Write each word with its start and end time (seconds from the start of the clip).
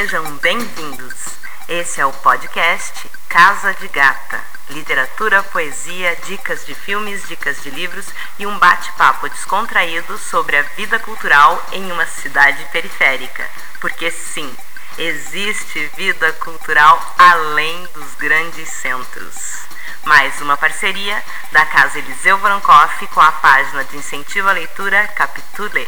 Sejam 0.00 0.24
bem-vindos. 0.36 1.12
Esse 1.68 2.00
é 2.00 2.06
o 2.06 2.12
podcast 2.14 3.06
Casa 3.28 3.74
de 3.74 3.86
Gata. 3.88 4.42
Literatura, 4.70 5.42
poesia, 5.42 6.16
dicas 6.24 6.64
de 6.64 6.74
filmes, 6.74 7.28
dicas 7.28 7.62
de 7.62 7.68
livros 7.68 8.06
e 8.38 8.46
um 8.46 8.58
bate-papo 8.58 9.28
descontraído 9.28 10.16
sobre 10.16 10.56
a 10.56 10.62
vida 10.62 10.98
cultural 10.98 11.62
em 11.72 11.92
uma 11.92 12.06
cidade 12.06 12.64
periférica. 12.72 13.46
Porque 13.78 14.10
sim, 14.10 14.50
existe 14.96 15.92
vida 15.94 16.32
cultural 16.32 17.14
além 17.18 17.86
dos 17.92 18.14
grandes 18.14 18.70
centros. 18.70 19.66
Mais 20.06 20.40
uma 20.40 20.56
parceria 20.56 21.22
da 21.52 21.66
Casa 21.66 21.98
Eliseu 21.98 22.38
Brancoff 22.38 23.06
com 23.08 23.20
a 23.20 23.32
página 23.32 23.84
de 23.84 23.98
incentivo 23.98 24.48
à 24.48 24.52
leitura 24.52 25.06
Capitule, 25.08 25.86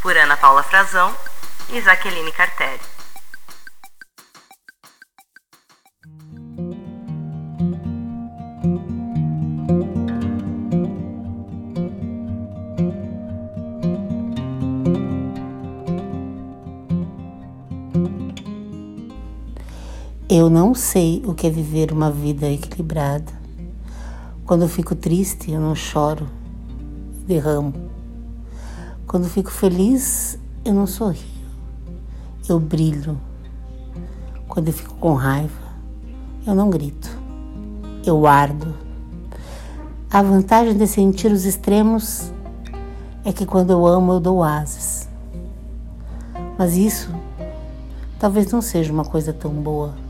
por 0.00 0.16
Ana 0.16 0.38
Paula 0.38 0.62
Frazão 0.62 1.14
e 1.68 1.82
Jaqueline 1.82 2.32
Cartelli. 2.32 3.01
Eu 20.34 20.48
não 20.48 20.74
sei 20.74 21.22
o 21.26 21.34
que 21.34 21.46
é 21.46 21.50
viver 21.50 21.92
uma 21.92 22.10
vida 22.10 22.50
equilibrada. 22.50 23.30
Quando 24.46 24.62
eu 24.62 24.68
fico 24.68 24.94
triste, 24.94 25.50
eu 25.50 25.60
não 25.60 25.74
choro, 25.74 26.26
derramo. 27.26 27.74
Quando 29.06 29.24
eu 29.24 29.28
fico 29.28 29.50
feliz, 29.50 30.38
eu 30.64 30.72
não 30.72 30.86
sorrio, 30.86 31.20
eu 32.48 32.58
brilho. 32.58 33.20
Quando 34.48 34.68
eu 34.68 34.72
fico 34.72 34.94
com 34.94 35.12
raiva, 35.12 35.52
eu 36.46 36.54
não 36.54 36.70
grito, 36.70 37.10
eu 38.06 38.26
ardo. 38.26 38.74
A 40.10 40.22
vantagem 40.22 40.74
de 40.74 40.86
sentir 40.86 41.30
os 41.30 41.44
extremos 41.44 42.32
é 43.22 43.34
que 43.34 43.44
quando 43.44 43.70
eu 43.70 43.86
amo, 43.86 44.12
eu 44.12 44.20
dou 44.20 44.42
asas. 44.42 45.06
Mas 46.58 46.74
isso 46.74 47.10
talvez 48.18 48.50
não 48.50 48.62
seja 48.62 48.90
uma 48.90 49.04
coisa 49.04 49.30
tão 49.30 49.50
boa 49.50 50.00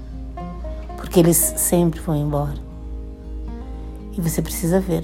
porque 1.12 1.20
eles 1.20 1.36
sempre 1.36 2.00
vão 2.00 2.16
embora. 2.16 2.56
E 4.16 4.20
você 4.22 4.40
precisa 4.40 4.80
ver, 4.80 5.02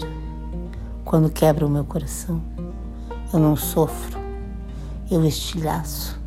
quando 1.04 1.28
quebra 1.28 1.66
o 1.66 1.68
meu 1.68 1.84
coração, 1.84 2.40
eu 3.30 3.38
não 3.38 3.54
sofro, 3.54 4.18
eu 5.10 5.22
estilhaço. 5.26 6.18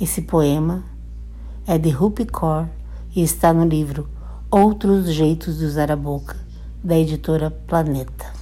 Esse 0.00 0.22
poema 0.22 0.84
é 1.66 1.76
de 1.76 1.90
Rupi 1.90 2.24
Kaur 2.24 2.68
e 3.16 3.20
está 3.20 3.52
no 3.52 3.66
livro 3.66 4.08
Outros 4.48 5.12
Jeitos 5.12 5.58
de 5.58 5.64
Usar 5.64 5.90
a 5.90 5.96
Boca, 5.96 6.36
da 6.84 6.96
editora 6.96 7.50
Planeta. 7.50 8.37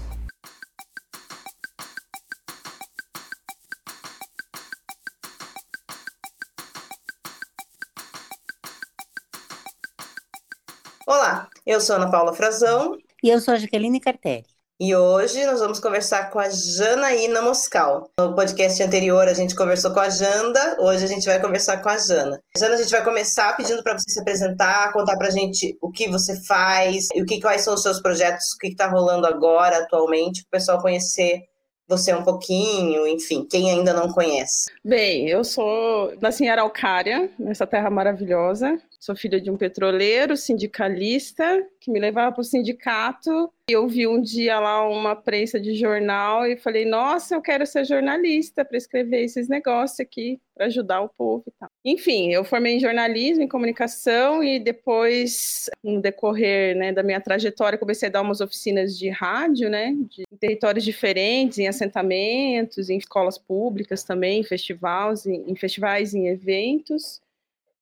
Eu 11.77 11.81
sou 11.81 11.97
Ana 11.97 12.11
Paula 12.11 12.33
Frazão. 12.33 12.97
E 13.23 13.29
eu 13.29 13.39
sou 13.39 13.53
a 13.53 13.59
Jaqueline 13.59 14.01
Cartelli. 14.01 14.47
E 14.81 14.97
hoje 14.97 15.45
nós 15.45 15.61
vamos 15.61 15.79
conversar 15.79 16.31
com 16.31 16.39
a 16.39 16.49
Janaína 16.49 17.43
Moscal. 17.43 18.11
No 18.19 18.35
podcast 18.35 18.83
anterior 18.83 19.29
a 19.29 19.35
gente 19.35 19.55
conversou 19.55 19.93
com 19.93 20.01
a 20.01 20.09
Janda, 20.09 20.79
hoje 20.81 21.05
a 21.05 21.07
gente 21.07 21.27
vai 21.27 21.39
conversar 21.39 21.83
com 21.83 21.91
a 21.91 21.99
Jana. 21.99 22.41
Jana, 22.57 22.77
a 22.77 22.79
gente 22.79 22.91
vai 22.91 23.05
começar 23.05 23.55
pedindo 23.59 23.83
para 23.83 23.93
você 23.93 24.11
se 24.11 24.21
apresentar, 24.21 24.91
contar 24.93 25.19
para 25.19 25.29
a 25.29 25.31
gente 25.31 25.77
o 25.83 25.91
que 25.91 26.09
você 26.09 26.43
faz, 26.47 27.09
e 27.15 27.21
o 27.21 27.27
que 27.27 27.43
quais 27.43 27.61
são 27.61 27.75
os 27.75 27.83
seus 27.83 28.01
projetos, 28.01 28.55
o 28.55 28.59
que 28.59 28.69
está 28.69 28.87
rolando 28.87 29.27
agora, 29.27 29.79
atualmente, 29.79 30.45
para 30.45 30.57
o 30.57 30.59
pessoal 30.59 30.81
conhecer 30.81 31.43
você 31.89 32.13
um 32.15 32.25
pouquinho, 32.25 33.07
enfim, 33.07 33.47
quem 33.49 33.71
ainda 33.71 33.93
não 33.93 34.13
conhece. 34.13 34.71
Bem, 34.85 35.29
eu 35.29 35.45
sou 35.45 36.13
nasci 36.21 36.45
em 36.45 36.49
Araucária, 36.49 37.31
nessa 37.39 37.67
terra 37.67 37.89
maravilhosa. 37.91 38.81
Sou 39.07 39.15
filha 39.15 39.41
de 39.41 39.49
um 39.49 39.57
petroleiro, 39.57 40.37
sindicalista, 40.37 41.65
que 41.81 41.93
me 41.93 42.01
levava 42.01 42.33
para 42.33 42.41
o 42.41 42.45
sindicato. 42.45 43.53
Eu 43.71 43.87
vi 43.87 44.05
um 44.05 44.21
dia 44.21 44.59
lá 44.59 44.85
uma 44.89 45.15
prensa 45.15 45.61
de 45.61 45.77
jornal 45.77 46.45
e 46.45 46.57
falei: 46.57 46.85
Nossa, 46.85 47.37
eu 47.37 47.41
quero 47.41 47.65
ser 47.65 47.85
jornalista 47.85 48.65
para 48.65 48.77
escrever 48.77 49.23
esses 49.23 49.49
negócios 49.49 50.01
aqui, 50.01 50.41
para 50.53 50.67
ajudar 50.67 51.03
o 51.03 51.09
povo 51.09 51.45
e 51.47 51.53
tal. 51.53 51.69
Enfim, 51.85 52.33
eu 52.33 52.43
formei 52.43 52.75
em 52.75 52.81
jornalismo, 52.81 53.45
em 53.45 53.49
comunicação 53.49 54.43
e 54.43 54.59
depois, 54.59 55.71
no 55.85 56.01
decorrer 56.01 56.77
né, 56.77 56.93
da 56.93 57.05
minha 57.05 57.21
trajetória, 57.21 57.79
comecei 57.79 58.09
a 58.09 58.13
dar 58.13 58.23
umas 58.23 58.41
oficinas 58.41 58.99
de 58.99 59.09
rádio, 59.09 59.71
né, 59.71 59.95
de 60.11 60.25
territórios 60.41 60.83
diferentes, 60.85 61.59
em 61.59 61.69
assentamentos, 61.69 62.91
em 62.91 62.99
escolas 62.99 63.39
públicas 63.39 64.03
também, 64.03 64.41
em 64.41 64.45
festivais, 64.45 65.27
em, 65.27 65.45
em 65.49 65.55
festivais, 65.55 66.13
em 66.13 66.27
eventos 66.27 67.25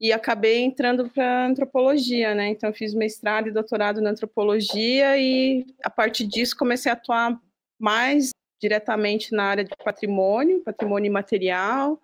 e 0.00 0.12
acabei 0.12 0.60
entrando 0.60 1.09
para 1.09 1.47
antropologia, 1.47 2.34
né? 2.34 2.49
Então 2.49 2.72
fiz 2.72 2.94
mestrado 2.94 3.49
e 3.49 3.53
doutorado 3.53 4.00
na 4.00 4.10
antropologia 4.10 5.16
e 5.16 5.65
a 5.82 5.91
partir 5.91 6.27
disso 6.27 6.56
comecei 6.56 6.91
a 6.91 6.94
atuar 6.94 7.41
mais 7.78 8.31
diretamente 8.60 9.32
na 9.32 9.44
área 9.44 9.65
de 9.65 9.75
patrimônio, 9.84 10.62
patrimônio 10.62 11.09
imaterial. 11.09 12.00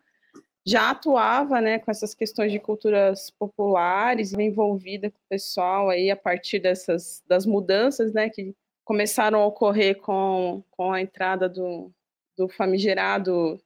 Já 0.66 0.90
atuava, 0.90 1.60
né, 1.60 1.78
com 1.78 1.90
essas 1.90 2.14
questões 2.14 2.52
de 2.52 2.60
culturas 2.60 3.30
populares, 3.30 4.34
envolvida 4.34 5.10
com 5.10 5.16
o 5.16 5.28
pessoal 5.28 5.88
aí 5.88 6.10
a 6.10 6.16
partir 6.16 6.58
dessas 6.58 7.22
das 7.26 7.46
mudanças, 7.46 8.12
né, 8.12 8.28
que 8.28 8.54
começaram 8.84 9.40
a 9.40 9.46
ocorrer 9.46 9.98
com, 10.00 10.62
com 10.70 10.92
a 10.92 11.00
entrada 11.00 11.48
do, 11.48 11.90
do 12.36 12.48
famigerado 12.48 13.58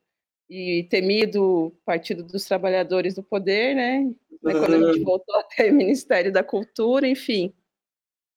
e 0.49 0.87
temido 0.91 1.75
Partido 1.85 2.23
dos 2.23 2.45
Trabalhadores 2.45 3.15
do 3.15 3.23
Poder, 3.23 3.75
né? 3.75 4.13
Quando 4.41 4.75
a 4.75 4.93
gente 4.93 5.05
voltou 5.05 5.37
até 5.41 5.71
o 5.71 5.75
Ministério 5.75 6.33
da 6.33 6.45
Cultura, 6.45 7.09
enfim. 7.09 7.53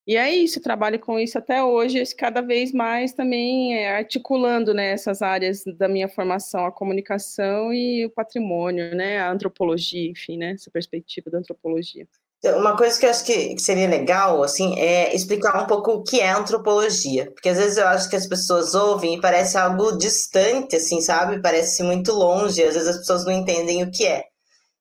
E 0.07 0.15
é 0.15 0.33
isso, 0.33 0.61
trabalho 0.61 0.97
com 0.99 1.19
isso 1.19 1.37
até 1.37 1.61
hoje, 1.61 2.01
cada 2.15 2.39
vez 2.39 2.71
mais 2.71 3.11
também 3.11 3.75
é, 3.75 3.93
articulando 3.93 4.73
né, 4.73 4.91
essas 4.91 5.21
áreas 5.21 5.65
da 5.65 5.89
minha 5.89 6.07
formação, 6.07 6.65
a 6.65 6.71
comunicação 6.71 7.73
e 7.73 8.05
o 8.05 8.09
patrimônio, 8.09 8.95
né, 8.95 9.19
a 9.19 9.29
antropologia, 9.29 10.09
enfim, 10.09 10.37
né, 10.37 10.51
essa 10.51 10.71
perspectiva 10.71 11.29
da 11.29 11.39
antropologia. 11.39 12.07
Uma 12.43 12.77
coisa 12.77 12.99
que 12.99 13.05
eu 13.05 13.09
acho 13.09 13.25
que 13.25 13.57
seria 13.57 13.87
legal, 13.87 14.43
assim, 14.43 14.79
é 14.79 15.13
explicar 15.15 15.61
um 15.61 15.65
pouco 15.65 15.91
o 15.91 16.03
que 16.03 16.19
é 16.19 16.29
antropologia. 16.29 17.31
Porque 17.31 17.49
às 17.49 17.57
vezes 17.57 17.77
eu 17.77 17.87
acho 17.87 18.09
que 18.09 18.15
as 18.15 18.27
pessoas 18.27 18.75
ouvem 18.75 19.15
e 19.15 19.21
parece 19.21 19.57
algo 19.57 19.97
distante, 19.97 20.75
assim, 20.75 21.01
sabe? 21.01 21.41
Parece 21.41 21.81
muito 21.81 22.11
longe, 22.11 22.63
às 22.63 22.75
vezes 22.75 22.87
as 22.87 22.97
pessoas 22.99 23.25
não 23.25 23.31
entendem 23.31 23.83
o 23.83 23.91
que 23.91 24.05
é. 24.05 24.23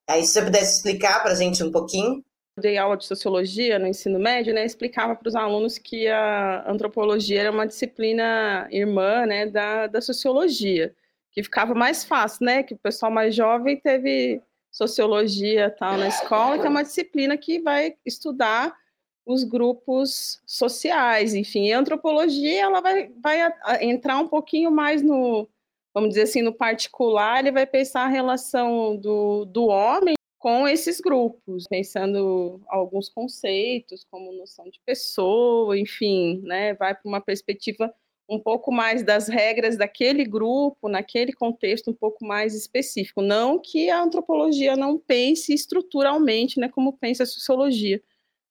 Aí, 0.09 0.22
se 0.25 0.34
você 0.34 0.43
pudesse 0.43 0.77
explicar 0.77 1.22
para 1.22 1.33
a 1.33 1.34
gente 1.34 1.65
um 1.65 1.72
pouquinho. 1.72 2.22
Eu 2.56 2.62
dei 2.62 2.78
aula 2.78 2.97
de 2.97 3.06
sociologia 3.06 3.78
no 3.78 3.87
ensino 3.87 4.19
médio, 4.19 4.55
né? 4.55 4.65
Explicava 4.65 5.17
para 5.17 5.28
os 5.28 5.34
alunos 5.34 5.78
que 5.78 6.06
a 6.09 6.71
antropologia 6.71 7.41
era 7.41 7.50
uma 7.50 7.67
disciplina 7.67 8.69
irmã, 8.71 9.27
né, 9.27 9.47
da, 9.47 9.87
da 9.87 10.00
sociologia. 10.00 10.94
Que 11.33 11.43
ficava 11.43 11.75
mais 11.75 12.05
fácil, 12.05 12.47
né? 12.47 12.62
Que 12.62 12.75
o 12.75 12.78
pessoal 12.78 13.11
mais 13.11 13.34
jovem 13.34 13.78
teve 13.78 14.41
sociologia 14.76 15.70
tal 15.70 15.97
na 15.97 16.09
escola, 16.09 16.59
que 16.59 16.66
é 16.66 16.69
uma 16.69 16.82
disciplina 16.82 17.34
que 17.38 17.59
vai 17.60 17.97
estudar 18.04 18.76
os 19.25 19.43
grupos 19.43 20.40
sociais, 20.46 21.34
enfim, 21.34 21.73
a 21.73 21.78
antropologia 21.78 22.62
ela 22.62 22.81
vai, 22.81 23.11
vai 23.20 23.38
entrar 23.81 24.19
um 24.19 24.28
pouquinho 24.28 24.70
mais 24.70 25.02
no, 25.02 25.49
vamos 25.94 26.11
dizer 26.11 26.23
assim, 26.23 26.43
no 26.43 26.52
particular, 26.52 27.40
ele 27.40 27.50
vai 27.50 27.67
pensar 27.67 28.02
a 28.02 28.08
relação 28.08 28.96
do, 28.96 29.46
do 29.46 29.67
homem 29.67 30.14
com 30.38 30.69
esses 30.69 31.00
grupos, 31.00 31.64
pensando 31.69 32.61
alguns 32.69 33.08
conceitos, 33.08 34.06
como 34.11 34.31
noção 34.32 34.69
de 34.69 34.78
pessoa, 34.84 35.76
enfim, 35.76 36.40
né, 36.44 36.75
vai 36.75 36.94
para 36.94 37.08
uma 37.08 37.20
perspectiva 37.20 37.93
um 38.28 38.38
pouco 38.40 38.73
mais 38.73 39.02
das 39.02 39.28
regras 39.28 39.76
daquele 39.76 40.25
grupo, 40.25 40.88
naquele 40.88 41.32
contexto 41.32 41.90
um 41.90 41.94
pouco 41.94 42.25
mais 42.26 42.55
específico. 42.55 43.23
Não 43.23 43.61
que 43.61 43.88
a 43.88 44.02
antropologia 44.02 44.76
não 44.76 44.99
pense 44.99 45.55
estruturalmente, 45.55 46.58
né, 46.58 46.69
como 46.69 46.96
pensa 46.99 47.23
a 47.23 47.26
sociologia, 47.26 48.02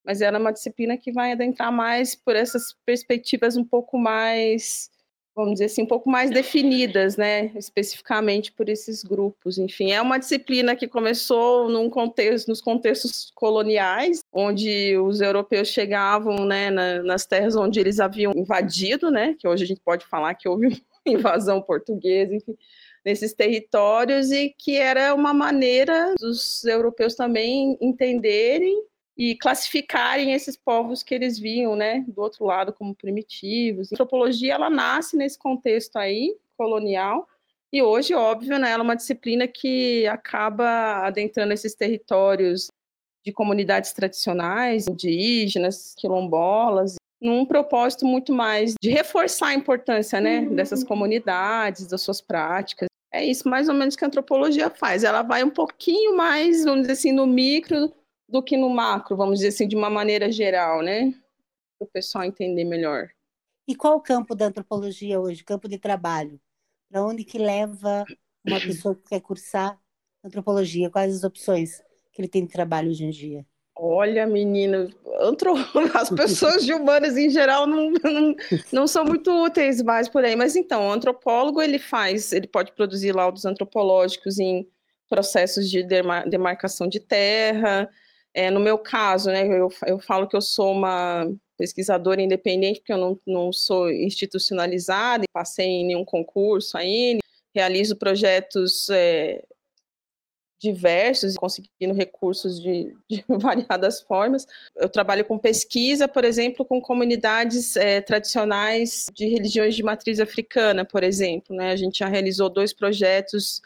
mas 0.04 0.22
ela 0.22 0.38
é 0.38 0.40
uma 0.40 0.54
disciplina 0.54 0.98
que 0.98 1.12
vai 1.12 1.32
adentrar 1.32 1.72
mais 1.72 2.16
por 2.16 2.36
essas 2.36 2.74
perspectivas 2.86 3.58
um 3.58 3.66
pouco 3.66 3.98
mais 3.98 4.90
vamos 5.36 5.54
dizer 5.54 5.66
assim, 5.66 5.84
um 5.84 5.88
pouco 5.88 6.10
mais 6.10 6.32
definidas, 6.32 7.18
né, 7.18 7.52
especificamente 7.56 8.52
por 8.54 8.70
esses 8.70 9.04
grupos. 9.04 9.58
Enfim, 9.58 9.92
é 9.92 10.02
uma 10.02 10.18
disciplina 10.18 10.76
que 10.76 10.88
começou 10.88 11.70
num 11.70 11.90
contexto, 11.90 12.48
nos 12.48 12.62
contextos 12.62 13.32
coloniais, 13.36 14.24
onde 14.32 14.98
os 14.98 15.20
europeus 15.20 15.68
chegavam, 15.68 16.46
né, 16.46 16.72
na, 16.72 17.04
nas 17.04 17.26
terras 17.26 17.56
onde 17.56 17.80
eles 17.80 18.00
haviam 18.00 18.32
invadido, 18.34 19.12
né, 19.12 19.36
que 19.38 19.48
hoje 19.48 19.66
a 19.66 19.68
gente 19.68 19.82
pode 19.82 20.06
falar 20.06 20.34
que 20.36 20.48
houve 20.48 20.82
invasão 21.06 21.62
portuguesa, 21.62 22.34
enfim, 22.34 22.58
nesses 23.04 23.34
territórios 23.34 24.32
e 24.32 24.56
que 24.58 24.78
era 24.78 25.14
uma 25.14 25.34
maneira 25.34 26.16
dos 26.18 26.64
europeus 26.64 27.14
também 27.14 27.78
entenderem 27.82 28.84
e 29.18 29.36
classificarem 29.36 30.34
esses 30.34 30.58
povos 30.58 31.02
que 31.02 31.16
eles 31.16 31.40
viam, 31.40 31.76
né, 31.76 32.04
do 32.08 32.22
outro 32.22 32.46
lado 32.46 32.74
como 32.74 32.96
primitivos. 32.96 33.92
A 33.92 33.96
antropologia 33.96 34.54
ela 34.54 34.70
nasce 34.70 35.16
nesse 35.16 35.40
contexto 35.40 35.96
aí 35.98 36.36
colonial 36.58 37.28
e 37.72 37.82
hoje, 37.82 38.14
óbvio, 38.14 38.58
né, 38.58 38.72
ela 38.72 38.84
é 38.84 38.86
uma 38.86 38.96
disciplina 38.96 39.48
que 39.48 40.08
acaba 40.08 41.06
adentrando 41.06 41.54
esses 41.54 41.76
territórios 41.76 42.68
de 43.26 43.34
comunidades 43.34 43.92
tradicionais, 43.92 44.88
indígenas, 44.88 45.96
quilombolas, 45.98 46.96
num 47.20 47.46
propósito 47.46 48.06
muito 48.06 48.32
mais 48.32 48.76
de 48.82 48.90
reforçar 48.90 49.48
a 49.48 49.54
importância, 49.54 50.22
né, 50.22 50.40
uhum. 50.40 50.56
dessas 50.56 50.84
comunidades, 50.84 51.88
das 51.88 52.02
suas 52.02 52.22
práticas. 52.22 52.88
É 53.12 53.24
isso 53.24 53.48
mais 53.50 53.68
ou 53.68 53.74
menos 53.74 53.96
que 53.96 54.04
a 54.04 54.08
antropologia 54.08 54.70
faz. 54.70 55.04
Ela 55.04 55.22
vai 55.22 55.44
um 55.44 55.50
pouquinho 55.50 56.16
mais, 56.16 56.66
vamos 56.66 56.82
dizer 56.82 56.94
assim, 56.94 57.12
no 57.12 57.26
micro 57.26 57.92
do 58.28 58.42
que 58.42 58.58
no 58.58 58.70
macro, 58.70 59.16
vamos 59.16 59.40
dizer 59.40 59.50
assim, 59.50 59.68
de 59.68 59.76
uma 59.76 59.90
maneira 59.90 60.32
geral, 60.32 60.82
né? 60.82 61.12
Para 61.78 61.86
o 61.86 61.92
pessoal 61.92 62.24
entender 62.24 62.64
melhor. 62.64 63.10
E 63.68 63.76
qual 63.76 63.96
o 63.96 64.02
campo 64.02 64.36
da 64.36 64.46
antropologia 64.46 65.20
hoje, 65.20 65.44
campo 65.44 65.68
de 65.68 65.78
trabalho? 65.78 66.40
Para 66.90 67.04
onde 67.04 67.24
que 67.24 67.38
leva 67.38 68.06
uma 68.46 68.60
pessoa 68.60 68.96
que 68.96 69.10
quer 69.10 69.22
cursar 69.22 69.80
antropologia? 70.24 70.90
Quais 70.90 71.16
as 71.16 71.24
opções 71.24 71.82
que 72.14 72.22
ele 72.22 72.28
tem 72.28 72.46
de 72.46 72.52
trabalho 72.52 72.90
hoje 72.90 73.04
em 73.04 73.10
dia? 73.10 73.46
Olha, 73.78 74.26
menina, 74.26 74.88
as 75.94 76.10
pessoas 76.10 76.66
de 76.66 76.74
humanas 76.74 77.18
em 77.18 77.30
geral 77.30 77.68
não, 77.68 77.92
não, 77.92 78.36
não, 78.72 78.88
são 78.88 79.04
muito 79.04 79.30
úteis 79.32 79.82
mais 79.82 80.08
por 80.08 80.24
aí. 80.24 80.36
Mas 80.36 80.56
então, 80.56 80.88
o 80.88 80.92
antropólogo 80.92 81.62
ele 81.62 81.78
faz, 81.78 82.32
ele 82.32 82.48
pode 82.48 82.72
produzir 82.72 83.14
laudos 83.14 83.46
antropológicos 83.46 84.40
em 84.40 84.66
processos 85.10 85.70
de 85.70 85.84
demarcação 85.84 86.88
de 86.88 87.00
terra. 87.00 87.90
É, 88.36 88.52
no 88.52 88.60
meu 88.60 88.78
caso, 88.78 89.30
né, 89.30 89.48
eu, 89.48 89.70
eu 89.88 89.98
falo 89.98 90.28
que 90.28 90.36
eu 90.36 90.42
sou 90.42 90.74
uma 90.74 91.26
pesquisadora 91.58 92.22
independente, 92.22 92.82
porque 92.82 92.92
eu 92.92 92.98
não, 92.98 93.20
não 93.26 93.54
sou 93.54 93.90
institucionalizada, 93.90 95.24
passei 95.32 95.66
em 95.66 95.88
nenhum 95.88 96.04
concurso 96.04 96.78
ainda, 96.78 97.22
realizo 97.56 97.96
projetos 97.96 98.90
é, 98.90 99.42
diversos, 100.60 101.36
conseguindo 101.36 101.94
recursos 101.94 102.62
de, 102.62 102.94
de, 103.10 103.24
variadas 103.40 104.02
formas. 104.02 104.46
Eu 104.76 104.90
trabalho 104.90 105.24
com 105.24 105.40
pesquisa, 105.40 106.06
por 106.06 106.26
exemplo, 106.26 106.66
com 106.66 106.82
comunidades 106.82 107.78
é, 107.78 108.02
tradicionais 108.02 109.10
de 109.14 109.28
religiões 109.28 109.76
de 109.76 109.84
matriz 109.84 110.20
africana, 110.20 110.84
por 110.84 111.06
exemplo. 111.06 111.56
Né? 111.56 111.72
A 111.72 111.76
gente 111.78 112.00
já 112.00 112.08
realizou 112.08 112.50
dois 112.50 112.74
projetos, 112.74 113.62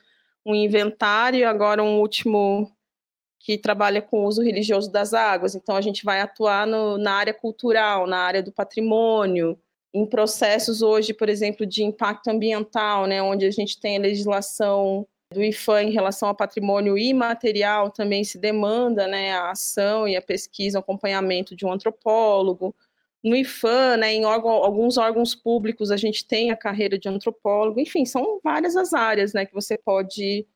um 0.46 0.54
inventário 0.54 1.50
agora 1.50 1.84
um 1.84 2.00
último 2.00 2.72
que 3.40 3.58
trabalha 3.58 4.02
com 4.02 4.24
o 4.24 4.28
uso 4.28 4.42
religioso 4.42 4.92
das 4.92 5.14
águas. 5.14 5.56
Então, 5.56 5.76
a 5.76 5.82
gente 5.82 6.04
vai 6.04 6.20
atuar 6.22 6.68
no, 6.68 6.98
na 6.98 7.14
área 7.14 7.34
cultural, 7.34 8.06
na 8.06 8.18
área 8.20 8.44
do 8.44 8.52
patrimônio, 8.52 9.58
em 9.94 10.06
processos 10.06 10.82
hoje, 10.82 11.14
por 11.14 11.30
exemplo, 11.30 11.66
de 11.66 11.84
impacto 11.84 12.28
ambiental, 12.28 13.08
né, 13.08 13.22
onde 13.22 13.46
a 13.46 13.52
gente 13.52 13.80
tem 13.80 13.98
a 13.98 14.02
legislação 14.02 15.08
do 15.32 15.44
IFAM 15.44 15.84
em 15.84 15.92
relação 15.92 16.30
ao 16.30 16.36
patrimônio 16.36 16.98
imaterial 16.98 17.92
também 17.92 18.24
se 18.24 18.38
demanda 18.38 19.08
né, 19.08 19.32
a 19.34 19.52
ação 19.52 20.08
e 20.08 20.16
a 20.16 20.22
pesquisa, 20.22 20.80
o 20.80 20.82
acompanhamento 20.82 21.56
de 21.56 21.66
um 21.66 21.72
antropólogo. 21.72 22.76
No 23.24 23.36
IFAM, 23.36 23.98
né, 23.98 24.14
em 24.14 24.26
órgão, 24.26 24.52
alguns 24.52 24.98
órgãos 24.98 25.36
públicos, 25.36 25.92
a 25.92 25.98
gente 25.98 26.26
tem 26.26 26.52
a 26.52 26.58
carreira 26.58 26.98
de 26.98 27.08
antropólogo. 27.08 27.80
Enfim, 27.80 28.06
são 28.06 28.40
várias 28.44 28.76
as 28.76 28.94
áreas 28.94 29.34
né, 29.34 29.46
que 29.46 29.54
você 29.54 29.78
pode, 29.78 30.48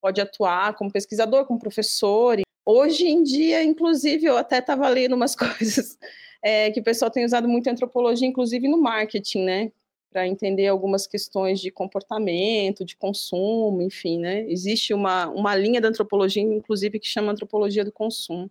pode 0.00 0.20
atuar 0.20 0.74
como 0.74 0.90
pesquisador, 0.90 1.44
como 1.46 1.58
professor. 1.58 2.40
Hoje 2.64 3.06
em 3.06 3.22
dia, 3.22 3.62
inclusive, 3.62 4.26
eu 4.26 4.36
até 4.36 4.58
estava 4.58 4.88
lendo 4.88 5.14
umas 5.14 5.34
coisas 5.36 5.98
é, 6.42 6.70
que 6.70 6.80
o 6.80 6.84
pessoal 6.84 7.10
tem 7.10 7.24
usado 7.24 7.48
muito 7.48 7.68
antropologia, 7.68 8.26
inclusive 8.26 8.68
no 8.68 8.80
marketing, 8.80 9.44
né? 9.44 9.72
para 10.10 10.26
entender 10.26 10.66
algumas 10.66 11.06
questões 11.06 11.60
de 11.60 11.70
comportamento, 11.70 12.84
de 12.84 12.96
consumo, 12.96 13.80
enfim, 13.80 14.18
né? 14.18 14.44
Existe 14.50 14.92
uma, 14.92 15.28
uma 15.28 15.54
linha 15.54 15.80
da 15.80 15.88
antropologia, 15.88 16.42
inclusive, 16.42 16.98
que 16.98 17.06
chama 17.06 17.30
antropologia 17.32 17.84
do 17.84 17.92
consumo. 17.92 18.50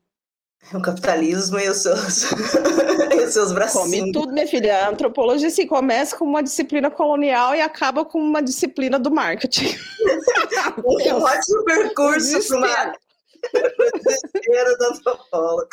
O 0.73 0.81
capitalismo 0.81 1.59
e 1.59 1.67
os 1.67 1.77
seus, 1.77 2.31
e 3.11 3.25
os 3.25 3.33
seus 3.33 3.51
bracinhos. 3.51 3.89
Come 3.89 4.11
tudo, 4.11 4.31
minha 4.31 4.47
filha. 4.47 4.85
A 4.85 4.89
antropologia 4.89 5.47
assim, 5.47 5.65
começa 5.65 6.15
com 6.15 6.25
uma 6.25 6.43
disciplina 6.43 6.91
colonial 6.91 7.55
e 7.55 7.61
acaba 7.61 8.05
com 8.05 8.19
uma 8.19 8.41
disciplina 8.41 8.99
do 8.99 9.09
marketing. 9.09 9.65
um 10.85 11.23
ótimo 11.23 11.63
percurso 11.65 12.47
para 12.47 12.57
uma... 12.57 12.93
desespero 13.93 14.77
do 14.77 14.85
antropólogo. 14.85 15.69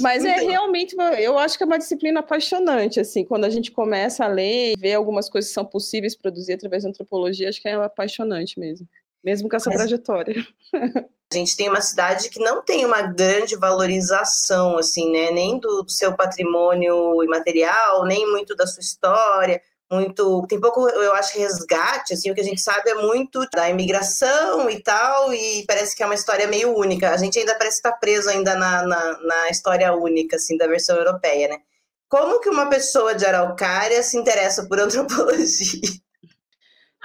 Mas 0.00 0.24
é 0.24 0.36
realmente, 0.36 0.94
eu 1.18 1.38
acho 1.38 1.56
que 1.56 1.64
é 1.64 1.66
uma 1.66 1.78
disciplina 1.78 2.20
apaixonante, 2.20 3.00
assim, 3.00 3.24
quando 3.24 3.44
a 3.44 3.50
gente 3.50 3.72
começa 3.72 4.24
a 4.24 4.28
ler 4.28 4.72
e 4.72 4.76
ver 4.78 4.94
algumas 4.94 5.28
coisas 5.28 5.50
que 5.50 5.54
são 5.54 5.64
possíveis 5.64 6.16
produzir 6.16 6.52
através 6.52 6.84
da 6.84 6.90
antropologia, 6.90 7.48
acho 7.48 7.60
que 7.60 7.68
é 7.68 7.74
apaixonante 7.74 8.60
mesmo, 8.60 8.86
mesmo 9.26 9.48
com 9.48 9.56
essa 9.56 9.68
Mas... 9.68 9.78
trajetória. 9.78 10.46
A 11.32 11.36
gente 11.36 11.56
tem 11.56 11.68
uma 11.68 11.80
cidade 11.80 12.30
que 12.30 12.38
não 12.38 12.62
tem 12.62 12.86
uma 12.86 13.02
grande 13.02 13.56
valorização, 13.56 14.78
assim, 14.78 15.10
né, 15.10 15.32
nem 15.32 15.58
do, 15.58 15.82
do 15.82 15.90
seu 15.90 16.14
patrimônio 16.14 17.20
imaterial, 17.24 18.04
nem 18.04 18.30
muito 18.30 18.54
da 18.54 18.64
sua 18.64 18.80
história, 18.80 19.60
muito. 19.90 20.46
Tem 20.46 20.60
pouco, 20.60 20.88
eu 20.88 21.12
acho, 21.14 21.36
resgate, 21.36 22.14
assim, 22.14 22.30
o 22.30 22.34
que 22.34 22.40
a 22.40 22.44
gente 22.44 22.60
sabe 22.60 22.90
é 22.90 22.94
muito 22.94 23.44
da 23.52 23.68
imigração 23.68 24.70
e 24.70 24.80
tal, 24.80 25.34
e 25.34 25.64
parece 25.66 25.96
que 25.96 26.02
é 26.04 26.06
uma 26.06 26.14
história 26.14 26.46
meio 26.46 26.76
única. 26.78 27.10
A 27.10 27.16
gente 27.16 27.40
ainda 27.40 27.56
parece 27.56 27.78
estar 27.78 27.92
preso 27.94 28.30
ainda 28.30 28.54
na, 28.54 28.86
na, 28.86 29.18
na 29.18 29.50
história 29.50 29.92
única, 29.92 30.36
assim, 30.36 30.56
da 30.56 30.68
versão 30.68 30.96
europeia, 30.96 31.48
né? 31.48 31.58
Como 32.08 32.38
que 32.38 32.48
uma 32.48 32.70
pessoa 32.70 33.16
de 33.16 33.26
Araucária 33.26 34.00
se 34.04 34.16
interessa 34.16 34.64
por 34.68 34.78
antropologia? 34.80 36.05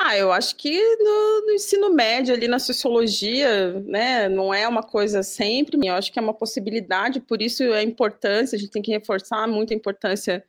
Ah, 0.03 0.17
eu 0.17 0.31
acho 0.31 0.55
que 0.55 0.71
no, 0.97 1.45
no, 1.45 1.51
ensino 1.51 1.93
médio, 1.93 2.33
ali 2.33 2.47
na 2.47 2.57
sociologia, 2.57 3.79
né, 3.81 4.27
não 4.27 4.51
é 4.51 4.67
uma 4.67 4.81
coisa 4.81 5.21
sempre, 5.21 5.77
eu 5.87 5.93
acho 5.93 6.11
que 6.11 6.17
é 6.17 6.21
uma 6.21 6.33
possibilidade, 6.33 7.19
por 7.19 7.39
isso 7.39 7.61
é 7.63 7.83
importância, 7.83 8.55
a 8.55 8.59
gente 8.59 8.71
tem 8.71 8.81
que 8.81 8.91
reforçar 8.91 9.47
muito 9.47 9.73
a 9.73 9.75
importância 9.75 10.43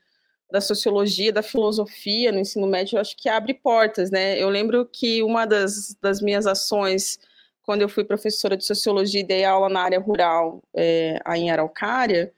da 0.51 0.61
sociologia, 0.61 1.33
da 1.33 1.43
filosofia 1.43 2.33
no 2.33 2.39
ensino 2.39 2.67
médio, 2.67 2.97
eu 2.97 3.01
acho 3.03 3.15
que 3.15 3.29
abre 3.29 3.53
portas, 3.53 4.11
né? 4.11 4.39
Eu 4.43 4.49
lembro 4.49 4.87
que 4.87 5.23
uma 5.23 5.45
das, 5.47 5.95
das 6.01 6.23
minhas 6.23 6.47
ações, 6.47 7.19
quando 7.63 7.83
eu 7.83 7.89
fui 7.91 8.05
professora 8.05 8.57
de 8.57 8.65
sociologia 8.65 9.21
e 9.21 9.25
dei 9.25 9.45
aula 9.45 9.69
na 9.69 9.83
área 9.83 10.01
rural, 10.01 10.63
é, 10.75 11.19
aí 11.27 11.43
em 11.43 11.51
Araucária, 11.51 12.33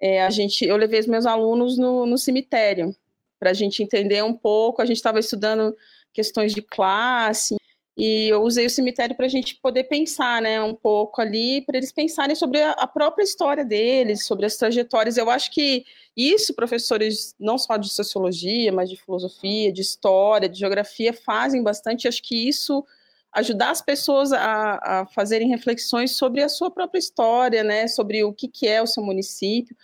é, 0.00 0.22
a 0.22 0.30
gente, 0.30 0.64
eu 0.64 0.76
levei 0.76 1.00
os 1.00 1.06
meus 1.08 1.26
alunos 1.26 1.76
no, 1.78 2.06
no 2.06 2.18
cemitério, 2.18 2.94
para 3.40 3.50
a 3.50 3.54
gente 3.54 3.82
entender 3.82 4.22
um 4.22 4.34
pouco, 4.34 4.80
a 4.80 4.86
gente 4.86 4.96
estava 4.96 5.18
estudando 5.18 5.76
questões 6.14 6.54
de 6.54 6.62
classe, 6.62 7.56
e 7.96 8.28
eu 8.28 8.42
usei 8.42 8.66
o 8.66 8.70
cemitério 8.70 9.16
para 9.16 9.26
a 9.26 9.28
gente 9.28 9.54
poder 9.56 9.84
pensar, 9.84 10.42
né, 10.42 10.60
um 10.60 10.74
pouco 10.74 11.20
ali, 11.20 11.62
para 11.62 11.76
eles 11.76 11.92
pensarem 11.92 12.34
sobre 12.34 12.60
a, 12.60 12.86
própria 12.88 13.22
história 13.22 13.64
deles, 13.64 14.26
sobre 14.26 14.44
as 14.46 14.56
trajetórias. 14.56 15.16
Eu 15.16 15.30
acho 15.30 15.50
que 15.52 15.84
isso, 16.16 16.54
professores 16.54 17.36
não 17.38 17.56
só 17.56 17.76
de 17.76 17.88
sociologia, 17.88 18.72
mas 18.72 18.90
de 18.90 18.96
filosofia, 18.96 19.72
de 19.72 19.80
história, 19.80 20.48
de 20.48 20.58
geografia, 20.58 21.12
fazem 21.12 21.62
bastante. 21.62 22.08
Acho 22.08 22.22
que 22.22 22.48
isso 22.48 22.84
ajudar 23.32 23.70
as 23.70 23.80
pessoas 23.80 24.32
a, 24.32 25.00
a 25.02 25.06
fazerem 25.06 25.48
reflexões 25.48 26.16
sobre 26.16 26.42
a 26.42 26.48
sua 26.48 26.70
própria 26.72 26.98
história, 26.98 27.62
né, 27.62 27.86
sobre 27.86 28.24
o 28.24 28.32
que, 28.32 28.48
que 28.48 28.66
é 28.66 28.82
o 28.82 28.86
seu 28.88 29.04
município. 29.04 29.76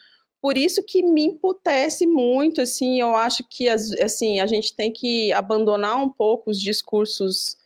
Por 0.42 0.56
isso 0.56 0.82
que 0.82 1.02
me 1.02 1.24
emputece 1.24 2.06
muito, 2.06 2.62
assim, 2.62 3.00
eu 3.00 3.14
acho 3.14 3.44
que 3.48 3.68
assim, 3.68 4.40
a 4.40 4.46
gente 4.46 4.74
tem 4.74 4.90
que 4.92 5.32
abandonar 5.32 5.96
um 6.02 6.08
pouco 6.08 6.50
os 6.50 6.58
discursos 6.58 7.56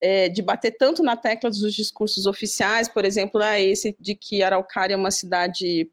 é, 0.00 0.28
de 0.28 0.42
bater 0.42 0.72
tanto 0.72 1.02
na 1.02 1.16
tecla 1.16 1.50
dos 1.50 1.74
discursos 1.74 2.26
oficiais, 2.26 2.88
por 2.88 3.04
exemplo, 3.04 3.40
né, 3.40 3.62
esse 3.62 3.96
de 3.98 4.14
que 4.14 4.42
Araucária 4.42 4.94
é 4.94 4.96
uma 4.96 5.10
cidade 5.10 5.90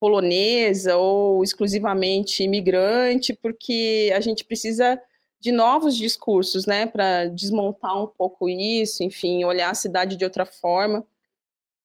polonesa 0.00 0.96
ou 0.96 1.42
exclusivamente 1.44 2.42
imigrante, 2.42 3.34
porque 3.34 4.12
a 4.14 4.20
gente 4.20 4.44
precisa 4.44 5.00
de 5.40 5.52
novos 5.52 5.96
discursos, 5.96 6.66
né, 6.66 6.86
para 6.86 7.26
desmontar 7.26 8.02
um 8.02 8.06
pouco 8.06 8.48
isso, 8.48 9.02
enfim, 9.02 9.44
olhar 9.44 9.70
a 9.70 9.74
cidade 9.74 10.16
de 10.16 10.24
outra 10.24 10.46
forma, 10.46 11.04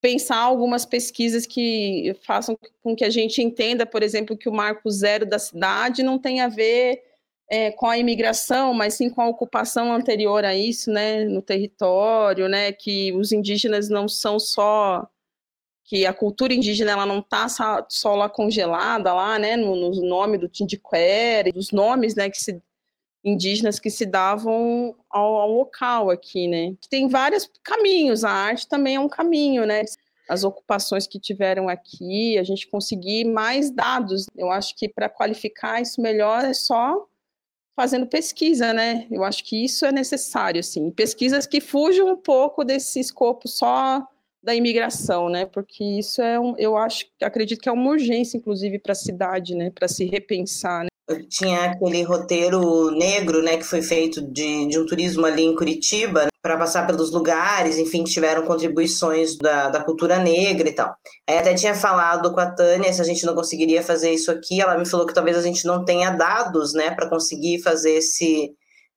pensar 0.02 0.38
algumas 0.38 0.86
pesquisas 0.86 1.46
que 1.46 2.16
façam 2.26 2.58
com 2.84 2.96
que 2.96 3.04
a 3.04 3.10
gente 3.10 3.42
entenda, 3.42 3.86
por 3.86 4.04
exemplo, 4.04 4.38
que 4.38 4.50
o 4.50 4.54
marco 4.54 4.90
zero 4.90 5.26
da 5.26 5.40
cidade 5.40 6.04
não 6.04 6.20
tem 6.20 6.42
a 6.42 6.48
ver 6.48 7.04
é, 7.50 7.72
com 7.72 7.88
a 7.88 7.98
imigração, 7.98 8.74
mas 8.74 8.96
sim 8.96 9.10
com 9.10 9.22
a 9.22 9.28
ocupação 9.28 9.92
anterior 9.94 10.44
a 10.46 10.56
isso, 10.56 10.92
né, 10.92 11.24
no 11.26 11.42
território, 11.42 12.48
né, 12.48 12.72
que 12.72 13.14
os 13.14 13.32
indígenas 13.32 13.90
não 13.90 14.08
são 14.08 14.40
só 14.40 15.08
que 15.86 16.06
a 16.06 16.14
cultura 16.14 16.54
indígena 16.54 16.92
ela 16.92 17.06
não 17.06 17.20
está 17.20 17.48
só 17.88 18.14
lá 18.16 18.30
congelada 18.30 19.14
lá, 19.14 19.40
né, 19.40 19.56
no, 19.56 19.74
no 19.76 20.06
nome 20.06 20.38
do 20.38 20.50
Tindiquere, 20.50 21.54
dos 21.54 21.72
nomes, 21.72 22.14
né, 22.14 22.30
que 22.30 22.42
se 22.42 22.62
indígenas 23.28 23.80
que 23.80 23.90
se 23.90 24.06
davam 24.06 24.96
ao, 25.10 25.36
ao 25.36 25.52
local 25.52 26.10
aqui, 26.10 26.48
né? 26.48 26.74
Tem 26.90 27.08
vários 27.10 27.50
caminhos, 27.62 28.24
a 28.24 28.32
arte 28.32 28.68
também 28.68 28.96
é 28.96 29.00
um 29.00 29.10
caminho, 29.10 29.66
né? 29.66 29.84
As 30.30 30.44
ocupações 30.44 31.06
que 31.08 31.20
tiveram 31.20 31.70
aqui, 31.70 32.38
a 32.38 32.44
gente 32.44 32.68
conseguir 32.68 33.26
mais 33.26 33.70
dados. 33.70 34.28
Eu 34.36 34.52
acho 34.52 34.76
que 34.76 34.88
para 34.88 35.10
qualificar 35.10 35.82
isso 35.82 36.02
melhor 36.02 36.44
é 36.44 36.54
só 36.54 37.08
fazendo 37.76 38.08
pesquisa, 38.08 38.74
né? 38.74 39.06
Eu 39.12 39.24
acho 39.24 39.44
que 39.44 39.64
isso 39.64 39.86
é 39.86 39.92
necessário, 39.92 40.60
assim, 40.60 40.90
pesquisas 40.90 41.46
que 41.46 41.62
fujam 41.62 42.10
um 42.10 42.18
pouco 42.18 42.64
desse 42.64 43.00
escopo 43.00 43.48
só 43.48 44.06
da 44.42 44.56
imigração, 44.56 45.30
né? 45.30 45.46
Porque 45.46 45.84
isso 45.84 46.22
é 46.22 46.40
um, 46.40 46.56
eu 46.58 46.78
acho, 46.78 47.06
acredito 47.22 47.62
que 47.62 47.70
é 47.70 47.72
uma 47.72 47.90
urgência, 47.90 48.38
inclusive, 48.38 48.80
para 48.80 48.94
a 48.94 48.96
cidade, 48.96 49.54
né? 49.54 49.70
Para 49.70 49.88
se 49.88 50.06
repensar. 50.06 50.84
Né? 50.84 50.90
Tinha 51.30 51.72
aquele 51.72 52.04
roteiro 52.04 52.92
negro, 52.92 53.42
né, 53.42 53.58
que 53.58 53.64
foi 53.64 53.82
feito 53.82 54.22
de, 54.22 54.68
de 54.68 54.78
um 54.78 54.86
turismo 54.86 55.26
ali 55.26 55.44
em 55.44 55.56
Curitiba, 55.56 56.24
né, 56.24 56.30
para 56.42 56.58
passar 56.58 56.86
pelos 56.86 57.12
lugares, 57.12 57.78
enfim, 57.78 58.04
que 58.04 58.12
tiveram 58.12 58.46
contribuições 58.46 59.38
da, 59.38 59.70
da 59.70 59.84
cultura 59.84 60.18
negra 60.20 60.68
e 60.68 60.74
tal. 60.74 60.96
Aí 61.28 61.38
até 61.38 61.54
tinha 61.54 61.74
falado 61.74 62.34
com 62.34 62.40
a 62.40 62.52
Tânia 62.52 62.92
se 62.92 63.02
a 63.02 63.06
gente 63.06 63.26
não 63.26 63.36
conseguiria 63.36 63.82
fazer 63.82 64.12
isso 64.12 64.32
aqui, 64.32 64.62
ela 64.62 64.78
me 64.78 64.86
falou 64.86 65.06
que 65.06 65.14
talvez 65.14 65.38
a 65.38 65.42
gente 65.42 65.66
não 65.66 65.86
tenha 65.86 66.12
dados, 66.12 66.74
né, 66.74 66.92
para 66.92 67.10
conseguir 67.10 67.62
fazer 67.62 67.94
esse, 67.94 68.52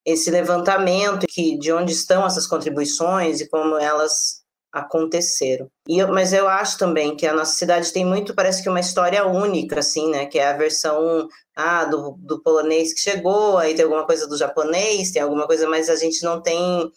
esse 0.04 0.30
levantamento 0.30 1.26
que 1.28 1.56
de 1.58 1.72
onde 1.72 1.92
estão 1.92 2.26
essas 2.26 2.46
contribuições 2.46 3.40
e 3.40 3.48
como 3.48 3.76
elas 3.76 4.39
aconteceram. 4.72 5.68
E 5.88 5.98
eu, 5.98 6.08
mas 6.08 6.32
eu 6.32 6.48
acho 6.48 6.78
também 6.78 7.16
que 7.16 7.26
a 7.26 7.34
nossa 7.34 7.52
cidade 7.52 7.92
tem 7.92 8.04
muito, 8.04 8.34
parece 8.34 8.62
que 8.62 8.68
uma 8.68 8.80
história 8.80 9.26
única, 9.26 9.80
assim, 9.80 10.10
né? 10.10 10.26
Que 10.26 10.38
é 10.38 10.48
a 10.48 10.56
versão 10.56 11.28
ah, 11.56 11.84
do, 11.84 12.16
do 12.18 12.42
polonês 12.42 12.92
que 12.92 13.00
chegou, 13.00 13.58
aí 13.58 13.74
tem 13.74 13.84
alguma 13.84 14.06
coisa 14.06 14.26
do 14.28 14.38
japonês, 14.38 15.10
tem 15.10 15.22
alguma 15.22 15.46
coisa, 15.46 15.68
mas 15.68 15.90
a 15.90 15.96
gente 15.96 16.22
não 16.22 16.40
tem 16.40 16.90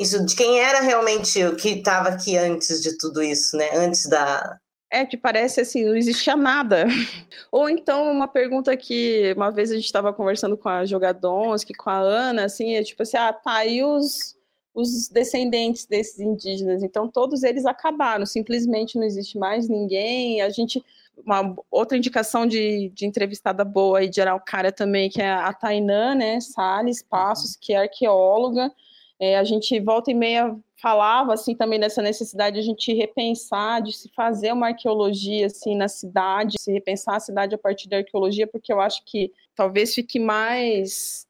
isso 0.00 0.24
de 0.24 0.34
quem 0.34 0.58
era 0.58 0.80
realmente 0.80 1.44
o 1.44 1.54
que 1.54 1.70
estava 1.70 2.08
aqui 2.08 2.36
antes 2.36 2.80
de 2.80 2.96
tudo 2.96 3.22
isso, 3.22 3.56
né? 3.56 3.68
Antes 3.74 4.08
da. 4.08 4.58
É 4.92 5.04
que 5.04 5.16
parece 5.16 5.60
assim, 5.60 5.84
não 5.84 5.94
existia 5.94 6.34
nada. 6.34 6.86
Ou 7.52 7.68
então 7.68 8.10
uma 8.10 8.26
pergunta 8.26 8.76
que 8.76 9.32
uma 9.36 9.50
vez 9.50 9.70
a 9.70 9.74
gente 9.74 9.84
estava 9.84 10.12
conversando 10.12 10.56
com 10.56 10.68
a 10.68 10.84
Jogadonski, 10.86 11.74
com 11.74 11.90
a 11.90 11.98
Ana, 11.98 12.46
assim, 12.46 12.74
é 12.74 12.82
tipo 12.82 13.02
assim, 13.02 13.16
ah, 13.18 13.32
tá 13.32 13.52
aí 13.52 13.84
os 13.84 14.39
os 14.74 15.08
descendentes 15.08 15.86
desses 15.86 16.20
indígenas. 16.20 16.82
Então, 16.82 17.08
todos 17.08 17.42
eles 17.42 17.66
acabaram, 17.66 18.24
simplesmente 18.24 18.96
não 18.96 19.04
existe 19.04 19.38
mais 19.38 19.68
ninguém. 19.68 20.40
A 20.40 20.50
gente. 20.50 20.84
Uma 21.26 21.54
outra 21.70 21.98
indicação 21.98 22.46
de, 22.46 22.88
de 22.94 23.04
entrevistada 23.04 23.62
boa 23.62 24.02
e 24.02 24.08
de 24.08 24.22
Araucária 24.22 24.72
também, 24.72 25.10
que 25.10 25.20
é 25.20 25.30
a 25.30 25.52
Tainã, 25.52 26.14
né, 26.14 26.40
Salles 26.40 27.02
Passos, 27.02 27.56
que 27.56 27.74
é 27.74 27.76
arqueóloga. 27.76 28.72
É, 29.18 29.36
a 29.36 29.44
gente 29.44 29.78
volta 29.80 30.10
e 30.10 30.14
meia 30.14 30.56
falava 30.80 31.34
assim 31.34 31.54
também 31.54 31.78
dessa 31.78 32.00
necessidade 32.00 32.54
de 32.54 32.60
a 32.60 32.64
gente 32.64 32.92
repensar, 32.94 33.82
de 33.82 33.92
se 33.92 34.08
fazer 34.14 34.52
uma 34.52 34.68
arqueologia 34.68 35.46
assim 35.46 35.76
na 35.76 35.88
cidade, 35.88 36.56
se 36.58 36.72
repensar 36.72 37.16
a 37.16 37.20
cidade 37.20 37.54
a 37.54 37.58
partir 37.58 37.88
da 37.88 37.98
arqueologia, 37.98 38.46
porque 38.46 38.72
eu 38.72 38.80
acho 38.80 39.04
que 39.04 39.30
talvez 39.54 39.94
fique 39.94 40.18
mais 40.18 41.26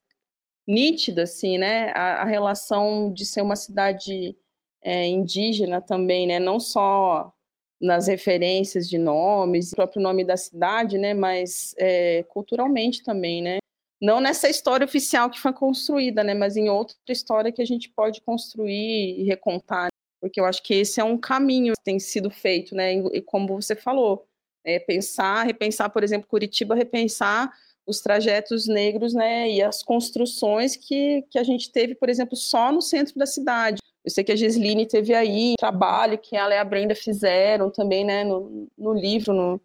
nítida, 0.67 1.23
assim, 1.23 1.57
né, 1.57 1.91
a, 1.95 2.21
a 2.21 2.25
relação 2.25 3.11
de 3.11 3.25
ser 3.25 3.41
uma 3.41 3.55
cidade 3.55 4.35
é, 4.83 5.07
indígena 5.07 5.81
também, 5.81 6.27
né, 6.27 6.39
não 6.39 6.59
só 6.59 7.33
nas 7.79 8.07
referências 8.07 8.87
de 8.87 8.97
nomes, 8.97 9.71
o 9.71 9.75
próprio 9.75 10.01
nome 10.01 10.23
da 10.23 10.37
cidade, 10.37 10.97
né, 10.97 11.13
mas 11.13 11.73
é, 11.77 12.23
culturalmente 12.29 13.03
também, 13.03 13.41
né, 13.41 13.57
não 14.01 14.19
nessa 14.19 14.49
história 14.49 14.85
oficial 14.85 15.29
que 15.29 15.39
foi 15.39 15.53
construída, 15.53 16.23
né, 16.23 16.33
mas 16.33 16.55
em 16.55 16.69
outra 16.69 16.95
história 17.09 17.51
que 17.51 17.61
a 17.61 17.65
gente 17.65 17.89
pode 17.89 18.21
construir 18.21 19.19
e 19.19 19.23
recontar, 19.23 19.89
porque 20.19 20.39
eu 20.39 20.45
acho 20.45 20.61
que 20.63 20.75
esse 20.75 20.99
é 20.99 21.03
um 21.03 21.17
caminho 21.17 21.73
que 21.73 21.83
tem 21.83 21.99
sido 21.99 22.29
feito, 22.29 22.75
né, 22.75 22.93
e 22.93 23.21
como 23.21 23.47
você 23.59 23.75
falou, 23.75 24.27
é, 24.63 24.79
pensar, 24.79 25.43
repensar, 25.43 25.89
por 25.89 26.03
exemplo, 26.03 26.27
Curitiba, 26.27 26.75
repensar 26.75 27.51
os 27.85 27.99
trajetos 27.99 28.67
negros, 28.67 29.13
né, 29.13 29.49
e 29.49 29.61
as 29.61 29.83
construções 29.83 30.75
que, 30.75 31.23
que 31.29 31.39
a 31.39 31.43
gente 31.43 31.71
teve, 31.71 31.95
por 31.95 32.09
exemplo, 32.09 32.35
só 32.35 32.71
no 32.71 32.81
centro 32.81 33.15
da 33.17 33.25
cidade. 33.25 33.81
Eu 34.03 34.11
sei 34.11 34.23
que 34.23 34.31
a 34.31 34.35
Gisline 34.35 34.87
teve 34.87 35.13
aí 35.13 35.55
trabalho 35.59 36.17
que 36.17 36.35
ela 36.35 36.53
e 36.53 36.57
a 36.57 36.63
Brenda 36.63 36.95
fizeram 36.95 37.69
também, 37.69 38.03
né, 38.03 38.23
no, 38.23 38.67
no 38.77 38.93
livro, 38.93 39.33
no, 39.33 39.61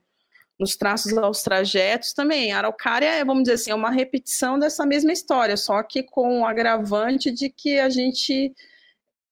nos 0.58 0.76
traços 0.76 1.16
aos 1.16 1.42
trajetos 1.42 2.12
também. 2.12 2.52
A 2.52 2.58
Araucária, 2.58 3.06
é, 3.06 3.25
vamos 3.25 3.44
dizer 3.44 3.54
assim, 3.54 3.70
é 3.70 3.75
uma 3.75 3.90
repetição 3.90 4.58
dessa 4.58 4.85
mesma 4.85 5.12
história, 5.12 5.56
só 5.56 5.82
que 5.82 6.02
com 6.02 6.40
o 6.40 6.46
agravante 6.46 7.30
de 7.30 7.49
que 7.49 7.78
a 7.78 7.88
gente 7.88 8.52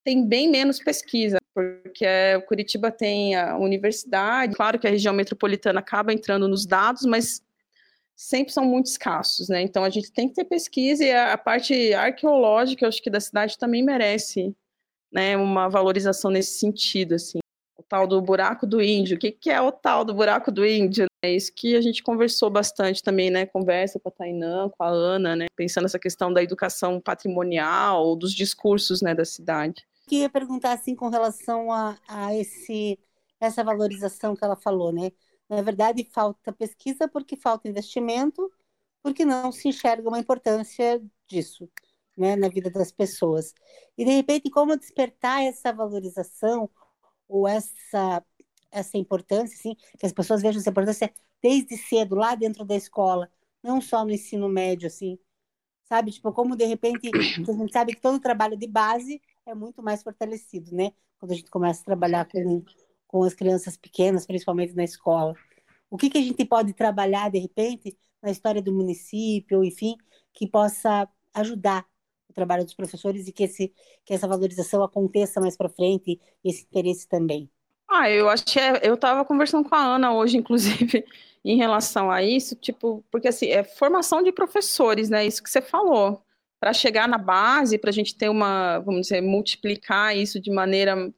tem 0.03 0.27
bem 0.27 0.51
menos 0.51 0.79
pesquisa, 0.79 1.39
porque 1.55 2.07
o 2.37 2.43
Curitiba 2.43 2.91
tem 2.91 3.35
a 3.35 3.57
universidade, 3.57 4.55
claro 4.55 4.79
que 4.79 4.87
a 4.87 4.91
região 4.91 5.15
metropolitana 5.15 5.81
acaba 5.81 6.13
entrando 6.13 6.47
nos 6.47 6.67
dados, 6.67 7.05
mas 7.07 7.43
sempre 8.17 8.53
são 8.53 8.65
muito 8.65 8.87
escassos, 8.87 9.49
né? 9.49 9.63
Então 9.63 9.85
a 9.85 9.91
gente 9.91 10.13
tem 10.13 10.29
que 10.29 10.35
ter 10.35 10.45
pesquisa 10.45 11.05
e 11.05 11.13
a, 11.13 11.37
parte 11.37 11.93
arqueológica, 11.95 12.85
eu 12.85 12.89
acho 12.89 13.03
que 13.03 13.11
da 13.11 13.21
cidade 13.21 13.59
também 13.59 13.83
merece, 13.83 14.55
né, 15.13 15.37
uma 15.37 15.69
valorização 15.69 16.31
nesse 16.31 16.59
sentido, 16.59 17.15
assim. 17.15 17.39
O 17.77 17.83
tal 17.83 18.07
do 18.07 18.21
buraco 18.23 18.67
do 18.67 18.81
índio, 18.81 19.17
o 19.17 19.19
que, 19.19 19.33
que 19.33 19.51
é 19.51 19.61
o 19.61 19.73
tal 19.73 20.05
do 20.05 20.15
buraco 20.15 20.51
do 20.51 20.65
índio? 20.65 21.07
É 21.25 21.31
isso 21.31 21.53
que 21.55 21.75
a 21.77 21.81
gente 21.81 22.03
conversou 22.03 22.49
bastante 22.49 23.03
também, 23.03 23.31
né? 23.31 23.47
Conversa 23.47 23.99
com 23.99 24.09
a 24.09 24.13
Tainã, 24.13 24.69
com 24.69 24.85
a 24.85 24.89
Ana, 24.89 25.35
né? 25.35 25.47
Pensando 25.57 25.85
nessa 25.85 25.99
questão 25.99 26.33
da 26.33 26.43
educação 26.43 27.01
patrimonial, 27.01 28.15
dos 28.15 28.33
discursos, 28.33 29.03
né, 29.03 29.15
da 29.15 29.25
cidade. 29.25 29.85
Eu 30.05 30.09
queria 30.09 30.31
perguntar 30.31 30.73
assim 30.73 30.95
com 30.95 31.09
relação 31.09 31.73
a, 31.73 31.97
a 32.07 32.35
esse 32.35 32.99
essa 33.41 33.65
valorização 33.65 34.35
que 34.35 34.45
ela 34.45 34.57
falou, 34.57 34.93
né? 34.93 35.11
Na 35.49 35.63
verdade, 35.63 36.05
falta 36.13 36.53
pesquisa 36.53 37.09
porque 37.09 37.37
falta 37.37 37.69
investimento, 37.69 38.51
porque 39.03 39.25
não 39.25 39.53
se 39.53 39.69
enxerga 39.69 40.09
uma 40.09 40.19
importância 40.19 41.03
disso 41.29 41.69
né, 42.17 42.37
na 42.37 42.49
vida 42.49 42.71
das 42.71 42.93
pessoas. 42.93 43.53
E, 43.97 44.05
de 44.05 44.11
repente, 44.13 44.51
como 44.51 44.77
despertar 44.77 45.43
essa 45.45 45.73
valorização 45.73 46.71
ou 47.29 47.47
essa, 47.49 48.25
essa 48.71 48.99
importância, 48.99 49.57
assim, 49.57 49.75
que 49.99 50.07
as 50.07 50.13
pessoas 50.13 50.43
vejam 50.43 50.61
essa 50.61 50.71
importância 50.71 51.13
desde 51.43 51.77
cedo, 51.77 52.15
lá 52.15 52.35
dentro 52.35 52.65
da 52.65 52.75
escola, 52.77 53.31
não 53.63 53.81
só 53.81 54.05
no 54.05 54.13
ensino 54.13 54.49
médio, 54.49 54.87
assim, 54.87 55.19
sabe? 55.85 56.13
Tipo, 56.13 56.33
como, 56.33 56.57
de 56.57 56.65
repente, 56.65 57.11
a 57.15 57.53
gente 57.53 57.73
sabe 57.73 57.95
que 57.95 58.01
todo 58.01 58.17
o 58.17 58.21
trabalho 58.21 58.57
de 58.57 58.67
base 58.67 59.21
é 59.47 59.55
muito 59.55 59.83
mais 59.83 60.03
fortalecido, 60.03 60.75
né? 60.75 60.93
Quando 61.19 61.33
a 61.33 61.35
gente 61.35 61.51
começa 61.51 61.83
a 61.83 61.85
trabalhar 61.85 62.27
com 62.27 62.63
com 63.15 63.23
as 63.23 63.33
crianças 63.33 63.77
pequenas, 63.77 64.27
principalmente 64.27 64.75
na 64.75 64.83
escola. 64.83 65.37
O 65.89 65.97
que, 65.97 66.11
que 66.11 66.19
a 66.19 66.21
gente 66.21 66.45
pode 66.45 66.73
trabalhar, 66.73 67.31
de 67.31 67.39
repente, 67.39 67.97
na 68.21 68.29
história 68.29 68.61
do 68.61 68.73
município, 68.73 69.63
enfim, 69.63 69.95
que 70.33 70.49
possa 70.49 71.09
ajudar 71.33 71.87
o 72.29 72.33
trabalho 72.33 72.65
dos 72.65 72.75
professores 72.75 73.29
e 73.29 73.33
que, 73.33 73.45
esse, 73.45 73.73
que 74.05 74.13
essa 74.13 74.27
valorização 74.27 74.83
aconteça 74.83 75.41
mais 75.41 75.57
para 75.57 75.69
frente, 75.69 76.21
esse 76.43 76.65
interesse 76.65 77.07
também? 77.07 77.49
Ah, 77.89 78.11
eu 78.11 78.29
achei, 78.29 78.65
eu 78.83 78.95
estava 78.95 79.25
conversando 79.25 79.69
com 79.69 79.77
a 79.77 79.95
Ana 79.95 80.13
hoje, 80.13 80.35
inclusive, 80.39 81.05
em 81.45 81.57
relação 81.57 82.11
a 82.11 82.21
isso, 82.21 82.57
tipo, 82.57 83.05
porque 83.13 83.29
assim, 83.29 83.47
é 83.47 83.63
formação 83.63 84.25
de 84.25 84.33
professores, 84.33 85.09
né? 85.09 85.25
Isso 85.25 85.41
que 85.41 85.49
você 85.49 85.63
falou. 85.63 86.21
Para 86.59 86.73
chegar 86.73 87.07
na 87.07 87.19
base, 87.19 87.79
para 87.79 87.91
a 87.91 87.93
gente 87.93 88.17
ter 88.17 88.29
uma, 88.29 88.81
vamos 88.81 89.03
dizer, 89.03 89.21
multiplicar 89.21 90.17
isso 90.17 90.41
de 90.41 90.51
maneira 90.51 91.15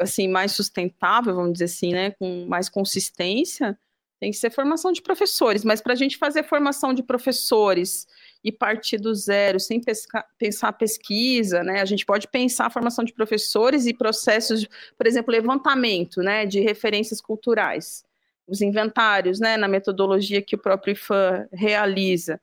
assim 0.00 0.28
mais 0.28 0.52
sustentável, 0.52 1.34
vamos 1.34 1.52
dizer 1.54 1.66
assim, 1.66 1.92
né, 1.92 2.10
com 2.12 2.46
mais 2.46 2.68
consistência, 2.68 3.78
tem 4.18 4.30
que 4.30 4.36
ser 4.36 4.50
formação 4.50 4.92
de 4.92 5.00
professores. 5.00 5.64
Mas 5.64 5.80
para 5.80 5.92
a 5.92 5.96
gente 5.96 6.18
fazer 6.18 6.42
formação 6.42 6.92
de 6.92 7.02
professores 7.02 8.06
e 8.44 8.52
partir 8.52 8.98
do 8.98 9.14
zero, 9.14 9.58
sem 9.58 9.80
pesca, 9.80 10.24
pensar 10.38 10.72
pesquisa, 10.72 11.62
né, 11.62 11.80
a 11.80 11.84
gente 11.84 12.04
pode 12.04 12.28
pensar 12.28 12.66
a 12.66 12.70
formação 12.70 13.04
de 13.04 13.12
professores 13.12 13.86
e 13.86 13.94
processos, 13.94 14.66
por 14.96 15.06
exemplo, 15.06 15.32
levantamento, 15.32 16.22
né, 16.22 16.44
de 16.44 16.60
referências 16.60 17.20
culturais, 17.20 18.04
os 18.46 18.60
inventários, 18.60 19.40
né, 19.40 19.56
na 19.56 19.68
metodologia 19.68 20.42
que 20.42 20.54
o 20.54 20.58
próprio 20.58 20.92
IFAM 20.92 21.48
realiza. 21.52 22.40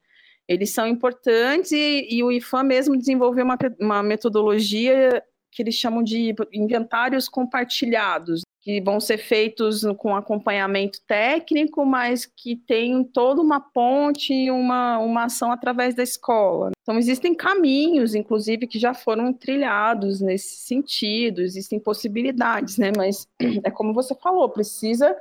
Eles 0.48 0.72
são 0.72 0.88
importantes 0.88 1.72
e, 1.72 2.08
e 2.10 2.24
o 2.24 2.32
IFAM 2.32 2.64
mesmo 2.64 2.98
desenvolveu 2.98 3.44
uma, 3.44 3.58
uma 3.80 4.02
metodologia 4.02 5.22
que 5.58 5.64
eles 5.64 5.74
chamam 5.74 6.04
de 6.04 6.36
inventários 6.54 7.28
compartilhados, 7.28 8.44
que 8.62 8.80
vão 8.80 9.00
ser 9.00 9.18
feitos 9.18 9.82
com 9.98 10.16
acompanhamento 10.16 11.02
técnico, 11.08 11.84
mas 11.84 12.28
que 12.28 12.56
tem 12.56 13.04
toda 13.04 13.42
uma 13.42 13.60
ponte 13.60 14.32
e 14.32 14.52
uma, 14.52 15.00
uma 15.00 15.24
ação 15.24 15.52
através 15.52 15.96
da 15.96 16.04
escola. 16.04 16.70
Então, 16.84 16.96
existem 17.00 17.34
caminhos, 17.34 18.14
inclusive, 18.14 18.68
que 18.68 18.78
já 18.78 18.94
foram 18.94 19.34
trilhados 19.34 20.22
nesse 20.22 20.58
sentido, 20.58 21.42
existem 21.42 21.80
possibilidades, 21.80 22.78
né? 22.78 22.92
Mas 22.96 23.28
é 23.66 23.72
como 23.72 23.96
você 23.96 24.14
falou, 24.14 24.48
precisa 24.50 25.18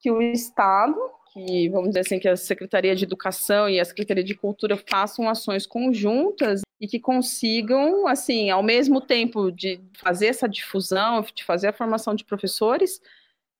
que 0.00 0.10
o 0.10 0.20
Estado, 0.20 0.98
que, 1.36 1.68
vamos 1.68 1.88
dizer 1.88 2.00
assim, 2.00 2.18
que 2.18 2.28
a 2.28 2.36
Secretaria 2.36 2.96
de 2.96 3.04
Educação 3.04 3.68
e 3.68 3.78
a 3.78 3.84
Secretaria 3.84 4.24
de 4.24 4.34
Cultura 4.34 4.74
façam 4.88 5.28
ações 5.28 5.66
conjuntas 5.66 6.62
e 6.80 6.88
que 6.88 6.98
consigam, 6.98 8.06
assim, 8.06 8.48
ao 8.48 8.62
mesmo 8.62 9.02
tempo 9.02 9.50
de 9.50 9.78
fazer 9.98 10.28
essa 10.28 10.48
difusão, 10.48 11.22
de 11.34 11.44
fazer 11.44 11.68
a 11.68 11.72
formação 11.74 12.14
de 12.14 12.24
professores, 12.24 13.02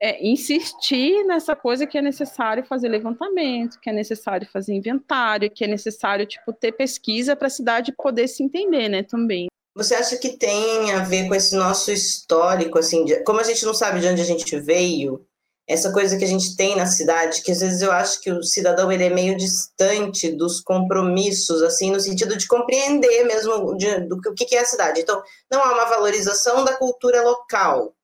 é, 0.01 0.27
insistir 0.27 1.25
nessa 1.25 1.55
coisa 1.55 1.87
que 1.87 1.99
é 1.99 2.03
necessário 2.03 2.65
fazer 2.65 2.89
levantamento, 2.89 3.79
que 3.79 3.91
é 3.91 3.93
necessário 3.93 4.49
fazer 4.51 4.75
inventário, 4.75 5.51
que 5.51 5.65
é 5.65 5.67
necessário 5.67 6.25
tipo 6.25 6.53
ter 6.55 6.73
pesquisa 6.73 7.37
para 7.37 7.49
a 7.49 7.51
cidade 7.51 7.93
poder 7.93 8.29
se 8.29 8.43
entender, 8.43 8.89
né, 8.89 9.03
também. 9.03 9.49
Você 9.75 9.95
acha 9.95 10.17
que 10.17 10.31
tem 10.31 10.93
a 10.93 11.05
ver 11.05 11.29
com 11.29 11.35
esse 11.35 11.55
nosso 11.55 11.91
histórico, 11.93 12.79
assim, 12.79 13.05
de, 13.05 13.23
como 13.25 13.41
a 13.41 13.45
gente 13.45 13.65
não 13.67 13.75
sabe 13.75 14.01
de 14.01 14.07
onde 14.07 14.23
a 14.23 14.25
gente 14.25 14.59
veio, 14.59 15.27
essa 15.69 15.93
coisa 15.93 16.17
que 16.17 16.25
a 16.25 16.29
gente 16.29 16.57
tem 16.57 16.77
na 16.77 16.87
cidade, 16.87 17.43
que 17.43 17.51
às 17.51 17.61
vezes 17.61 17.83
eu 17.83 17.91
acho 17.91 18.21
que 18.21 18.31
o 18.31 18.43
cidadão 18.43 18.91
ele 18.93 19.05
é 19.05 19.11
meio 19.11 19.37
distante 19.37 20.31
dos 20.31 20.61
compromissos, 20.61 21.61
assim, 21.63 21.91
no 21.91 21.99
sentido 21.99 22.37
de 22.37 22.47
compreender 22.47 23.25
mesmo 23.25 23.77
de, 23.77 24.01
do 24.03 24.21
que, 24.21 24.29
o 24.29 24.35
que 24.35 24.55
é 24.55 24.61
a 24.61 24.65
cidade. 24.65 25.01
Então, 25.01 25.21
não 25.51 25.61
há 25.61 25.73
uma 25.73 25.87
valorização 25.87 26.65
da 26.65 26.77
cultura 26.77 27.23
local, 27.23 27.96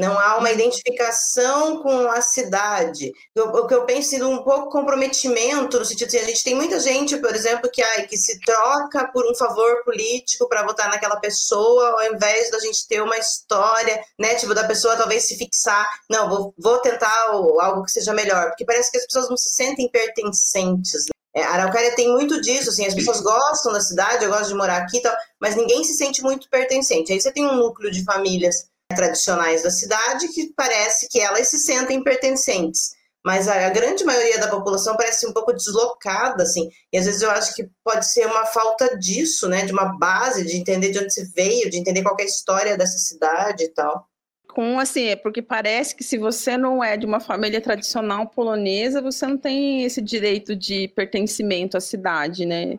não 0.00 0.18
há 0.18 0.38
uma 0.38 0.50
identificação 0.50 1.82
com 1.82 2.08
a 2.08 2.22
cidade. 2.22 3.12
O 3.36 3.66
que 3.66 3.74
eu 3.74 3.84
penso 3.84 4.16
é 4.16 4.24
um 4.24 4.42
pouco 4.42 4.70
comprometimento, 4.70 5.78
no 5.78 5.84
sentido 5.84 6.08
de 6.08 6.18
a 6.18 6.24
gente 6.24 6.42
tem 6.42 6.54
muita 6.54 6.80
gente, 6.80 7.18
por 7.18 7.34
exemplo, 7.34 7.70
que, 7.70 7.82
ai, 7.82 8.06
que 8.06 8.16
se 8.16 8.40
troca 8.40 9.06
por 9.12 9.30
um 9.30 9.34
favor 9.34 9.84
político 9.84 10.48
para 10.48 10.64
votar 10.64 10.88
naquela 10.88 11.20
pessoa, 11.20 11.90
ao 11.90 12.14
invés 12.14 12.50
da 12.50 12.58
gente 12.60 12.88
ter 12.88 13.02
uma 13.02 13.18
história, 13.18 14.02
né, 14.18 14.34
tipo, 14.36 14.54
da 14.54 14.66
pessoa 14.66 14.96
talvez 14.96 15.28
se 15.28 15.36
fixar, 15.36 15.86
não, 16.10 16.30
vou, 16.30 16.54
vou 16.58 16.78
tentar 16.78 17.26
algo 17.28 17.84
que 17.84 17.92
seja 17.92 18.14
melhor, 18.14 18.48
porque 18.48 18.64
parece 18.64 18.90
que 18.90 18.96
as 18.96 19.04
pessoas 19.04 19.28
não 19.28 19.36
se 19.36 19.50
sentem 19.50 19.86
pertencentes. 19.90 21.04
Né? 21.04 21.42
É, 21.42 21.44
Araucária 21.44 21.94
tem 21.94 22.10
muito 22.10 22.40
disso, 22.40 22.70
assim, 22.70 22.86
as 22.86 22.94
pessoas 22.94 23.20
gostam 23.20 23.72
da 23.72 23.80
cidade, 23.80 24.24
eu 24.24 24.30
gosto 24.30 24.48
de 24.48 24.54
morar 24.54 24.78
aqui 24.78 25.00
tal, 25.00 25.14
mas 25.38 25.54
ninguém 25.54 25.84
se 25.84 25.94
sente 25.94 26.22
muito 26.22 26.48
pertencente. 26.48 27.12
Aí 27.12 27.20
você 27.20 27.30
tem 27.30 27.46
um 27.46 27.56
núcleo 27.56 27.90
de 27.90 28.02
famílias 28.02 28.70
tradicionais 28.94 29.62
da 29.62 29.70
cidade 29.70 30.28
que 30.28 30.52
parece 30.56 31.08
que 31.08 31.20
elas 31.20 31.48
se 31.48 31.58
sentem 31.58 32.02
pertencentes. 32.02 32.90
Mas 33.24 33.48
a, 33.48 33.66
a 33.66 33.70
grande 33.70 34.04
maioria 34.04 34.38
da 34.38 34.48
população 34.48 34.96
parece 34.96 35.26
um 35.26 35.32
pouco 35.32 35.52
deslocada, 35.52 36.42
assim, 36.42 36.68
e 36.92 36.98
às 36.98 37.04
vezes 37.04 37.20
eu 37.20 37.30
acho 37.30 37.54
que 37.54 37.68
pode 37.84 38.10
ser 38.10 38.26
uma 38.26 38.46
falta 38.46 38.96
disso, 38.98 39.46
né, 39.46 39.66
de 39.66 39.72
uma 39.72 39.98
base, 39.98 40.46
de 40.46 40.56
entender 40.56 40.90
de 40.90 40.98
onde 40.98 41.12
se 41.12 41.30
veio, 41.34 41.68
de 41.68 41.78
entender 41.78 42.02
qual 42.02 42.16
é 42.18 42.22
a 42.22 42.26
história 42.26 42.78
dessa 42.78 42.98
cidade 42.98 43.64
e 43.64 43.68
tal 43.68 44.10
com 44.50 44.78
assim, 44.78 45.04
é 45.04 45.16
porque 45.16 45.40
parece 45.40 45.94
que 45.94 46.04
se 46.04 46.18
você 46.18 46.56
não 46.56 46.82
é 46.82 46.96
de 46.96 47.06
uma 47.06 47.20
família 47.20 47.60
tradicional 47.60 48.26
polonesa, 48.26 49.00
você 49.00 49.26
não 49.26 49.38
tem 49.38 49.84
esse 49.84 50.02
direito 50.02 50.54
de 50.56 50.88
pertencimento 50.88 51.76
à 51.76 51.80
cidade, 51.80 52.44
né? 52.44 52.78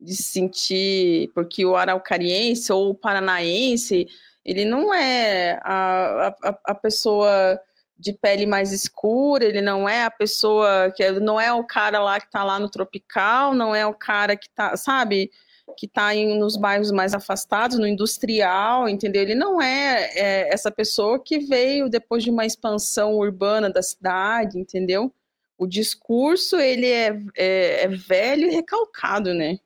De 0.00 0.14
se 0.14 0.22
sentir, 0.22 1.30
porque 1.34 1.66
o 1.66 1.76
araucariense 1.76 2.72
ou 2.72 2.90
o 2.90 2.94
paranaense, 2.94 4.06
ele 4.48 4.64
não 4.64 4.94
é 4.94 5.60
a, 5.62 6.34
a, 6.42 6.58
a 6.64 6.74
pessoa 6.74 7.60
de 7.98 8.14
pele 8.14 8.46
mais 8.46 8.72
escura, 8.72 9.44
ele 9.44 9.60
não 9.60 9.86
é 9.86 10.04
a 10.04 10.10
pessoa 10.10 10.90
que 10.96 11.10
não 11.20 11.38
é 11.38 11.52
o 11.52 11.64
cara 11.64 12.00
lá 12.00 12.18
que 12.18 12.26
está 12.26 12.42
lá 12.42 12.58
no 12.58 12.70
tropical, 12.70 13.52
não 13.52 13.74
é 13.74 13.84
o 13.84 13.92
cara 13.92 14.36
que 14.36 14.46
está, 14.46 14.74
sabe, 14.74 15.30
que 15.76 15.84
está 15.84 16.14
nos 16.14 16.56
bairros 16.56 16.90
mais 16.90 17.12
afastados, 17.12 17.78
no 17.78 17.86
industrial, 17.86 18.88
entendeu? 18.88 19.20
Ele 19.20 19.34
não 19.34 19.60
é, 19.60 20.10
é, 20.14 20.54
essa 20.54 20.70
pessoa 20.70 21.22
que 21.22 21.38
veio 21.38 21.90
depois 21.90 22.24
de 22.24 22.30
uma 22.30 22.46
expansão 22.46 23.16
urbana 23.16 23.68
da 23.68 23.82
cidade, 23.82 24.58
entendeu? 24.58 25.12
O 25.58 25.66
discurso 25.66 26.56
ele 26.56 26.86
é, 26.86 27.20
é, 27.36 27.84
é 27.84 27.88
velho 27.88 28.46
e 28.48 28.54
recalcado, 28.54 29.34
né? 29.34 29.58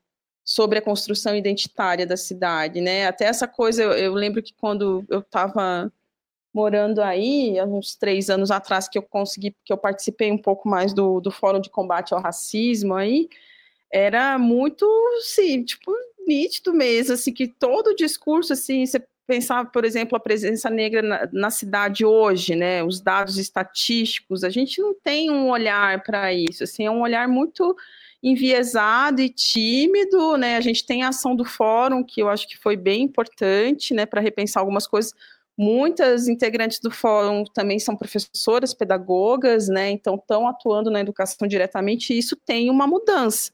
Sobre 0.44 0.78
a 0.78 0.82
construção 0.82 1.36
identitária 1.36 2.06
da 2.06 2.16
cidade, 2.16 2.80
né? 2.80 3.06
Até 3.06 3.26
essa 3.26 3.46
coisa, 3.46 3.82
eu, 3.82 3.92
eu 3.92 4.14
lembro 4.14 4.42
que 4.42 4.52
quando 4.54 5.04
eu 5.08 5.20
estava 5.20 5.92
morando 6.52 7.00
aí, 7.00 7.58
há 7.58 7.64
uns 7.64 7.94
três 7.96 8.28
anos 8.28 8.50
atrás, 8.50 8.88
que 8.88 8.98
eu 8.98 9.02
consegui, 9.02 9.54
que 9.64 9.72
eu 9.72 9.78
participei 9.78 10.30
um 10.30 10.38
pouco 10.38 10.68
mais 10.68 10.92
do, 10.92 11.20
do 11.20 11.30
Fórum 11.30 11.60
de 11.60 11.70
Combate 11.70 12.12
ao 12.12 12.20
Racismo 12.20 12.94
aí, 12.94 13.28
era 13.90 14.38
muito, 14.38 14.86
sim, 15.22 15.62
tipo, 15.64 15.92
nítido 16.26 16.72
mesmo, 16.74 17.14
assim, 17.14 17.32
que 17.32 17.46
todo 17.46 17.88
o 17.88 17.96
discurso, 17.96 18.52
assim, 18.52 18.84
você 18.84 19.02
pensar, 19.26 19.66
por 19.66 19.84
exemplo, 19.84 20.16
a 20.16 20.20
presença 20.20 20.68
negra 20.68 21.02
na, 21.02 21.28
na, 21.32 21.50
cidade 21.50 22.04
hoje, 22.04 22.54
né, 22.54 22.82
os 22.82 23.00
dados 23.00 23.38
estatísticos, 23.38 24.44
a 24.44 24.50
gente 24.50 24.80
não 24.80 24.94
tem 24.94 25.30
um 25.30 25.48
olhar 25.48 26.02
para 26.02 26.32
isso, 26.34 26.64
assim, 26.64 26.86
é 26.86 26.90
um 26.90 27.00
olhar 27.00 27.28
muito 27.28 27.76
enviesado 28.22 29.20
e 29.20 29.28
tímido, 29.28 30.36
né? 30.36 30.56
A 30.56 30.60
gente 30.60 30.86
tem 30.86 31.02
a 31.02 31.08
ação 31.08 31.34
do 31.34 31.44
fórum, 31.44 32.04
que 32.04 32.22
eu 32.22 32.28
acho 32.28 32.46
que 32.46 32.56
foi 32.56 32.76
bem 32.76 33.02
importante, 33.02 33.92
né, 33.92 34.06
para 34.06 34.20
repensar 34.20 34.60
algumas 34.60 34.86
coisas. 34.86 35.12
Muitas 35.58 36.28
integrantes 36.28 36.78
do 36.78 36.90
fórum 36.90 37.44
também 37.52 37.78
são 37.78 37.96
professoras, 37.96 38.72
pedagogas, 38.72 39.68
né? 39.68 39.90
Então 39.90 40.14
estão 40.14 40.46
atuando 40.46 40.90
na 40.90 41.00
educação 41.00 41.48
diretamente, 41.48 42.12
e 42.12 42.18
isso 42.18 42.36
tem 42.36 42.70
uma 42.70 42.86
mudança. 42.86 43.50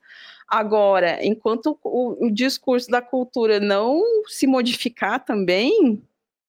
Agora, 0.46 1.24
enquanto 1.24 1.78
o, 1.82 2.26
o 2.26 2.30
discurso 2.30 2.88
da 2.88 3.02
cultura 3.02 3.60
não 3.60 4.02
se 4.26 4.46
modificar 4.46 5.24
também, 5.24 6.02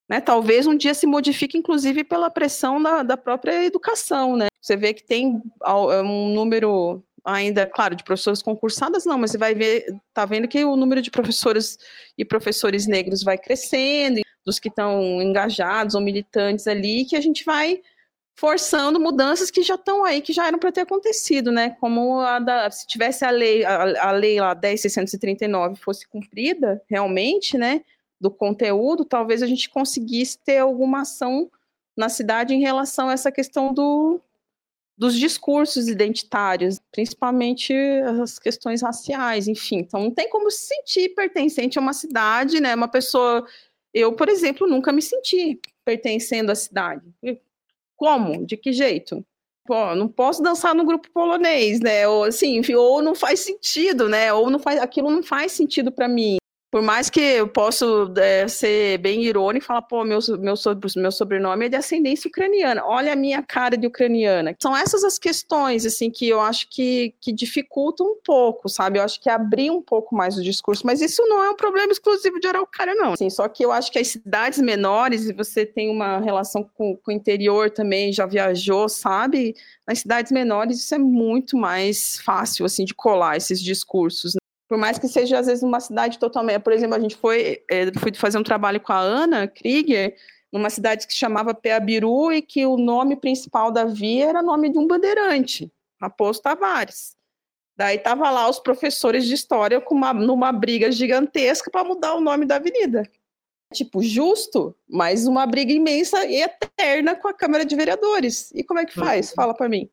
né, 0.09 0.19
talvez 0.19 0.65
um 0.65 0.75
dia 0.75 0.93
se 0.93 1.05
modifique, 1.05 1.57
inclusive, 1.57 2.03
pela 2.03 2.29
pressão 2.29 2.81
da, 2.81 3.03
da 3.03 3.15
própria 3.15 3.63
educação. 3.63 4.35
Né? 4.35 4.47
Você 4.61 4.75
vê 4.75 4.93
que 4.93 5.03
tem 5.03 5.41
um 5.65 6.33
número 6.33 7.03
ainda, 7.33 7.65
claro, 7.65 7.95
de 7.95 8.03
professoras 8.03 8.41
concursadas, 8.41 9.05
não, 9.05 9.17
mas 9.17 9.31
você 9.31 9.37
vai 9.37 9.53
ver, 9.53 9.85
tá 10.13 10.25
vendo 10.25 10.47
que 10.47 10.63
o 10.63 10.75
número 10.75 11.01
de 11.01 11.11
professores 11.11 11.77
e 12.17 12.25
professores 12.25 12.87
negros 12.87 13.23
vai 13.23 13.37
crescendo, 13.37 14.21
dos 14.45 14.59
que 14.59 14.69
estão 14.69 15.21
engajados 15.21 15.95
ou 15.95 16.01
militantes 16.01 16.67
ali, 16.67 17.05
que 17.05 17.15
a 17.15 17.21
gente 17.21 17.43
vai 17.43 17.81
forçando 18.39 18.99
mudanças 18.99 19.51
que 19.51 19.61
já 19.61 19.75
estão 19.75 20.05
aí, 20.05 20.21
que 20.21 20.31
já 20.31 20.47
eram 20.47 20.57
para 20.57 20.71
ter 20.71 20.81
acontecido, 20.81 21.51
né? 21.51 21.71
Como 21.81 22.21
a 22.21 22.39
da, 22.39 22.71
se 22.71 22.87
tivesse 22.87 23.25
a 23.25 23.29
lei, 23.29 23.65
a, 23.65 24.07
a 24.07 24.11
lei 24.11 24.39
lá 24.39 24.55
10.639 24.55 25.75
fosse 25.75 26.07
cumprida 26.07 26.81
realmente, 26.89 27.57
né? 27.57 27.81
Do 28.19 28.31
conteúdo, 28.31 29.03
talvez 29.03 29.43
a 29.43 29.47
gente 29.47 29.69
conseguisse 29.69 30.39
ter 30.39 30.59
alguma 30.59 31.01
ação 31.01 31.51
na 31.97 32.07
cidade 32.07 32.53
em 32.53 32.61
relação 32.61 33.09
a 33.09 33.13
essa 33.13 33.29
questão 33.29 33.73
do, 33.73 34.21
dos 34.99 35.17
discursos 35.17 35.87
identitários, 35.87 36.77
principalmente 36.91 37.73
as 38.21 38.37
questões 38.37 38.81
raciais, 38.81 39.47
enfim. 39.47 39.77
Então, 39.77 40.03
não 40.03 40.11
tem 40.11 40.29
como 40.29 40.51
se 40.51 40.67
sentir 40.67 41.15
pertencente 41.15 41.79
a 41.79 41.81
uma 41.81 41.93
cidade, 41.93 42.59
né? 42.59 42.75
Uma 42.75 42.89
pessoa. 42.89 43.47
Eu, 43.93 44.11
por 44.11 44.27
exemplo, 44.27 44.67
nunca 44.67 44.91
me 44.91 45.01
senti 45.01 45.57
pertencendo 45.85 46.51
à 46.51 46.55
cidade. 46.55 47.01
Como? 47.95 48.45
De 48.45 48.57
que 48.57 48.73
jeito? 48.73 49.25
Pô, 49.65 49.95
não 49.95 50.09
posso 50.09 50.43
dançar 50.43 50.75
no 50.75 50.85
grupo 50.85 51.09
polonês, 51.13 51.79
né? 51.79 52.05
Ou 52.05 52.25
assim, 52.25 52.61
ou 52.75 53.01
não 53.01 53.15
faz 53.15 53.39
sentido, 53.39 54.09
né? 54.09 54.33
Ou 54.33 54.49
não 54.49 54.59
faz, 54.59 54.81
aquilo 54.81 55.09
não 55.09 55.23
faz 55.23 55.53
sentido 55.53 55.93
para 55.93 56.09
mim. 56.09 56.38
Por 56.71 56.83
mais 56.83 57.09
que 57.09 57.19
eu 57.19 57.47
possa 57.47 57.85
é, 58.17 58.47
ser 58.47 58.99
bem 58.99 59.23
irônico 59.23 59.65
e 59.65 59.67
falar, 59.67 59.81
pô, 59.81 60.03
meu, 60.03 60.19
meu, 60.39 60.53
meu 60.97 61.11
sobrenome 61.11 61.65
é 61.65 61.69
de 61.69 61.75
ascendência 61.75 62.27
ucraniana, 62.27 62.83
olha 62.85 63.13
a 63.13 63.15
minha 63.15 63.41
cara 63.41 63.75
de 63.75 63.87
ucraniana. 63.87 64.55
São 64.59 64.77
essas 64.77 65.03
as 65.03 65.17
questões, 65.17 65.85
assim, 65.85 66.11
que 66.11 66.29
eu 66.29 66.39
acho 66.39 66.69
que, 66.69 67.15
que 67.19 67.31
dificultam 67.31 68.05
um 68.05 68.17
pouco, 68.23 68.69
sabe? 68.69 68.99
Eu 68.99 69.03
acho 69.03 69.19
que 69.19 69.29
abrir 69.29 69.71
um 69.71 69.81
pouco 69.81 70.15
mais 70.15 70.37
o 70.37 70.43
discurso, 70.43 70.85
mas 70.85 71.01
isso 71.01 71.23
não 71.27 71.43
é 71.43 71.49
um 71.49 71.55
problema 71.55 71.91
exclusivo 71.91 72.39
de 72.39 72.47
Araucária, 72.47 72.93
não. 72.93 73.13
Assim, 73.13 73.29
só 73.29 73.47
que 73.47 73.65
eu 73.65 73.71
acho 73.71 73.91
que 73.91 73.97
as 73.97 74.07
cidades 74.07 74.59
menores, 74.59 75.27
e 75.27 75.33
você 75.33 75.65
tem 75.65 75.89
uma 75.89 76.19
relação 76.19 76.63
com, 76.77 76.95
com 76.97 77.11
o 77.11 77.13
interior 77.13 77.71
também, 77.71 78.13
já 78.13 78.27
viajou, 78.27 78.87
sabe? 78.87 79.55
Nas 79.87 79.99
cidades 79.99 80.31
menores 80.31 80.79
isso 80.79 80.93
é 80.93 80.99
muito 80.99 81.57
mais 81.57 82.19
fácil, 82.19 82.65
assim, 82.65 82.85
de 82.85 82.93
colar 82.93 83.37
esses 83.37 83.59
discursos, 83.59 84.35
por 84.69 84.77
mais 84.77 84.99
que 84.99 85.07
seja, 85.07 85.39
às 85.39 85.47
vezes, 85.47 85.63
uma 85.63 85.79
cidade 85.79 86.19
totalmente. 86.19 86.61
Por 86.61 86.71
exemplo, 86.71 86.95
a 86.95 86.99
gente 86.99 87.17
foi, 87.17 87.63
é, 87.69 87.91
foi 87.99 88.13
fazer 88.13 88.37
um 88.37 88.43
trabalho 88.43 88.79
com 88.79 88.93
a 88.93 88.99
Ana 88.99 89.47
Krieger, 89.47 90.15
numa 90.53 90.69
cidade 90.69 91.07
que 91.07 91.13
se 91.13 91.19
chamava 91.19 91.55
Peabiru 91.55 92.31
e 92.31 92.39
que 92.39 92.67
o 92.67 92.77
nome 92.77 93.15
principal 93.15 93.71
da 93.71 93.85
via 93.85 94.29
era 94.29 94.43
nome 94.43 94.69
de 94.69 94.77
um 94.77 94.85
bandeirante, 94.85 95.71
Raposo 95.99 96.41
Tavares. 96.43 97.17
Daí 97.75 97.97
tava 97.97 98.29
lá 98.29 98.47
os 98.47 98.59
professores 98.59 99.25
de 99.25 99.33
história 99.33 99.81
com 99.81 99.95
uma, 99.95 100.13
numa 100.13 100.51
briga 100.51 100.91
gigantesca 100.91 101.71
para 101.71 101.83
mudar 101.83 102.13
o 102.13 102.21
nome 102.21 102.45
da 102.45 102.57
avenida. 102.57 103.09
Tipo, 103.73 104.03
justo, 104.03 104.75
mas 104.87 105.25
uma 105.25 105.47
briga 105.47 105.71
imensa 105.71 106.25
e 106.25 106.43
eterna 106.43 107.15
com 107.15 107.27
a 107.27 107.33
Câmara 107.33 107.65
de 107.65 107.75
Vereadores. 107.75 108.51
E 108.53 108.63
como 108.63 108.79
é 108.79 108.85
que 108.85 108.93
faz? 108.93 109.31
Fala 109.31 109.55
para 109.55 109.69
mim. 109.69 109.89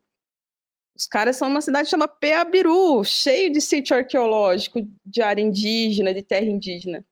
Os 0.96 1.06
caras 1.06 1.36
são 1.36 1.48
uma 1.48 1.60
cidade 1.60 1.90
chamada 1.90 2.12
Peabiru, 2.18 3.04
cheio 3.04 3.52
de 3.52 3.60
sítio 3.60 3.96
arqueológico, 3.96 4.80
de 5.04 5.20
área 5.20 5.42
indígena, 5.42 6.14
de 6.14 6.22
terra 6.22 6.46
indígena. 6.46 7.04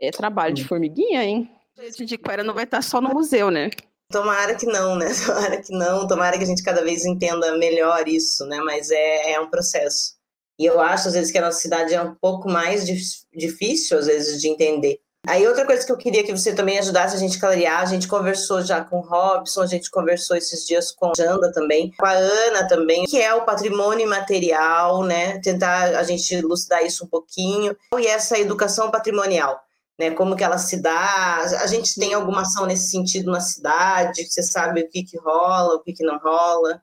É 0.00 0.10
trabalho 0.10 0.54
de 0.54 0.64
hum. 0.64 0.68
formiguinha, 0.68 1.22
hein? 1.22 1.50
Gente 1.76 2.04
de 2.06 2.18
Quera 2.18 2.42
não 2.42 2.54
vai 2.54 2.64
estar 2.64 2.82
só 2.82 3.00
no 3.00 3.10
museu, 3.10 3.50
né? 3.50 3.70
Tomara 4.10 4.54
que 4.54 4.66
não, 4.66 4.96
né? 4.96 5.08
Tomara 5.24 5.60
que 5.60 5.72
não, 5.72 6.08
tomara 6.08 6.38
que 6.38 6.44
a 6.44 6.46
gente 6.46 6.62
cada 6.62 6.82
vez 6.82 7.04
entenda 7.04 7.56
melhor 7.58 8.08
isso, 8.08 8.46
né? 8.46 8.58
Mas 8.60 8.90
é, 8.90 9.32
é 9.32 9.40
um 9.40 9.50
processo. 9.50 10.16
E 10.58 10.64
eu 10.64 10.80
acho, 10.80 11.08
às 11.08 11.14
vezes, 11.14 11.30
que 11.30 11.38
a 11.38 11.42
nossa 11.42 11.60
cidade 11.60 11.94
é 11.94 12.02
um 12.02 12.14
pouco 12.14 12.50
mais 12.50 12.84
difícil, 13.32 13.98
às 13.98 14.06
vezes, 14.06 14.40
de 14.40 14.48
entender. 14.48 14.98
Aí 15.28 15.46
outra 15.46 15.66
coisa 15.66 15.84
que 15.84 15.92
eu 15.92 15.96
queria 15.98 16.24
que 16.24 16.32
você 16.32 16.54
também 16.54 16.78
ajudasse 16.78 17.14
a 17.14 17.18
gente 17.18 17.36
a 17.36 17.40
clarear, 17.40 17.82
a 17.82 17.84
gente 17.84 18.08
conversou 18.08 18.62
já 18.62 18.82
com 18.82 19.00
o 19.00 19.02
Robson, 19.02 19.60
a 19.60 19.66
gente 19.66 19.90
conversou 19.90 20.34
esses 20.34 20.66
dias 20.66 20.90
com 20.90 21.10
a 21.10 21.12
Janda 21.14 21.52
também, 21.52 21.92
com 21.98 22.06
a 22.06 22.12
Ana 22.12 22.66
também, 22.66 23.04
que 23.04 23.20
é 23.20 23.34
o 23.34 23.44
patrimônio 23.44 24.06
imaterial, 24.06 25.02
né? 25.02 25.38
Tentar 25.40 25.98
a 25.98 26.02
gente 26.02 26.34
elucidar 26.34 26.82
isso 26.82 27.04
um 27.04 27.08
pouquinho. 27.08 27.76
E 27.98 28.06
essa 28.06 28.38
educação 28.38 28.90
patrimonial, 28.90 29.60
né? 29.98 30.12
Como 30.12 30.34
que 30.34 30.42
ela 30.42 30.56
se 30.56 30.80
dá? 30.80 31.36
A 31.60 31.66
gente 31.66 32.00
tem 32.00 32.14
alguma 32.14 32.40
ação 32.40 32.64
nesse 32.64 32.88
sentido 32.88 33.30
na 33.30 33.40
cidade? 33.40 34.24
Você 34.24 34.42
sabe 34.42 34.80
o 34.80 34.88
que 34.88 35.02
que 35.02 35.18
rola, 35.18 35.74
o 35.74 35.80
que 35.80 35.92
que 35.92 36.02
não 36.02 36.16
rola? 36.16 36.80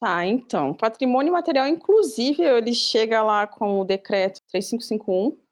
Tá, 0.00 0.26
então, 0.26 0.74
patrimônio 0.74 1.32
material, 1.32 1.68
inclusive, 1.68 2.42
ele 2.42 2.74
chega 2.74 3.22
lá 3.22 3.46
com 3.46 3.80
o 3.80 3.84
decreto 3.84 4.40
3551, 4.50 5.43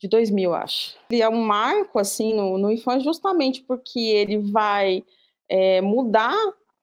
de 0.00 0.08
2000, 0.08 0.54
acho. 0.54 0.96
Ele 1.10 1.22
é 1.22 1.28
um 1.28 1.42
marco, 1.42 1.98
assim, 1.98 2.34
no, 2.34 2.56
no 2.56 2.70
IFAM 2.70 3.00
justamente 3.00 3.62
porque 3.62 3.98
ele 3.98 4.38
vai 4.38 5.02
é, 5.48 5.80
mudar 5.80 6.36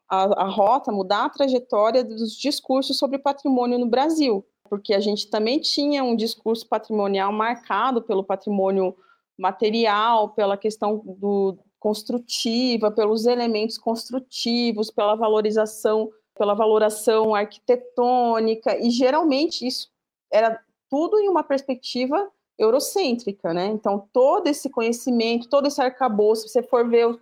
a, 0.09 0.43
a, 0.43 0.47
rota, 0.47 0.91
mudar 0.91 1.25
a 1.25 1.29
trajetória 1.29 2.03
dos 2.03 2.37
discursos 2.37 2.97
sobre 2.97 3.17
patrimônio 3.17 3.79
no 3.79 3.87
Brasil, 3.87 4.45
porque 4.69 4.93
a 4.93 4.99
gente 4.99 5.29
também 5.29 5.59
tinha 5.59 6.03
um 6.03 6.15
discurso 6.15 6.67
patrimonial 6.67 7.31
marcado 7.31 8.01
pelo 8.01 8.23
patrimônio 8.23 8.95
material, 9.37 10.29
pela 10.29 10.57
questão 10.57 11.01
do 11.05 11.57
construtiva, 11.79 12.89
pelos 12.89 13.25
elementos 13.27 13.77
construtivos, 13.77 14.89
pela 14.89 15.15
valorização, 15.15 16.09
pela 16.35 16.55
valoração 16.55 17.35
arquitetônica, 17.35 18.75
e 18.79 18.89
geralmente 18.89 19.67
isso 19.67 19.91
era 20.31 20.59
tudo 20.89 21.19
em 21.19 21.29
uma 21.29 21.43
perspectiva 21.43 22.31
eurocêntrica, 22.57 23.53
né? 23.53 23.67
Então, 23.67 24.07
todo 24.13 24.47
esse 24.47 24.69
conhecimento, 24.69 25.49
todo 25.49 25.67
esse 25.67 25.81
arcabouço, 25.81 26.43
se 26.43 26.49
você 26.49 26.63
for 26.63 26.87
ver 26.87 27.19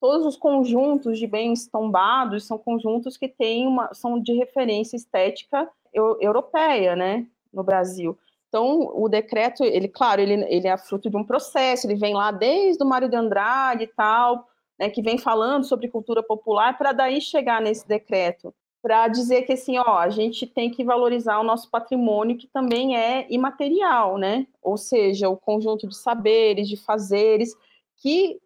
todos 0.00 0.26
os 0.26 0.36
conjuntos 0.36 1.18
de 1.18 1.26
bens 1.26 1.66
tombados, 1.66 2.46
são 2.46 2.58
conjuntos 2.58 3.16
que 3.16 3.28
têm 3.28 3.66
uma, 3.66 3.92
são 3.94 4.20
de 4.20 4.34
referência 4.34 4.96
estética 4.96 5.68
eu, 5.92 6.18
europeia, 6.20 6.94
né, 6.94 7.26
no 7.52 7.62
Brasil. 7.62 8.18
Então, 8.48 8.92
o 8.94 9.08
decreto, 9.08 9.64
ele, 9.64 9.88
claro, 9.88 10.20
ele, 10.20 10.44
ele 10.48 10.68
é 10.68 10.76
fruto 10.76 11.10
de 11.10 11.16
um 11.16 11.24
processo, 11.24 11.86
ele 11.86 11.96
vem 11.96 12.14
lá 12.14 12.30
desde 12.30 12.82
o 12.84 12.86
Mário 12.86 13.08
de 13.08 13.16
Andrade 13.16 13.84
e 13.84 13.86
tal, 13.88 14.46
né, 14.78 14.90
que 14.90 15.02
vem 15.02 15.18
falando 15.18 15.64
sobre 15.64 15.88
cultura 15.88 16.22
popular, 16.22 16.76
para 16.76 16.92
daí 16.92 17.20
chegar 17.20 17.60
nesse 17.60 17.88
decreto 17.88 18.54
para 18.84 19.08
dizer 19.08 19.46
que 19.46 19.54
assim, 19.54 19.78
ó, 19.78 19.96
a 19.96 20.10
gente 20.10 20.46
tem 20.46 20.70
que 20.70 20.84
valorizar 20.84 21.40
o 21.40 21.42
nosso 21.42 21.70
patrimônio 21.70 22.36
que 22.36 22.46
também 22.46 22.94
é 22.94 23.26
imaterial, 23.30 24.18
né? 24.18 24.46
Ou 24.60 24.76
seja, 24.76 25.26
o 25.30 25.38
conjunto 25.38 25.88
de 25.88 25.96
saberes, 25.96 26.68
de 26.68 26.76
fazeres, 26.76 27.56
que 27.96 28.38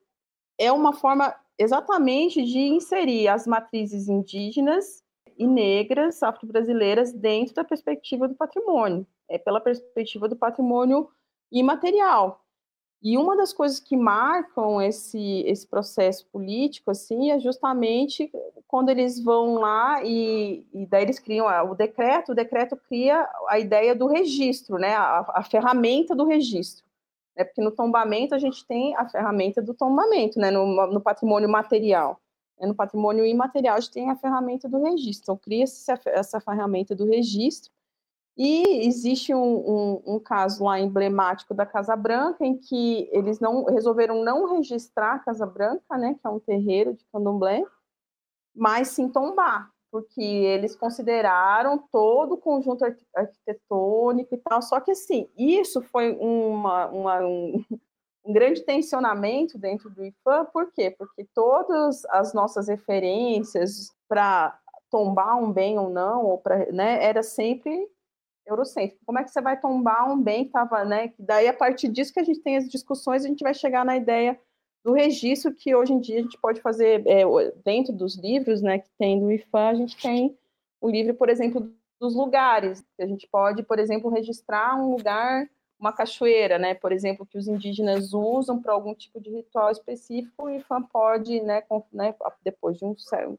é 0.56 0.70
uma 0.70 0.92
forma 0.92 1.34
exatamente 1.58 2.44
de 2.44 2.60
inserir 2.60 3.26
as 3.26 3.48
matrizes 3.48 4.08
indígenas 4.08 5.02
e 5.36 5.44
negras 5.44 6.22
afro-brasileiras 6.22 7.12
dentro 7.12 7.56
da 7.56 7.64
perspectiva 7.64 8.28
do 8.28 8.36
patrimônio, 8.36 9.04
é 9.28 9.38
pela 9.38 9.60
perspectiva 9.60 10.28
do 10.28 10.36
patrimônio 10.36 11.08
imaterial. 11.50 12.44
E 13.00 13.16
uma 13.16 13.36
das 13.36 13.52
coisas 13.52 13.78
que 13.78 13.96
marcam 13.96 14.82
esse, 14.82 15.44
esse 15.46 15.66
processo 15.66 16.26
político, 16.26 16.90
assim, 16.90 17.30
é 17.30 17.38
justamente 17.38 18.30
quando 18.66 18.88
eles 18.88 19.22
vão 19.22 19.54
lá 19.54 20.02
e, 20.02 20.66
e 20.74 20.84
daí 20.84 21.04
eles 21.04 21.20
criam 21.20 21.46
o 21.70 21.74
decreto, 21.74 22.32
o 22.32 22.34
decreto 22.34 22.76
cria 22.76 23.28
a 23.48 23.58
ideia 23.58 23.94
do 23.94 24.08
registro, 24.08 24.78
né, 24.78 24.94
a, 24.94 25.24
a 25.34 25.42
ferramenta 25.44 26.14
do 26.14 26.24
registro. 26.24 26.84
É 27.36 27.44
porque 27.44 27.62
no 27.62 27.70
tombamento 27.70 28.34
a 28.34 28.38
gente 28.38 28.66
tem 28.66 28.96
a 28.96 29.08
ferramenta 29.08 29.62
do 29.62 29.72
tombamento, 29.72 30.40
né, 30.40 30.50
no, 30.50 30.88
no 30.88 31.00
patrimônio 31.00 31.48
material. 31.48 32.20
É, 32.58 32.66
no 32.66 32.74
patrimônio 32.74 33.24
imaterial 33.24 33.76
a 33.76 33.80
gente 33.80 33.92
tem 33.92 34.10
a 34.10 34.16
ferramenta 34.16 34.68
do 34.68 34.82
registro. 34.82 35.22
Então, 35.22 35.36
cria-se 35.36 35.88
essa 36.06 36.40
ferramenta 36.40 36.96
do 36.96 37.04
registro 37.06 37.70
e 38.38 38.86
existe 38.86 39.34
um, 39.34 39.40
um, 39.40 40.02
um, 40.14 40.20
caso 40.20 40.62
lá 40.62 40.78
emblemático 40.78 41.52
da 41.52 41.66
Casa 41.66 41.96
Branca, 41.96 42.46
em 42.46 42.56
que 42.56 43.08
eles 43.10 43.40
não 43.40 43.64
resolveram 43.64 44.22
não 44.22 44.54
registrar 44.54 45.16
a 45.16 45.18
Casa 45.18 45.44
Branca, 45.44 45.98
né, 45.98 46.14
que 46.14 46.24
é 46.24 46.30
um 46.30 46.38
terreiro 46.38 46.94
de 46.94 47.04
candomblé, 47.12 47.64
mas 48.54 48.88
sim 48.88 49.08
tombar, 49.08 49.68
porque 49.90 50.22
eles 50.22 50.76
consideraram 50.76 51.78
todo 51.90 52.34
o 52.34 52.38
conjunto 52.38 52.84
arquitetônico 53.12 54.32
e 54.32 54.38
tal. 54.38 54.62
Só 54.62 54.78
que, 54.78 54.92
assim, 54.92 55.28
isso 55.36 55.82
foi 55.82 56.12
uma, 56.12 56.86
uma, 56.86 57.20
um, 57.26 57.64
um 58.24 58.32
grande 58.32 58.62
tensionamento 58.62 59.58
dentro 59.58 59.90
do 59.90 60.04
IFAM, 60.04 60.44
por 60.52 60.70
quê? 60.70 60.94
Porque 60.96 61.26
todas 61.34 62.04
as 62.04 62.32
nossas 62.32 62.68
referências 62.68 63.92
para 64.08 64.56
tombar 64.88 65.36
um 65.42 65.52
bem 65.52 65.76
ou 65.76 65.90
não, 65.90 66.24
ou 66.24 66.38
pra, 66.38 66.70
né, 66.70 67.04
era 67.04 67.24
sempre 67.24 67.88
eurocêntrico. 68.48 69.04
Como 69.04 69.18
é 69.18 69.24
que 69.24 69.30
você 69.30 69.40
vai 69.40 69.60
tombar 69.60 70.10
um 70.10 70.20
bem 70.20 70.44
que 70.44 70.48
estava, 70.48 70.84
né? 70.84 71.12
Daí, 71.18 71.46
a 71.48 71.52
partir 71.52 71.88
disso 71.88 72.12
que 72.12 72.20
a 72.20 72.24
gente 72.24 72.40
tem 72.40 72.56
as 72.56 72.68
discussões, 72.68 73.24
a 73.24 73.28
gente 73.28 73.42
vai 73.42 73.54
chegar 73.54 73.84
na 73.84 73.96
ideia 73.96 74.38
do 74.84 74.92
registro 74.92 75.54
que 75.54 75.74
hoje 75.74 75.92
em 75.92 76.00
dia 76.00 76.20
a 76.20 76.22
gente 76.22 76.38
pode 76.38 76.60
fazer 76.60 77.06
é, 77.06 77.24
dentro 77.64 77.92
dos 77.92 78.16
livros, 78.16 78.62
né? 78.62 78.78
Que 78.78 78.88
tem 78.98 79.20
do 79.20 79.30
IFAM, 79.30 79.68
a 79.68 79.74
gente 79.74 79.96
tem 80.00 80.36
o 80.80 80.88
livro, 80.88 81.14
por 81.14 81.28
exemplo, 81.28 81.72
dos 82.00 82.14
lugares. 82.14 82.84
A 82.98 83.06
gente 83.06 83.28
pode, 83.28 83.62
por 83.62 83.78
exemplo, 83.78 84.10
registrar 84.10 84.76
um 84.76 84.90
lugar, 84.90 85.48
uma 85.78 85.92
cachoeira, 85.92 86.58
né? 86.58 86.74
Por 86.74 86.92
exemplo, 86.92 87.26
que 87.26 87.38
os 87.38 87.46
indígenas 87.46 88.12
usam 88.12 88.60
para 88.60 88.72
algum 88.72 88.94
tipo 88.94 89.20
de 89.20 89.30
ritual 89.30 89.70
específico, 89.70 90.44
o 90.44 90.50
IFAM 90.50 90.82
pode, 90.82 91.40
né, 91.40 91.60
com, 91.62 91.84
né 91.92 92.14
depois 92.42 92.78
de 92.78 92.84
um 92.84 92.96
certo 92.96 93.38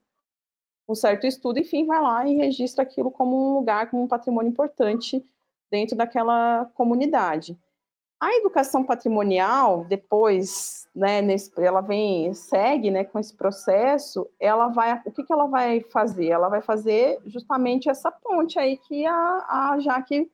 um 0.90 0.96
certo 0.96 1.28
estudo, 1.28 1.60
enfim, 1.60 1.86
vai 1.86 2.02
lá 2.02 2.28
e 2.28 2.36
registra 2.36 2.82
aquilo 2.84 3.12
como 3.12 3.36
um 3.38 3.54
lugar, 3.54 3.90
como 3.92 4.04
um 4.04 4.08
patrimônio 4.08 4.50
importante 4.50 5.24
dentro 5.70 5.96
daquela 5.96 6.66
comunidade. 6.74 7.56
A 8.20 8.34
educação 8.36 8.84
patrimonial, 8.84 9.86
depois, 9.86 10.88
né, 10.94 11.22
nesse, 11.22 11.52
ela 11.62 11.80
vem, 11.80 12.34
segue, 12.34 12.92
né, 12.92 13.06
com 13.06 13.20
esse 13.20 13.34
processo, 13.34 14.28
ela 14.40 14.68
vai, 14.68 15.00
o 15.06 15.12
que, 15.12 15.24
que 15.24 15.32
ela 15.32 15.46
vai 15.46 15.80
fazer? 15.82 16.28
Ela 16.28 16.50
vai 16.50 16.62
fazer 16.62 17.20
justamente 17.26 17.88
essa 17.88 18.12
ponte 18.12 18.60
aí 18.60 18.76
que 18.76 19.06
a, 19.06 19.14
a 19.14 19.80
Jaque 19.80 20.30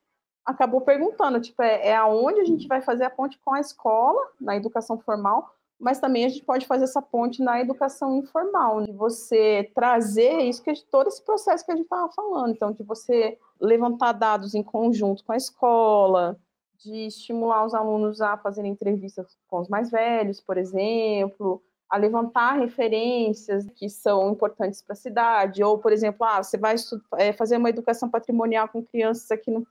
acabou 0.45 0.81
perguntando, 0.81 1.41
tipo, 1.41 1.61
é, 1.61 1.89
é 1.89 1.95
aonde 1.95 2.39
a 2.39 2.45
gente 2.45 2.67
vai 2.67 2.81
fazer 2.81 3.03
a 3.03 3.09
ponte 3.09 3.37
com 3.43 3.53
a 3.53 3.59
escola, 3.59 4.21
na 4.39 4.55
educação 4.55 4.97
formal, 4.97 5.53
mas 5.79 5.99
também 5.99 6.25
a 6.25 6.29
gente 6.29 6.45
pode 6.45 6.65
fazer 6.65 6.85
essa 6.85 7.01
ponte 7.01 7.43
na 7.43 7.59
educação 7.59 8.15
informal, 8.15 8.81
de 8.83 8.91
você 8.91 9.69
trazer 9.75 10.39
isso 10.39 10.63
que 10.63 10.73
todo 10.89 11.07
esse 11.07 11.23
processo 11.23 11.65
que 11.65 11.71
a 11.71 11.75
gente 11.75 11.85
estava 11.85 12.11
falando, 12.11 12.51
então 12.51 12.71
de 12.71 12.83
você 12.83 13.37
levantar 13.59 14.13
dados 14.13 14.55
em 14.55 14.63
conjunto 14.63 15.23
com 15.23 15.33
a 15.33 15.37
escola, 15.37 16.37
de 16.77 17.07
estimular 17.07 17.65
os 17.65 17.73
alunos 17.73 18.21
a 18.21 18.37
fazerem 18.37 18.71
entrevistas 18.71 19.37
com 19.47 19.59
os 19.59 19.69
mais 19.69 19.89
velhos, 19.89 20.41
por 20.41 20.57
exemplo, 20.57 21.61
a 21.89 21.97
levantar 21.97 22.53
referências 22.53 23.67
que 23.75 23.89
são 23.89 24.31
importantes 24.31 24.81
para 24.81 24.93
a 24.93 24.97
cidade, 24.97 25.63
ou, 25.63 25.77
por 25.77 25.91
exemplo, 25.91 26.25
ah, 26.25 26.41
você 26.41 26.57
vai 26.57 26.75
é, 27.17 27.31
fazer 27.31 27.57
uma 27.57 27.69
educação 27.69 28.09
patrimonial 28.09 28.67
com 28.67 28.83
crianças 28.83 29.29
aqui 29.31 29.51
no 29.51 29.65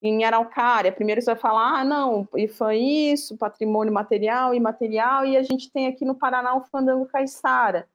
em 0.00 0.24
Araucária, 0.24 0.92
primeiro 0.92 1.20
você 1.20 1.32
vai 1.32 1.40
falar, 1.40 1.80
ah, 1.80 1.84
não, 1.84 2.28
IFAM 2.36 2.74
isso, 2.74 3.36
patrimônio 3.36 3.92
material 3.92 4.54
e 4.54 4.56
imaterial, 4.56 5.24
e 5.24 5.36
a 5.36 5.42
gente 5.42 5.70
tem 5.72 5.86
aqui 5.88 6.04
no 6.04 6.14
Paraná 6.14 6.54
o 6.54 6.64
Fandango 6.64 7.06
Caiçara, 7.06 7.88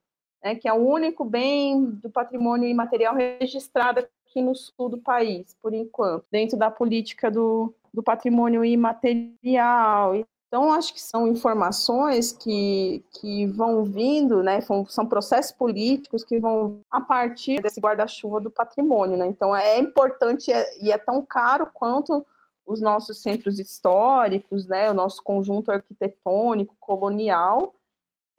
né, 0.44 0.56
que 0.56 0.68
é 0.68 0.74
o 0.74 0.86
único 0.86 1.24
bem 1.24 1.86
do 1.86 2.10
patrimônio 2.10 2.68
imaterial 2.68 3.16
registrado 3.16 4.00
aqui 4.00 4.42
no 4.42 4.54
sul 4.54 4.90
do 4.90 4.98
país, 4.98 5.56
por 5.62 5.74
enquanto, 5.74 6.26
dentro 6.30 6.58
da 6.58 6.70
política 6.70 7.32
do, 7.32 7.74
do 7.94 8.04
patrimônio 8.04 8.66
imaterial. 8.66 10.16
Então, 10.54 10.72
acho 10.72 10.94
que 10.94 11.02
são 11.02 11.28
informações 11.28 12.32
que, 12.32 13.04
que 13.20 13.48
vão 13.48 13.84
vindo, 13.84 14.44
né, 14.44 14.62
são, 14.62 14.86
são 14.86 15.04
processos 15.04 15.52
políticos 15.52 16.24
que 16.24 16.40
vão 16.40 16.82
a 16.92 17.02
partir 17.02 17.60
desse 17.60 17.82
guarda-chuva 17.82 18.40
do 18.40 18.52
patrimônio. 18.52 19.18
Né? 19.18 19.26
Então, 19.26 19.56
é 19.56 19.80
importante 19.80 20.52
é, 20.52 20.80
e 20.80 20.92
é 20.92 20.98
tão 21.00 21.26
caro 21.26 21.68
quanto 21.74 22.24
os 22.68 22.80
nossos 22.80 23.20
centros 23.20 23.58
históricos, 23.58 24.68
né, 24.68 24.92
o 24.92 24.94
nosso 24.94 25.24
conjunto 25.24 25.72
arquitetônico, 25.72 26.76
colonial, 26.80 27.74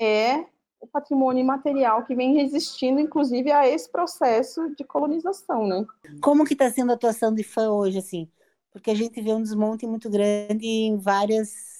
é 0.00 0.44
o 0.78 0.86
patrimônio 0.86 1.40
imaterial 1.40 2.04
que 2.04 2.14
vem 2.14 2.36
resistindo, 2.36 3.00
inclusive, 3.00 3.50
a 3.50 3.66
esse 3.66 3.90
processo 3.90 4.72
de 4.76 4.84
colonização, 4.84 5.66
né? 5.66 5.84
Como 6.22 6.44
que 6.44 6.52
está 6.52 6.70
sendo 6.70 6.92
a 6.92 6.94
atuação 6.94 7.34
de 7.34 7.42
fã 7.42 7.70
hoje, 7.70 7.98
assim? 7.98 8.30
Porque 8.70 8.92
a 8.92 8.94
gente 8.94 9.20
vê 9.20 9.32
um 9.32 9.42
desmonte 9.42 9.84
muito 9.84 10.08
grande 10.08 10.64
em 10.64 10.96
várias 10.96 11.73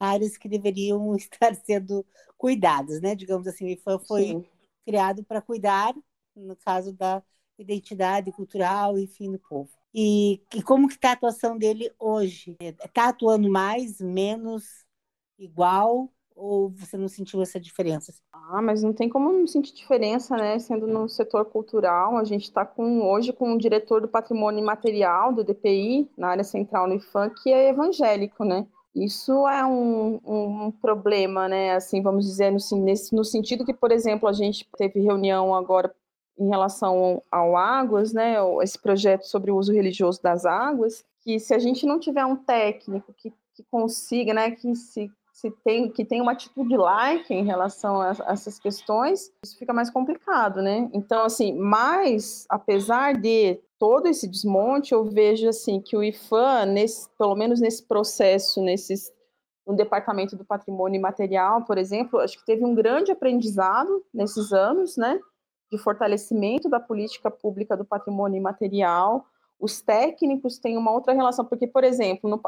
áreas 0.00 0.36
que 0.36 0.48
deveriam 0.48 1.14
estar 1.14 1.54
sendo 1.54 2.04
cuidados, 2.36 3.00
né? 3.00 3.14
Digamos 3.14 3.46
assim, 3.46 3.66
o 3.66 3.68
IFAM 3.68 3.98
foi 4.00 4.24
Sim. 4.24 4.44
criado 4.84 5.22
para 5.22 5.42
cuidar, 5.42 5.94
no 6.34 6.56
caso 6.56 6.92
da 6.92 7.22
identidade 7.58 8.32
cultural, 8.32 8.98
enfim, 8.98 9.30
do 9.30 9.38
povo. 9.38 9.70
E, 9.94 10.40
e 10.54 10.62
como 10.62 10.88
que 10.88 10.94
está 10.94 11.10
a 11.10 11.12
atuação 11.12 11.58
dele 11.58 11.92
hoje? 11.98 12.56
Está 12.60 13.08
atuando 13.08 13.50
mais, 13.50 14.00
menos, 14.00 14.86
igual? 15.38 16.08
Ou 16.34 16.70
você 16.70 16.96
não 16.96 17.08
sentiu 17.08 17.42
essa 17.42 17.60
diferença? 17.60 18.14
Ah, 18.32 18.62
mas 18.62 18.82
não 18.82 18.94
tem 18.94 19.08
como 19.08 19.30
não 19.30 19.46
sentir 19.46 19.74
diferença, 19.74 20.36
né? 20.36 20.58
Sendo 20.58 20.86
no 20.86 21.08
setor 21.08 21.44
cultural, 21.44 22.16
a 22.16 22.24
gente 22.24 22.44
está 22.44 22.64
com 22.64 23.02
hoje 23.02 23.32
com 23.32 23.52
o 23.52 23.58
diretor 23.58 24.00
do 24.00 24.08
patrimônio 24.08 24.62
imaterial 24.62 25.34
do 25.34 25.44
DPI, 25.44 26.08
na 26.16 26.28
área 26.28 26.44
central 26.44 26.88
no 26.88 26.94
IFAM, 26.94 27.30
que 27.30 27.52
é 27.52 27.68
evangélico, 27.68 28.44
né? 28.44 28.66
Isso 28.94 29.46
é 29.46 29.64
um, 29.64 30.20
um, 30.24 30.64
um, 30.66 30.70
problema, 30.70 31.48
né? 31.48 31.74
Assim, 31.74 32.02
vamos 32.02 32.24
dizer, 32.26 32.50
no, 32.50 32.58
nesse, 32.78 33.14
no 33.14 33.24
sentido 33.24 33.64
que, 33.64 33.72
por 33.72 33.92
exemplo, 33.92 34.28
a 34.28 34.32
gente 34.32 34.68
teve 34.76 35.00
reunião 35.00 35.54
agora 35.54 35.94
em 36.38 36.48
relação 36.48 37.22
ao 37.30 37.56
Águas, 37.56 38.12
né? 38.12 38.36
Esse 38.62 38.78
projeto 38.78 39.24
sobre 39.24 39.50
o 39.50 39.56
uso 39.56 39.72
religioso 39.72 40.20
das 40.22 40.44
águas, 40.44 41.04
que 41.20 41.38
se 41.38 41.54
a 41.54 41.58
gente 41.58 41.86
não 41.86 42.00
tiver 42.00 42.24
um 42.24 42.36
técnico 42.36 43.12
que, 43.12 43.32
que 43.54 43.62
consiga, 43.70 44.34
né, 44.34 44.50
que 44.50 44.74
se 44.74 45.10
se 45.32 45.50
tem 45.64 45.90
que 45.90 46.04
tem 46.04 46.20
uma 46.20 46.32
atitude 46.32 46.76
like 46.76 47.32
em 47.32 47.44
relação 47.44 48.00
a, 48.00 48.10
a, 48.10 48.32
essas 48.32 48.58
questões, 48.58 49.32
isso 49.42 49.56
fica 49.58 49.72
mais 49.72 49.88
complicado, 49.88 50.60
né? 50.60 50.90
Então, 50.92 51.24
assim, 51.24 51.54
mas 51.54 52.44
apesar 52.48 53.14
de 53.14 53.58
todo 53.80 54.06
esse 54.06 54.28
desmonte, 54.28 54.92
eu 54.92 55.02
vejo 55.06 55.48
assim 55.48 55.80
que 55.80 55.96
o 55.96 56.04
IFAM, 56.04 56.66
nesse, 56.66 57.08
pelo 57.16 57.34
menos 57.34 57.60
nesse 57.60 57.82
processo, 57.82 58.62
nesses 58.62 59.10
no 59.66 59.74
departamento 59.74 60.36
do 60.36 60.44
patrimônio 60.44 60.98
imaterial, 60.98 61.64
por 61.64 61.78
exemplo, 61.78 62.18
acho 62.18 62.38
que 62.38 62.44
teve 62.44 62.64
um 62.64 62.74
grande 62.74 63.10
aprendizado 63.10 64.04
nesses 64.12 64.52
anos, 64.52 64.96
né? 64.96 65.18
De 65.70 65.78
fortalecimento 65.78 66.68
da 66.68 66.80
política 66.80 67.30
pública 67.30 67.76
do 67.76 67.84
patrimônio 67.84 68.36
imaterial. 68.36 69.24
Os 69.58 69.80
técnicos 69.80 70.58
têm 70.58 70.76
uma 70.76 70.90
outra 70.90 71.14
relação, 71.14 71.44
porque, 71.44 71.66
por 71.66 71.84
exemplo, 71.84 72.28
no, 72.28 72.40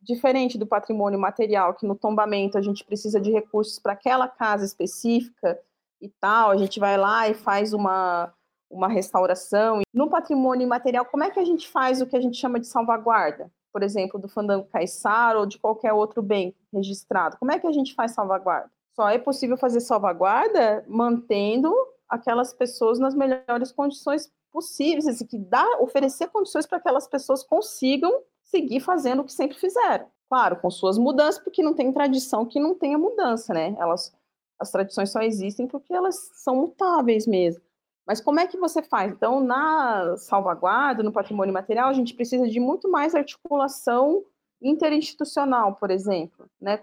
diferente 0.00 0.58
do 0.58 0.66
patrimônio 0.66 1.18
material, 1.18 1.74
que 1.74 1.86
no 1.86 1.96
tombamento 1.96 2.58
a 2.58 2.62
gente 2.62 2.84
precisa 2.84 3.20
de 3.20 3.32
recursos 3.32 3.78
para 3.78 3.94
aquela 3.94 4.28
casa 4.28 4.64
específica 4.64 5.58
e 6.00 6.08
tal, 6.08 6.50
a 6.50 6.56
gente 6.56 6.78
vai 6.78 6.96
lá 6.96 7.28
e 7.28 7.34
faz 7.34 7.72
uma, 7.72 8.32
uma 8.70 8.88
restauração. 8.88 9.82
No 9.92 10.08
patrimônio 10.08 10.64
imaterial, 10.64 11.04
como 11.04 11.24
é 11.24 11.30
que 11.30 11.40
a 11.40 11.44
gente 11.44 11.68
faz 11.68 12.00
o 12.00 12.06
que 12.06 12.16
a 12.16 12.20
gente 12.20 12.36
chama 12.36 12.60
de 12.60 12.66
salvaguarda? 12.66 13.50
Por 13.72 13.82
exemplo, 13.82 14.18
do 14.18 14.28
fandango 14.28 14.68
caiçara 14.72 15.38
ou 15.38 15.46
de 15.46 15.58
qualquer 15.58 15.92
outro 15.92 16.22
bem 16.22 16.54
registrado. 16.72 17.36
Como 17.38 17.52
é 17.52 17.58
que 17.58 17.66
a 17.66 17.72
gente 17.72 17.94
faz 17.94 18.12
salvaguarda? 18.12 18.70
Só 18.94 19.08
é 19.08 19.18
possível 19.18 19.56
fazer 19.56 19.80
salvaguarda 19.80 20.84
mantendo 20.88 21.74
aquelas 22.08 22.52
pessoas 22.52 22.98
nas 22.98 23.14
melhores 23.14 23.72
condições 23.72 24.30
possíveis, 24.52 25.06
assim, 25.06 25.24
que 25.24 25.38
dá, 25.38 25.64
oferecer 25.80 26.28
condições 26.28 26.66
para 26.66 26.78
que 26.78 26.88
aquelas 26.88 27.06
pessoas 27.06 27.42
consigam 27.42 28.22
seguir 28.42 28.80
fazendo 28.80 29.20
o 29.20 29.24
que 29.24 29.32
sempre 29.32 29.56
fizeram. 29.56 30.06
Claro, 30.28 30.56
com 30.56 30.70
suas 30.70 30.98
mudanças, 30.98 31.42
porque 31.42 31.62
não 31.62 31.74
tem 31.74 31.92
tradição 31.92 32.44
que 32.44 32.60
não 32.60 32.74
tenha 32.74 32.98
mudança, 32.98 33.54
né? 33.54 33.74
Elas, 33.78 34.12
as 34.58 34.70
tradições 34.70 35.10
só 35.10 35.20
existem 35.20 35.66
porque 35.66 35.92
elas 35.92 36.16
são 36.34 36.56
mutáveis 36.56 37.26
mesmo. 37.26 37.62
Mas 38.06 38.20
como 38.20 38.40
é 38.40 38.46
que 38.46 38.58
você 38.58 38.82
faz? 38.82 39.12
Então, 39.12 39.40
na 39.40 40.16
salvaguarda, 40.16 41.02
no 41.02 41.12
patrimônio 41.12 41.54
material, 41.54 41.88
a 41.88 41.92
gente 41.92 42.14
precisa 42.14 42.48
de 42.48 42.58
muito 42.58 42.90
mais 42.90 43.14
articulação 43.14 44.24
interinstitucional, 44.60 45.74
por 45.74 45.90
exemplo. 45.90 46.48
Né? 46.60 46.80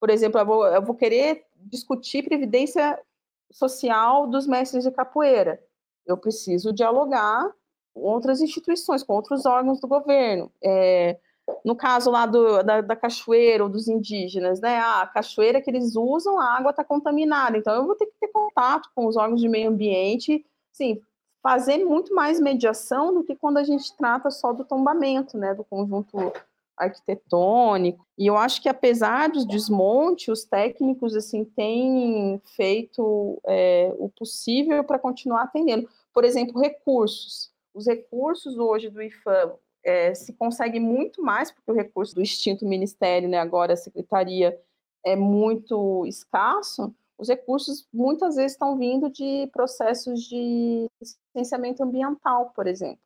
Por 0.00 0.10
exemplo, 0.10 0.40
eu 0.40 0.46
vou, 0.46 0.66
eu 0.66 0.82
vou 0.82 0.94
querer 0.94 1.44
discutir 1.56 2.24
previdência 2.24 2.98
social 3.52 4.26
dos 4.26 4.46
mestres 4.46 4.84
de 4.84 4.90
capoeira. 4.90 5.62
Eu 6.06 6.16
preciso 6.16 6.72
dialogar 6.72 7.52
outras 7.94 8.40
instituições, 8.40 9.02
com 9.02 9.14
outros 9.14 9.44
órgãos 9.44 9.80
do 9.80 9.88
governo. 9.88 10.50
É, 10.62 11.18
no 11.64 11.74
caso 11.74 12.10
lá 12.10 12.26
do, 12.26 12.62
da, 12.62 12.80
da, 12.80 12.96
cachoeira 12.96 13.64
ou 13.64 13.68
dos 13.68 13.88
indígenas, 13.88 14.60
né? 14.60 14.78
Ah, 14.78 15.02
a 15.02 15.06
cachoeira 15.06 15.60
que 15.60 15.70
eles 15.70 15.96
usam, 15.96 16.38
a 16.38 16.56
água 16.56 16.70
está 16.70 16.84
contaminada. 16.84 17.56
Então, 17.58 17.74
eu 17.74 17.84
vou 17.84 17.96
ter 17.96 18.06
que 18.06 18.14
ter 18.20 18.28
contato 18.28 18.88
com 18.94 19.06
os 19.06 19.16
órgãos 19.16 19.40
de 19.40 19.48
meio 19.48 19.68
ambiente, 19.68 20.44
sim, 20.80 21.00
fazer 21.42 21.84
muito 21.84 22.14
mais 22.14 22.40
mediação 22.40 23.12
do 23.12 23.22
que 23.22 23.36
quando 23.36 23.58
a 23.58 23.64
gente 23.64 23.94
trata 23.96 24.30
só 24.30 24.52
do 24.52 24.64
tombamento, 24.64 25.36
né? 25.36 25.54
Do 25.54 25.64
conjunto 25.64 26.32
arquitetônico. 26.76 28.06
E 28.16 28.26
eu 28.26 28.36
acho 28.36 28.62
que 28.62 28.68
apesar 28.68 29.28
dos 29.28 29.46
desmontes, 29.46 30.28
os 30.28 30.44
técnicos 30.44 31.14
assim 31.14 31.44
têm 31.44 32.40
feito 32.56 33.40
é, 33.46 33.94
o 33.98 34.08
possível 34.08 34.82
para 34.82 34.98
continuar 34.98 35.42
atendendo. 35.42 35.88
Por 36.12 36.24
exemplo, 36.24 36.60
recursos 36.60 37.50
os 37.74 37.86
recursos 37.86 38.58
hoje 38.58 38.90
do 38.90 39.02
IFAM 39.02 39.52
é, 39.84 40.14
se 40.14 40.32
consegue 40.32 40.78
muito 40.78 41.22
mais, 41.22 41.50
porque 41.50 41.70
o 41.70 41.74
recurso 41.74 42.14
do 42.14 42.22
extinto 42.22 42.66
ministério, 42.66 43.28
né, 43.28 43.38
agora 43.38 43.72
a 43.72 43.76
secretaria, 43.76 44.58
é 45.04 45.16
muito 45.16 46.04
escasso, 46.06 46.94
os 47.20 47.28
recursos 47.28 47.86
muitas 47.92 48.36
vezes 48.36 48.52
estão 48.52 48.76
vindo 48.78 49.10
de 49.10 49.46
processos 49.52 50.22
de 50.22 50.88
licenciamento 51.34 51.82
ambiental, 51.82 52.50
por 52.56 52.66
exemplo. 52.66 52.98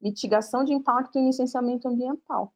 Mitigação 0.00 0.64
de 0.64 0.72
impacto 0.72 1.18
em 1.18 1.26
licenciamento 1.26 1.86
ambiental. 1.86 2.52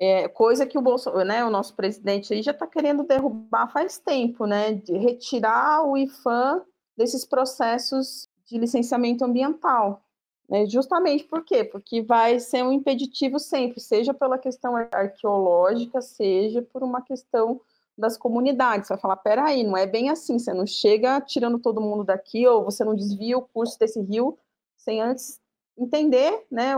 É, 0.00 0.26
coisa 0.26 0.66
que 0.66 0.76
o, 0.76 0.82
Bolso, 0.82 1.12
né, 1.24 1.44
o 1.44 1.50
nosso 1.50 1.76
presidente 1.76 2.34
aí 2.34 2.42
já 2.42 2.50
está 2.50 2.66
querendo 2.66 3.04
derrubar 3.04 3.68
faz 3.68 3.98
tempo, 3.98 4.46
né, 4.46 4.74
de 4.74 4.96
retirar 4.96 5.86
o 5.86 5.96
IFAM 5.96 6.64
desses 6.96 7.24
processos 7.24 8.28
de 8.44 8.58
licenciamento 8.58 9.24
ambiental. 9.24 10.02
Né? 10.48 10.66
Justamente 10.66 11.22
por 11.22 11.44
quê? 11.44 11.62
Porque 11.62 12.02
vai 12.02 12.40
ser 12.40 12.64
um 12.64 12.72
impeditivo 12.72 13.38
sempre, 13.38 13.80
seja 13.80 14.12
pela 14.12 14.38
questão 14.38 14.74
arqueológica, 14.74 16.02
seja 16.02 16.62
por 16.62 16.82
uma 16.82 17.00
questão 17.00 17.60
das 17.96 18.16
comunidades. 18.16 18.86
Você 18.86 18.94
vai 18.94 19.00
falar, 19.00 19.16
peraí, 19.16 19.62
não 19.64 19.76
é 19.76 19.86
bem 19.86 20.10
assim, 20.10 20.38
você 20.38 20.52
não 20.52 20.66
chega 20.66 21.20
tirando 21.20 21.58
todo 21.58 21.80
mundo 21.80 22.04
daqui, 22.04 22.46
ou 22.46 22.64
você 22.64 22.84
não 22.84 22.94
desvia 22.94 23.36
o 23.36 23.42
curso 23.42 23.78
desse 23.78 24.00
rio 24.00 24.38
sem 24.76 25.00
antes 25.00 25.40
entender 25.78 26.46
né, 26.50 26.74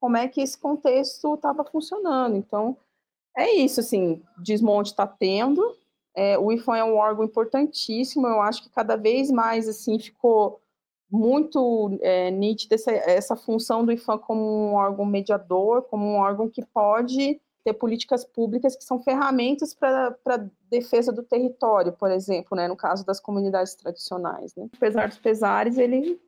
como 0.00 0.16
é 0.16 0.28
que 0.28 0.40
esse 0.40 0.58
contexto 0.58 1.34
estava 1.34 1.64
funcionando. 1.64 2.36
Então, 2.36 2.76
é 3.36 3.50
isso, 3.52 3.80
assim, 3.80 4.22
desmonte 4.38 4.90
está 4.90 5.06
tendo, 5.06 5.76
é, 6.14 6.38
o 6.38 6.52
IFAM 6.52 6.76
é 6.76 6.84
um 6.84 6.96
órgão 6.96 7.24
importantíssimo, 7.24 8.26
eu 8.26 8.42
acho 8.42 8.62
que 8.62 8.70
cada 8.70 8.96
vez 8.96 9.30
mais, 9.30 9.68
assim, 9.68 9.98
ficou 9.98 10.60
muito 11.10 11.98
é, 12.00 12.30
nítida 12.30 12.74
essa, 12.74 12.90
essa 12.90 13.36
função 13.36 13.84
do 13.84 13.92
IFAM 13.92 14.18
como 14.18 14.42
um 14.42 14.74
órgão 14.74 15.04
mediador, 15.04 15.82
como 15.82 16.06
um 16.06 16.16
órgão 16.16 16.48
que 16.48 16.64
pode 16.64 17.40
ter 17.64 17.74
políticas 17.74 18.24
públicas 18.24 18.76
que 18.76 18.84
são 18.84 19.02
ferramentas 19.02 19.74
para 19.74 20.50
defesa 20.68 21.12
do 21.12 21.22
território, 21.22 21.92
por 21.92 22.10
exemplo, 22.10 22.56
né, 22.56 22.66
no 22.66 22.76
caso 22.76 23.04
das 23.04 23.20
comunidades 23.20 23.74
tradicionais. 23.74 24.54
Né? 24.56 24.68
Apesar 24.76 25.08
dos 25.08 25.18
pesares, 25.18 25.78
ele 25.78 26.20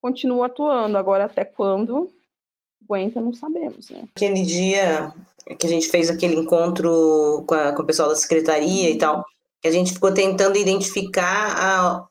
continua 0.00 0.46
atuando. 0.46 0.96
Agora, 0.96 1.24
até 1.24 1.44
quando 1.44 2.10
aguenta, 2.84 3.20
não 3.20 3.32
sabemos. 3.32 3.90
Né? 3.90 4.04
Aquele 4.14 4.42
dia 4.42 5.12
que 5.58 5.66
a 5.66 5.70
gente 5.70 5.88
fez 5.88 6.08
aquele 6.08 6.36
encontro 6.36 7.44
com, 7.46 7.54
a, 7.54 7.72
com 7.72 7.82
o 7.82 7.86
pessoal 7.86 8.08
da 8.08 8.16
secretaria 8.16 8.90
e 8.90 8.98
tal, 8.98 9.24
que 9.60 9.68
a 9.68 9.72
gente 9.72 9.92
ficou 9.92 10.12
tentando 10.12 10.56
identificar 10.56 11.56
a, 11.56 12.06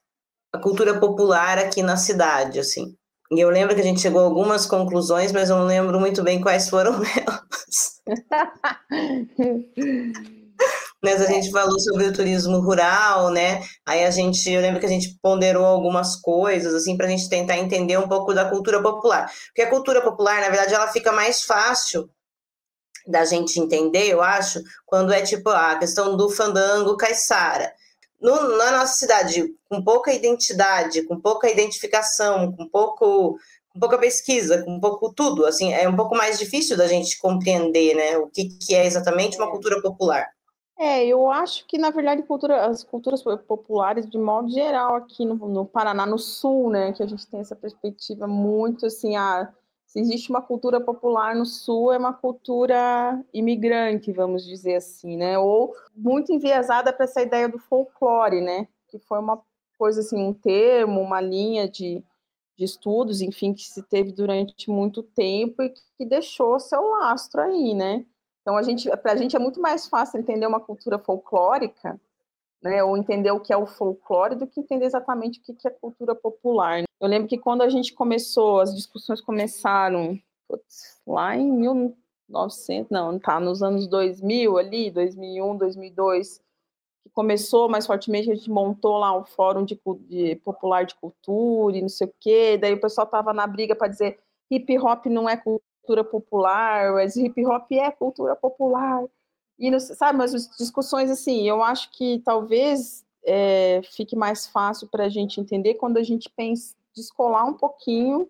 a 0.54 0.60
cultura 0.60 1.00
popular 1.00 1.58
aqui 1.58 1.82
na 1.82 1.98
cidade, 1.98 2.60
assim. 2.60 2.96
E 3.32 3.40
eu 3.40 3.50
lembro 3.50 3.76
que 3.76 3.82
a 3.82 3.84
gente 3.84 4.02
chegou 4.02 4.22
a 4.22 4.24
algumas 4.24 4.66
conclusões, 4.66 5.32
mas 5.32 5.50
eu 5.50 5.58
não 5.58 5.66
lembro 5.66 6.00
muito 6.00 6.24
bem 6.24 6.42
quais 6.42 6.68
foram 6.68 6.94
elas. 7.16 8.02
mas 11.02 11.22
a 11.22 11.28
gente 11.28 11.52
falou 11.52 11.80
sobre 11.80 12.06
o 12.06 12.14
turismo 12.14 12.60
rural, 12.60 13.30
né? 13.30 13.62
Aí 13.86 14.04
a 14.04 14.10
gente, 14.10 14.52
eu 14.52 14.62
lembro 14.62 14.80
que 14.80 14.88
a 14.88 14.90
gente 14.90 15.16
ponderou 15.22 15.66
algumas 15.66 16.16
coisas, 16.16 16.74
assim, 16.74 16.98
para 16.98 17.06
a 17.06 17.10
gente 17.10 17.30
tentar 17.30 17.58
entender 17.58 18.00
um 18.00 18.08
pouco 18.08 18.34
da 18.34 18.50
cultura 18.50 18.82
popular. 18.82 19.32
Porque 19.48 19.62
a 19.62 19.70
cultura 19.70 20.02
popular, 20.02 20.42
na 20.42 20.50
verdade, 20.50 20.74
ela 20.74 20.88
fica 20.88 21.12
mais 21.12 21.44
fácil 21.44 22.10
da 23.08 23.26
gente 23.26 23.60
entender, 23.60 24.08
eu 24.08 24.22
acho, 24.22 24.60
quando 24.86 25.14
é 25.14 25.22
tipo 25.22 25.50
a 25.50 25.78
questão 25.78 26.18
do 26.18 26.30
fandango 26.30 26.98
caiçara 26.98 27.72
no, 28.22 28.58
na 28.58 28.72
nossa 28.72 28.94
cidade, 28.94 29.54
com 29.70 29.84
pouca 29.84 30.14
identidade, 30.14 31.04
com 31.04 31.20
pouca 31.20 31.50
identificação, 31.50 32.52
com 32.52 32.68
pouco 32.68 33.38
com 33.72 33.80
pouca 33.80 34.00
pesquisa, 34.00 34.64
com 34.64 34.80
pouco 34.80 35.14
tudo, 35.14 35.46
assim, 35.46 35.72
é 35.72 35.88
um 35.88 35.96
pouco 35.96 36.16
mais 36.16 36.40
difícil 36.40 36.76
da 36.76 36.88
gente 36.88 37.20
compreender, 37.20 37.96
né, 37.96 38.18
o 38.18 38.28
que, 38.28 38.50
que 38.50 38.74
é 38.74 38.86
exatamente 38.86 39.38
uma 39.38 39.50
cultura 39.50 39.80
popular. 39.82 40.28
É, 40.78 41.06
eu 41.06 41.30
acho 41.30 41.68
que, 41.68 41.78
na 41.78 41.90
verdade, 41.90 42.24
cultura, 42.24 42.66
as 42.66 42.84
culturas 42.84 43.22
populares, 43.22 44.10
de 44.10 44.18
modo 44.18 44.50
geral, 44.50 44.96
aqui 44.96 45.26
no, 45.26 45.36
no, 45.36 45.66
Paraná, 45.66 46.06
no 46.06 46.18
Sul, 46.18 46.70
né, 46.70 46.94
que 46.94 47.04
a 47.04 47.06
gente 47.06 47.28
tem 47.28 47.42
essa 47.42 47.56
perspectiva 47.56 48.26
muito, 48.28 48.86
assim, 48.86 49.16
a, 49.16 49.54
se 49.90 50.00
existe 50.00 50.30
uma 50.30 50.42
cultura 50.42 50.80
popular 50.80 51.36
no 51.36 51.48
Sul, 51.48 51.92
é 51.92 51.98
uma 51.98 52.14
cultura 52.14 53.20
imigrante, 53.34 54.12
vamos 54.12 54.46
dizer 54.46 54.76
assim, 54.76 55.18
né? 55.18 55.40
Ou 55.40 55.74
muito 55.96 56.32
enviesada 56.32 56.94
para 56.94 57.06
essa 57.06 57.24
ideia 57.24 57.50
do 57.50 57.58
folclore, 57.58 58.40
né? 58.40 58.68
Que 58.88 59.00
foi 59.00 59.18
uma 59.18 59.42
coisa 59.80 60.02
assim, 60.02 60.22
um 60.22 60.32
termo, 60.32 61.02
uma 61.02 61.20
linha 61.20 61.68
de, 61.68 62.04
de 62.56 62.66
estudos, 62.66 63.20
enfim, 63.20 63.52
que 63.52 63.64
se 63.64 63.82
teve 63.82 64.12
durante 64.12 64.70
muito 64.70 65.02
tempo 65.02 65.64
e 65.64 65.74
que 65.98 66.06
deixou 66.06 66.60
seu 66.60 66.84
lastro 66.84 67.42
aí, 67.42 67.74
né? 67.74 68.06
Então 68.44 68.56
a 68.56 68.62
gente, 68.62 68.88
para 68.98 69.14
a 69.14 69.16
gente 69.16 69.36
é 69.36 69.40
muito 69.40 69.60
mais 69.60 69.88
fácil 69.88 70.20
entender 70.20 70.46
uma 70.46 70.60
cultura 70.60 71.00
folclórica 71.00 72.00
né, 72.62 72.84
ou 72.84 72.98
entender 72.98 73.32
o 73.32 73.40
que 73.40 73.54
é 73.54 73.58
o 73.58 73.66
folclore 73.66 74.36
do 74.36 74.48
que 74.48 74.60
entender 74.60 74.86
exatamente 74.86 75.40
o 75.40 75.56
que 75.56 75.68
é 75.68 75.72
cultura 75.72 76.14
popular. 76.14 76.80
Né? 76.80 76.86
Eu 77.00 77.08
lembro 77.08 77.28
que 77.28 77.38
quando 77.38 77.62
a 77.62 77.70
gente 77.70 77.94
começou, 77.94 78.60
as 78.60 78.76
discussões 78.76 79.22
começaram 79.22 80.20
putz, 80.48 81.00
lá 81.08 81.36
em 81.38 81.50
1900, 81.50 82.90
não, 82.90 83.20
tá, 83.20 83.40
nos 83.40 83.62
anos 83.62 83.88
2000 83.88 84.58
ali, 84.58 84.92
2001, 84.92 85.58
2002, 85.58 86.42
que 87.04 87.10
começou 87.14 87.70
mais 87.70 87.86
fortemente, 87.86 88.32
a 88.32 88.36
gente 88.36 88.50
montou 88.50 88.98
lá 88.98 89.18
um 89.18 89.24
fórum 89.24 89.64
de, 89.64 89.80
de 90.08 90.36
popular 90.38 90.86
de 90.86 90.96
cultura 90.96 91.78
e 91.78 91.82
não 91.82 91.90
sei 91.90 92.08
o 92.08 92.14
quê, 92.20 92.58
daí 92.58 92.74
o 92.74 92.82
pessoal 92.82 93.08
tava 93.08 93.32
na 93.32 93.48
briga 93.48 93.76
para 93.76 93.88
dizer 93.88 94.20
hip 94.52 94.78
hop 94.80 95.06
não 95.06 95.30
é 95.30 95.38
cultura 95.38 96.04
popular, 96.04 96.94
mas 96.94 97.16
hip 97.16 97.46
hop 97.46 97.72
é 97.72 97.92
cultura 97.92 98.36
popular. 98.36 99.06
E, 99.60 99.80
sabe, 99.80 100.18
mas 100.18 100.34
as 100.34 100.50
discussões, 100.58 101.12
assim, 101.12 101.48
eu 101.48 101.62
acho 101.62 101.92
que 101.92 102.20
talvez 102.24 103.06
é, 103.26 103.82
fique 103.84 104.16
mais 104.16 104.48
fácil 104.48 104.88
para 104.88 105.06
a 105.06 105.10
gente 105.10 105.42
entender 105.42 105.76
quando 105.76 105.98
a 105.98 106.04
gente 106.04 106.30
pensa, 106.30 106.76
descolar 106.96 107.46
um 107.46 107.54
pouquinho 107.54 108.30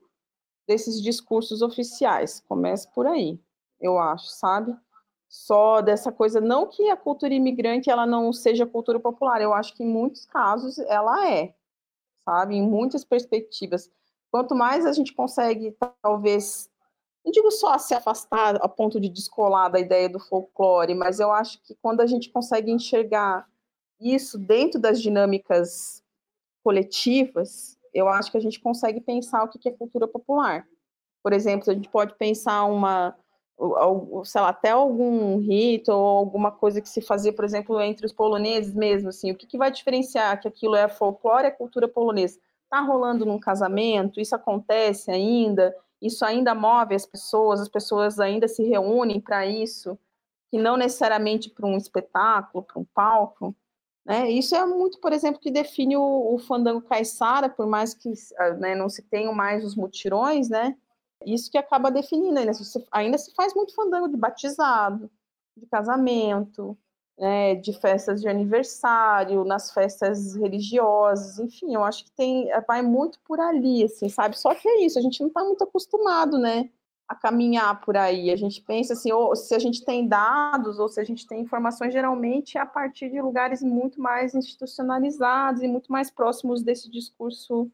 desses 0.68 1.02
discursos 1.02 1.62
oficiais. 1.62 2.44
Começa 2.48 2.90
por 2.94 3.06
aí, 3.06 3.40
eu 3.80 4.00
acho, 4.00 4.28
sabe? 4.28 4.76
Só 5.28 5.82
dessa 5.82 6.12
coisa, 6.12 6.42
não 6.42 6.68
que 6.68 6.90
a 6.90 6.98
cultura 6.98 7.34
imigrante 7.34 7.90
ela 7.90 8.06
não 8.06 8.34
seja 8.34 8.66
cultura 8.66 9.00
popular, 9.00 9.42
eu 9.42 9.54
acho 9.54 9.76
que 9.76 9.84
em 9.84 9.88
muitos 9.88 10.26
casos 10.26 10.80
ela 10.80 11.30
é, 11.30 11.54
sabe? 12.26 12.56
Em 12.56 12.62
muitas 12.62 13.04
perspectivas. 13.04 13.90
Quanto 14.32 14.56
mais 14.56 14.86
a 14.86 14.94
gente 14.94 15.14
consegue, 15.14 15.76
talvez, 16.02 16.69
não 17.30 17.32
digo 17.32 17.52
só 17.52 17.78
se 17.78 17.94
afastar 17.94 18.56
a 18.56 18.68
ponto 18.68 19.00
de 19.00 19.08
descolar 19.08 19.70
da 19.70 19.80
ideia 19.80 20.10
do 20.10 20.20
folclore, 20.20 20.96
mas 20.96 21.20
eu 21.20 21.32
acho 21.32 21.62
que 21.62 21.76
quando 21.80 22.02
a 22.02 22.08
gente 22.08 22.30
consegue 22.32 22.72
enxergar 22.72 23.48
isso 24.02 24.38
dentro 24.38 24.80
das 24.80 25.00
dinâmicas 25.00 26.04
coletivas, 26.64 27.78
eu 27.94 28.10
acho 28.10 28.32
que 28.32 28.38
a 28.38 28.42
gente 28.42 28.60
consegue 28.60 29.00
pensar 29.00 29.44
o 29.44 29.48
que 29.48 29.70
é 29.70 29.72
cultura 29.72 30.08
popular. 30.08 30.66
Por 31.22 31.32
exemplo, 31.32 31.70
a 31.70 31.74
gente 31.74 31.90
pode 31.90 32.16
pensar 32.16 32.64
uma, 32.66 33.16
sei 34.26 34.42
lá, 34.42 34.50
até 34.50 34.72
algum 34.72 35.38
rito 35.38 35.92
ou 35.92 36.18
alguma 36.18 36.52
coisa 36.52 36.82
que 36.82 36.90
se 36.90 37.02
fazia, 37.02 37.32
por 37.32 37.46
exemplo, 37.46 37.80
entre 37.80 38.08
os 38.08 38.14
poloneses 38.14 38.74
mesmo, 38.74 39.10
assim, 39.10 39.32
o 39.32 39.36
que, 39.36 39.46
que 39.46 39.58
vai 39.58 39.70
diferenciar 39.70 40.40
que 40.42 40.48
aquilo 40.48 40.76
é 40.76 40.88
folclore 40.88 41.44
e 41.44 41.48
é 41.48 41.52
cultura 41.52 41.88
polonesa? 41.88 42.40
Está 42.64 42.82
rolando 42.82 43.26
num 43.26 43.40
casamento? 43.40 44.20
Isso 44.20 44.36
acontece 44.36 45.12
ainda? 45.12 45.76
Isso 46.02 46.24
ainda 46.24 46.56
move 46.56 46.96
as 46.96 47.06
pessoas, 47.06 47.60
as 47.60 47.70
pessoas 47.70 48.20
ainda 48.20 48.48
se 48.48 48.64
reúnem 48.64 49.20
para 49.20 49.46
isso, 49.46 49.98
que 50.50 50.58
não 50.58 50.78
necessariamente 50.78 51.50
para 51.50 51.68
um 51.68 51.78
espetáculo, 51.78 52.64
para 52.64 52.80
um 52.80 52.86
palco. 52.86 53.56
Né? 54.06 54.30
Isso 54.32 54.56
é 54.56 54.66
muito, 54.66 55.00
por 55.00 55.14
exemplo, 55.14 55.40
que 55.40 55.52
define 55.52 55.98
o, 55.98 56.34
o 56.34 56.40
fandango 56.40 56.82
caiçara, 56.82 57.50
por 57.50 57.68
mais 57.68 57.94
que 57.94 58.12
ah, 58.38 58.52
né, 58.54 58.76
não 58.76 58.90
se 58.90 59.04
tenham 59.04 59.34
mais 59.34 59.64
os 59.64 59.76
mutirões, 59.76 60.50
né? 60.50 60.76
Isso 61.26 61.52
que 61.52 61.58
acaba 61.58 61.92
definindo 61.92 62.40
ainda. 62.40 62.52
Ainda 62.92 63.18
se 63.18 63.34
faz 63.36 63.54
muito 63.54 63.76
fandango 63.76 64.08
de 64.08 64.16
batizado, 64.16 65.12
de 65.56 65.66
casamento, 65.68 66.78
né, 67.20 67.56
de 67.56 67.74
festas 67.74 68.22
de 68.22 68.30
aniversário, 68.30 69.44
nas 69.44 69.72
festas 69.72 70.36
religiosas, 70.36 71.38
enfim, 71.38 71.76
eu 71.76 71.84
acho 71.84 72.06
que 72.06 72.12
tem 72.12 72.50
vai 72.68 72.82
muito 72.82 73.20
por 73.22 73.40
ali, 73.40 73.84
assim, 73.84 74.08
sabe? 74.08 74.40
Só 74.40 74.56
que 74.56 74.68
é 74.68 74.86
isso, 74.86 74.98
a 74.98 75.02
gente 75.02 75.20
não 75.20 75.28
está 75.28 75.44
muito 75.44 75.64
acostumado, 75.64 76.38
né, 76.38 76.70
a 77.10 77.16
caminhar 77.16 77.82
por 77.82 77.98
aí. 77.98 78.30
A 78.32 78.36
gente 78.36 78.62
pensa 78.62 78.94
assim, 78.94 79.12
ou 79.12 79.36
se 79.36 79.54
a 79.56 79.60
gente 79.60 79.84
tem 79.84 80.08
dados 80.08 80.80
ou 80.80 80.88
se 80.88 81.02
a 81.02 81.04
gente 81.04 81.26
tem 81.28 81.42
informações, 81.42 81.92
geralmente 81.92 82.58
é 82.58 82.62
a 82.62 82.66
partir 82.68 83.10
de 83.10 83.20
lugares 83.20 83.64
muito 83.64 84.00
mais 84.00 84.36
institucionalizados 84.36 85.64
e 85.64 85.68
muito 85.68 85.92
mais 85.92 86.12
próximos 86.12 86.62
desse 86.62 86.90
discurso 86.90 87.70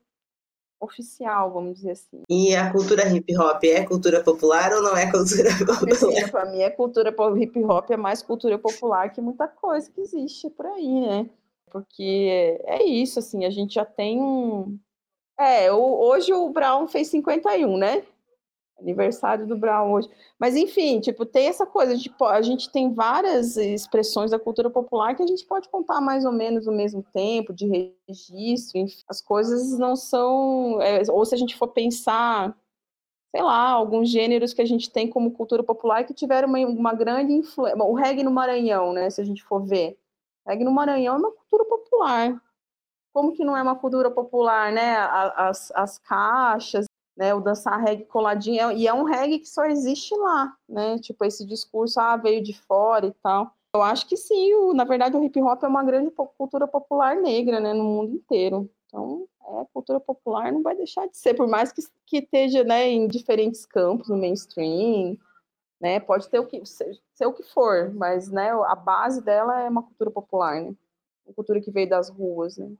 oficial, 0.86 1.52
vamos 1.52 1.76
dizer 1.76 1.92
assim. 1.92 2.22
E 2.30 2.56
a 2.56 2.72
cultura 2.72 3.08
hip 3.10 3.38
hop 3.38 3.64
é 3.64 3.84
cultura 3.84 4.24
popular 4.24 4.72
ou 4.72 4.82
não 4.82 4.96
é 4.96 5.12
cultura 5.12 5.50
popular? 5.60 6.32
Para 6.32 6.46
mim, 6.46 6.62
é 6.62 6.70
cultura 6.70 7.14
hip 7.38 7.64
hop 7.64 7.92
é 7.92 7.98
mais 7.98 8.22
cultura 8.22 8.58
popular 8.58 9.12
que 9.12 9.20
muita 9.20 9.48
coisa 9.48 9.90
que 9.92 10.02
existe 10.02 10.50
por 10.50 10.66
aí, 10.66 11.02
né? 11.02 11.30
Porque 11.70 12.58
é 12.64 12.84
isso, 12.86 13.20
assim, 13.20 13.44
a 13.44 13.50
gente 13.50 13.76
já 13.76 13.84
tem 13.84 14.22
um. 14.22 14.80
É, 15.38 15.70
hoje 15.72 16.32
o 16.32 16.50
Brown 16.50 16.88
fez 16.88 17.10
51, 17.10 17.78
né? 17.78 18.04
Aniversário 18.80 19.48
do 19.48 19.58
Brown 19.58 19.92
hoje. 19.94 20.10
Mas, 20.40 20.56
enfim, 20.56 21.00
tipo, 21.00 21.26
tem 21.26 21.48
essa 21.48 21.66
coisa, 21.66 21.94
a 21.94 21.96
gente, 21.96 22.14
a 22.20 22.42
gente 22.42 22.72
tem 22.72 22.94
várias 22.94 23.58
expressões 23.58 24.32
da 24.32 24.40
cultura 24.40 24.70
popular 24.70 25.16
que 25.16 25.24
a 25.24 25.28
gente 25.28 25.46
pode 25.46 25.70
contar 25.70 26.02
mais 26.02 26.26
ou 26.26 26.32
menos 26.32 26.66
no 26.66 26.74
mesmo 26.74 27.04
tempo, 27.14 27.54
de 27.54 27.94
registro, 28.08 28.80
enfim, 28.80 29.04
as 29.08 29.22
coisas 29.22 29.78
não 29.78 29.96
são... 29.96 30.82
É, 30.82 31.02
ou 31.10 31.26
se 31.26 31.34
a 31.36 31.38
gente 31.38 31.56
for 31.56 31.70
pensar, 31.70 32.56
sei 33.34 33.42
lá, 33.42 33.70
alguns 33.70 34.10
gêneros 34.10 34.54
que 34.54 34.62
a 34.62 34.66
gente 34.66 34.92
tem 34.92 35.10
como 35.10 35.32
cultura 35.32 35.64
popular 35.64 36.04
que 36.04 36.14
tiveram 36.14 36.50
uma, 36.50 36.60
uma 36.60 36.94
grande 36.94 37.34
influência... 37.34 37.82
O 37.82 37.94
reggae 37.94 38.24
no 38.24 38.32
Maranhão, 38.32 38.94
né, 38.94 39.10
se 39.10 39.22
a 39.22 39.26
gente 39.26 39.44
for 39.44 39.66
ver. 39.66 39.98
O 40.46 40.50
reggae 40.50 40.64
no 40.64 40.72
Maranhão 40.72 41.16
é 41.16 41.18
uma 41.18 41.32
cultura 41.32 41.66
popular. 41.66 42.42
Como 43.14 43.32
que 43.32 43.46
não 43.46 43.56
é 43.56 43.62
uma 43.62 43.78
cultura 43.78 44.12
popular, 44.12 44.74
né? 44.74 44.98
As, 44.98 45.72
as 45.74 45.98
caixas, 46.00 46.86
né, 47.16 47.34
o 47.34 47.40
dançar 47.40 47.82
reggae 47.82 48.06
coladinho, 48.06 48.72
e 48.72 48.88
é 48.88 48.94
um 48.94 49.04
reggae 49.04 49.40
que 49.40 49.50
só 49.50 49.66
existe 49.66 50.16
lá, 50.16 50.54
né, 50.68 51.00
tipo, 51.00 51.24
esse 51.24 51.46
discurso, 51.46 52.00
ah, 52.00 52.18
veio 52.18 52.44
de 52.44 52.54
fora 52.54 53.08
e 53.08 53.14
tal. 53.24 53.52
Eu 53.74 53.82
acho 53.82 54.08
que 54.08 54.16
sim, 54.16 54.54
o, 54.54 54.74
na 54.74 54.84
verdade 54.84 55.18
o 55.18 55.24
hip 55.24 55.42
hop 55.42 55.64
é 55.64 55.68
uma 55.68 55.84
grande 55.84 56.12
cultura 56.38 56.68
popular 56.68 57.16
negra, 57.16 57.60
né, 57.60 57.74
no 57.74 57.84
mundo 57.84 58.16
inteiro. 58.16 58.70
Então, 58.88 59.28
é, 59.48 59.66
cultura 59.74 60.00
popular 60.00 60.52
não 60.52 60.62
vai 60.62 60.76
deixar 60.76 61.08
de 61.08 61.18
ser, 61.18 61.34
por 61.34 61.48
mais 61.48 61.72
que, 61.72 61.82
que 62.06 62.18
esteja, 62.20 62.64
né, 62.64 62.88
em 62.88 63.08
diferentes 63.08 63.66
campos, 63.66 64.10
no 64.10 64.18
mainstream, 64.18 65.18
né, 65.80 66.00
pode 66.00 66.30
ter 66.30 66.40
o 66.40 66.46
que, 66.46 66.66
ser, 66.66 66.98
ser 67.14 67.26
o 67.26 67.34
que 67.34 67.44
for, 67.44 67.94
mas, 67.94 68.30
né, 68.30 68.52
a 68.52 68.76
base 68.76 69.22
dela 69.22 69.62
é 69.62 69.70
uma 69.70 69.84
cultura 69.84 70.10
popular, 70.10 70.62
né, 70.62 70.74
uma 71.26 71.34
cultura 71.34 71.60
que 71.60 71.72
veio 71.72 71.90
das 71.90 72.10
ruas, 72.10 72.58
né. 72.58 72.72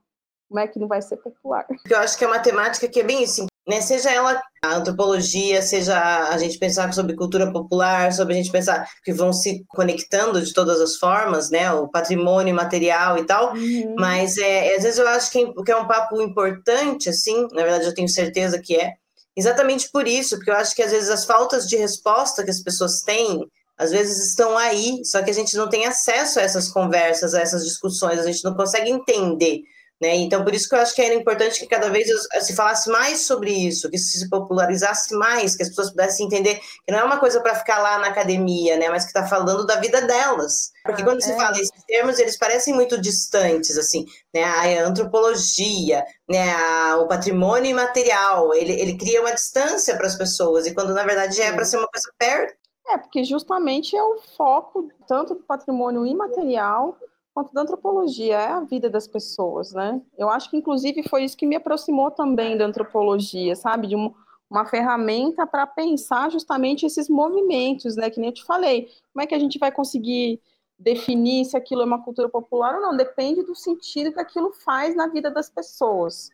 Como 0.48 0.60
é 0.60 0.68
que 0.68 0.78
não 0.78 0.86
vai 0.86 1.02
ser 1.02 1.16
popular? 1.16 1.66
Eu 1.90 1.98
acho 1.98 2.16
que 2.16 2.24
é 2.24 2.28
uma 2.28 2.38
temática 2.38 2.88
que 2.88 3.00
é 3.00 3.02
bem 3.02 3.24
assim, 3.24 3.46
né? 3.66 3.80
Seja 3.80 4.10
ela 4.10 4.40
a 4.62 4.76
antropologia, 4.76 5.60
seja 5.62 6.28
a 6.28 6.38
gente 6.38 6.58
pensar 6.58 6.92
sobre 6.92 7.16
cultura 7.16 7.52
popular, 7.52 8.12
sobre 8.12 8.34
a 8.34 8.36
gente 8.36 8.50
pensar 8.50 8.88
que 9.04 9.12
vão 9.12 9.32
se 9.32 9.64
conectando 9.68 10.40
de 10.40 10.52
todas 10.52 10.80
as 10.80 10.96
formas, 10.96 11.50
né? 11.50 11.70
O 11.72 11.88
patrimônio 11.88 12.54
material 12.54 13.18
e 13.18 13.24
tal. 13.24 13.54
Uhum. 13.54 13.94
Mas 13.98 14.38
é, 14.38 14.76
às 14.76 14.82
vezes 14.82 14.98
eu 14.98 15.08
acho 15.08 15.30
que, 15.30 15.52
que 15.64 15.72
é 15.72 15.76
um 15.76 15.86
papo 15.86 16.20
importante, 16.20 17.08
assim, 17.08 17.48
na 17.52 17.62
verdade 17.62 17.86
eu 17.86 17.94
tenho 17.94 18.08
certeza 18.08 18.60
que 18.60 18.76
é, 18.76 18.94
exatamente 19.36 19.90
por 19.90 20.06
isso, 20.06 20.36
porque 20.36 20.50
eu 20.50 20.56
acho 20.56 20.74
que 20.74 20.82
às 20.82 20.92
vezes 20.92 21.10
as 21.10 21.24
faltas 21.24 21.66
de 21.66 21.76
resposta 21.76 22.44
que 22.44 22.50
as 22.50 22.60
pessoas 22.60 23.02
têm 23.02 23.40
às 23.78 23.90
vezes 23.90 24.28
estão 24.28 24.56
aí, 24.56 25.04
só 25.04 25.22
que 25.22 25.30
a 25.30 25.34
gente 25.34 25.54
não 25.54 25.68
tem 25.68 25.84
acesso 25.84 26.38
a 26.38 26.42
essas 26.42 26.68
conversas, 26.68 27.34
a 27.34 27.42
essas 27.42 27.62
discussões, 27.62 28.18
a 28.18 28.24
gente 28.24 28.42
não 28.42 28.54
consegue 28.54 28.90
entender. 28.90 29.60
Né? 30.00 30.14
Então, 30.16 30.44
por 30.44 30.54
isso 30.54 30.68
que 30.68 30.74
eu 30.74 30.80
acho 30.80 30.94
que 30.94 31.00
era 31.00 31.14
importante 31.14 31.58
que 31.58 31.66
cada 31.66 31.88
vez 31.88 32.08
se 32.40 32.54
falasse 32.54 32.90
mais 32.90 33.20
sobre 33.20 33.50
isso, 33.50 33.90
que 33.90 33.96
se 33.96 34.28
popularizasse 34.28 35.14
mais, 35.14 35.56
que 35.56 35.62
as 35.62 35.70
pessoas 35.70 35.90
pudessem 35.90 36.26
entender 36.26 36.60
que 36.84 36.92
não 36.92 36.98
é 36.98 37.04
uma 37.04 37.18
coisa 37.18 37.40
para 37.40 37.54
ficar 37.54 37.78
lá 37.78 37.98
na 37.98 38.08
academia, 38.08 38.76
né? 38.76 38.90
mas 38.90 39.04
que 39.04 39.08
está 39.08 39.26
falando 39.26 39.64
da 39.64 39.76
vida 39.76 40.02
delas. 40.02 40.70
Porque 40.84 41.02
quando 41.02 41.22
se 41.22 41.32
é. 41.32 41.36
fala 41.36 41.58
esses 41.58 41.84
termos, 41.86 42.18
eles 42.18 42.36
parecem 42.36 42.74
muito 42.74 43.00
distantes, 43.00 43.78
assim, 43.78 44.04
né? 44.32 44.44
A 44.44 44.86
antropologia, 44.86 46.04
né? 46.28 46.52
A, 46.52 46.98
o 46.98 47.08
patrimônio 47.08 47.70
imaterial, 47.70 48.54
ele, 48.54 48.72
ele 48.72 48.96
cria 48.96 49.20
uma 49.20 49.32
distância 49.32 49.96
para 49.96 50.06
as 50.06 50.14
pessoas, 50.14 50.66
e 50.66 50.74
quando 50.74 50.94
na 50.94 51.04
verdade 51.04 51.40
é 51.40 51.52
para 51.52 51.64
ser 51.64 51.78
uma 51.78 51.88
coisa 51.88 52.08
perto. 52.18 52.54
É, 52.88 52.98
porque 52.98 53.24
justamente 53.24 53.96
é 53.96 54.02
o 54.02 54.18
foco 54.36 54.88
tanto 55.08 55.34
do 55.34 55.42
patrimônio 55.42 56.06
imaterial 56.06 56.96
quanto 57.36 57.52
da 57.52 57.60
antropologia, 57.60 58.34
é 58.34 58.48
a 58.48 58.60
vida 58.60 58.88
das 58.88 59.06
pessoas, 59.06 59.74
né? 59.74 60.00
Eu 60.16 60.30
acho 60.30 60.48
que, 60.48 60.56
inclusive, 60.56 61.06
foi 61.06 61.22
isso 61.22 61.36
que 61.36 61.44
me 61.44 61.54
aproximou 61.54 62.10
também 62.10 62.56
da 62.56 62.64
antropologia, 62.64 63.54
sabe? 63.54 63.88
De 63.88 63.94
um, 63.94 64.14
uma 64.48 64.64
ferramenta 64.64 65.46
para 65.46 65.66
pensar 65.66 66.30
justamente 66.30 66.86
esses 66.86 67.10
movimentos, 67.10 67.94
né? 67.94 68.08
Que 68.08 68.18
nem 68.18 68.30
eu 68.30 68.34
te 68.34 68.42
falei. 68.42 68.88
Como 69.12 69.22
é 69.22 69.26
que 69.26 69.34
a 69.34 69.38
gente 69.38 69.58
vai 69.58 69.70
conseguir 69.70 70.40
definir 70.78 71.44
se 71.44 71.58
aquilo 71.58 71.82
é 71.82 71.84
uma 71.84 72.02
cultura 72.02 72.26
popular 72.26 72.76
ou 72.76 72.80
não? 72.80 72.96
Depende 72.96 73.42
do 73.42 73.54
sentido 73.54 74.14
que 74.14 74.20
aquilo 74.20 74.54
faz 74.54 74.96
na 74.96 75.06
vida 75.06 75.30
das 75.30 75.50
pessoas, 75.50 76.30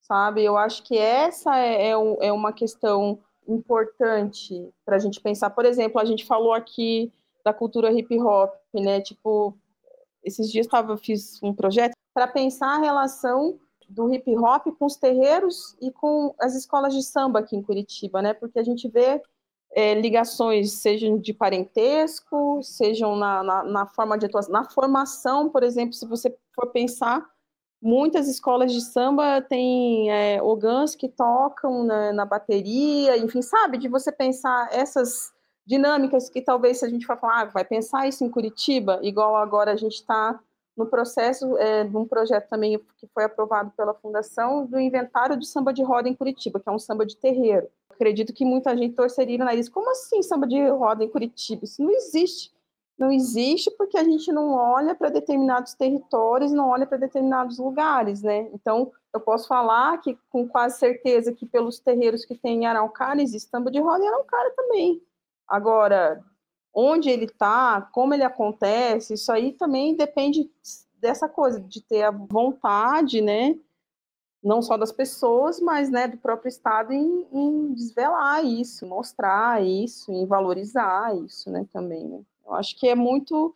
sabe? 0.00 0.42
Eu 0.42 0.56
acho 0.56 0.82
que 0.84 0.96
essa 0.96 1.58
é, 1.58 1.88
é, 1.88 1.90
é 1.90 2.32
uma 2.32 2.50
questão 2.54 3.18
importante 3.46 4.72
para 4.86 4.96
a 4.96 4.98
gente 4.98 5.20
pensar. 5.20 5.50
Por 5.50 5.66
exemplo, 5.66 6.00
a 6.00 6.04
gente 6.06 6.24
falou 6.24 6.54
aqui 6.54 7.12
da 7.44 7.52
cultura 7.52 7.92
hip 7.92 8.18
hop, 8.18 8.54
né? 8.72 9.02
Tipo, 9.02 9.54
esses 10.26 10.50
dias 10.50 10.66
tava, 10.66 10.96
fiz 10.96 11.40
um 11.42 11.54
projeto 11.54 11.92
para 12.12 12.26
pensar 12.26 12.74
a 12.74 12.78
relação 12.78 13.58
do 13.88 14.12
hip 14.12 14.36
hop 14.36 14.66
com 14.78 14.86
os 14.86 14.96
terreiros 14.96 15.76
e 15.80 15.92
com 15.92 16.34
as 16.40 16.54
escolas 16.56 16.92
de 16.92 17.02
samba 17.02 17.38
aqui 17.38 17.56
em 17.56 17.62
Curitiba, 17.62 18.20
né? 18.20 18.34
Porque 18.34 18.58
a 18.58 18.64
gente 18.64 18.88
vê 18.88 19.22
é, 19.70 19.94
ligações, 19.94 20.72
sejam 20.72 21.18
de 21.18 21.32
parentesco, 21.32 22.60
sejam 22.62 23.14
na, 23.14 23.42
na, 23.42 23.62
na, 23.62 23.86
forma 23.86 24.18
de 24.18 24.26
atuação, 24.26 24.52
na 24.52 24.68
formação, 24.68 25.48
por 25.48 25.62
exemplo, 25.62 25.92
se 25.92 26.06
você 26.06 26.36
for 26.54 26.68
pensar, 26.72 27.24
muitas 27.80 28.26
escolas 28.26 28.72
de 28.72 28.80
samba 28.80 29.40
têm 29.42 30.10
é, 30.10 30.42
ogãs 30.42 30.96
que 30.96 31.08
tocam 31.08 31.84
na, 31.84 32.12
na 32.12 32.24
bateria, 32.24 33.16
enfim, 33.18 33.42
sabe? 33.42 33.78
De 33.78 33.88
você 33.88 34.10
pensar 34.10 34.68
essas 34.72 35.32
dinâmicas 35.66 36.30
que 36.30 36.40
talvez 36.40 36.78
se 36.78 36.86
a 36.86 36.88
gente 36.88 37.04
for 37.04 37.18
falar, 37.18 37.40
ah, 37.40 37.44
vai 37.46 37.64
pensar 37.64 38.06
isso 38.06 38.24
em 38.24 38.30
Curitiba, 38.30 39.00
igual 39.02 39.36
agora 39.36 39.72
a 39.72 39.76
gente 39.76 39.94
está 39.94 40.38
no 40.76 40.86
processo 40.86 41.56
é, 41.56 41.84
de 41.84 41.96
um 41.96 42.06
projeto 42.06 42.48
também 42.48 42.78
que 42.98 43.06
foi 43.12 43.24
aprovado 43.24 43.72
pela 43.76 43.94
Fundação 43.94 44.66
do 44.66 44.78
inventário 44.78 45.36
de 45.36 45.46
samba 45.46 45.72
de 45.72 45.82
roda 45.82 46.08
em 46.08 46.14
Curitiba, 46.14 46.60
que 46.60 46.68
é 46.68 46.72
um 46.72 46.78
samba 46.78 47.06
de 47.06 47.16
terreiro. 47.16 47.66
Acredito 47.90 48.32
que 48.32 48.44
muita 48.44 48.76
gente 48.76 48.94
torceria 48.94 49.38
na 49.38 49.46
nariz. 49.46 49.70
Como 49.70 49.90
assim 49.90 50.22
samba 50.22 50.46
de 50.46 50.68
roda 50.68 51.02
em 51.02 51.08
Curitiba? 51.08 51.64
Isso 51.64 51.82
não 51.82 51.90
existe. 51.90 52.54
Não 52.98 53.10
existe 53.10 53.70
porque 53.70 53.96
a 53.96 54.04
gente 54.04 54.30
não 54.32 54.54
olha 54.54 54.94
para 54.94 55.10
determinados 55.10 55.74
territórios, 55.74 56.52
não 56.52 56.68
olha 56.68 56.86
para 56.86 56.98
determinados 56.98 57.58
lugares, 57.58 58.22
né? 58.22 58.48
Então, 58.54 58.90
eu 59.12 59.20
posso 59.20 59.48
falar 59.48 59.98
que 59.98 60.18
com 60.30 60.46
quase 60.46 60.78
certeza 60.78 61.32
que 61.32 61.46
pelos 61.46 61.78
terreiros 61.78 62.24
que 62.24 62.34
tem 62.34 62.62
em 62.62 62.66
Araucária 62.66 63.22
existe 63.22 63.50
samba 63.50 63.70
de 63.70 63.80
roda 63.80 64.04
em 64.04 64.08
Araucária 64.08 64.52
também. 64.56 65.02
Agora, 65.48 66.24
onde 66.74 67.08
ele 67.08 67.24
está, 67.24 67.80
como 67.80 68.12
ele 68.12 68.22
acontece, 68.22 69.14
isso 69.14 69.32
aí 69.32 69.52
também 69.52 69.96
depende 69.96 70.50
dessa 70.98 71.28
coisa, 71.28 71.60
de 71.60 71.80
ter 71.80 72.02
a 72.02 72.10
vontade, 72.10 73.20
né? 73.20 73.56
Não 74.42 74.60
só 74.60 74.76
das 74.76 74.92
pessoas, 74.92 75.60
mas 75.60 75.90
né, 75.90 76.06
do 76.06 76.18
próprio 76.18 76.48
Estado 76.48 76.92
em, 76.92 77.26
em 77.32 77.72
desvelar 77.72 78.44
isso, 78.44 78.86
mostrar 78.86 79.64
isso, 79.64 80.12
em 80.12 80.26
valorizar 80.26 81.16
isso, 81.16 81.50
né, 81.50 81.66
também, 81.72 82.06
né? 82.06 82.20
Eu 82.44 82.54
acho 82.54 82.78
que 82.78 82.86
é 82.86 82.94
muito, 82.94 83.54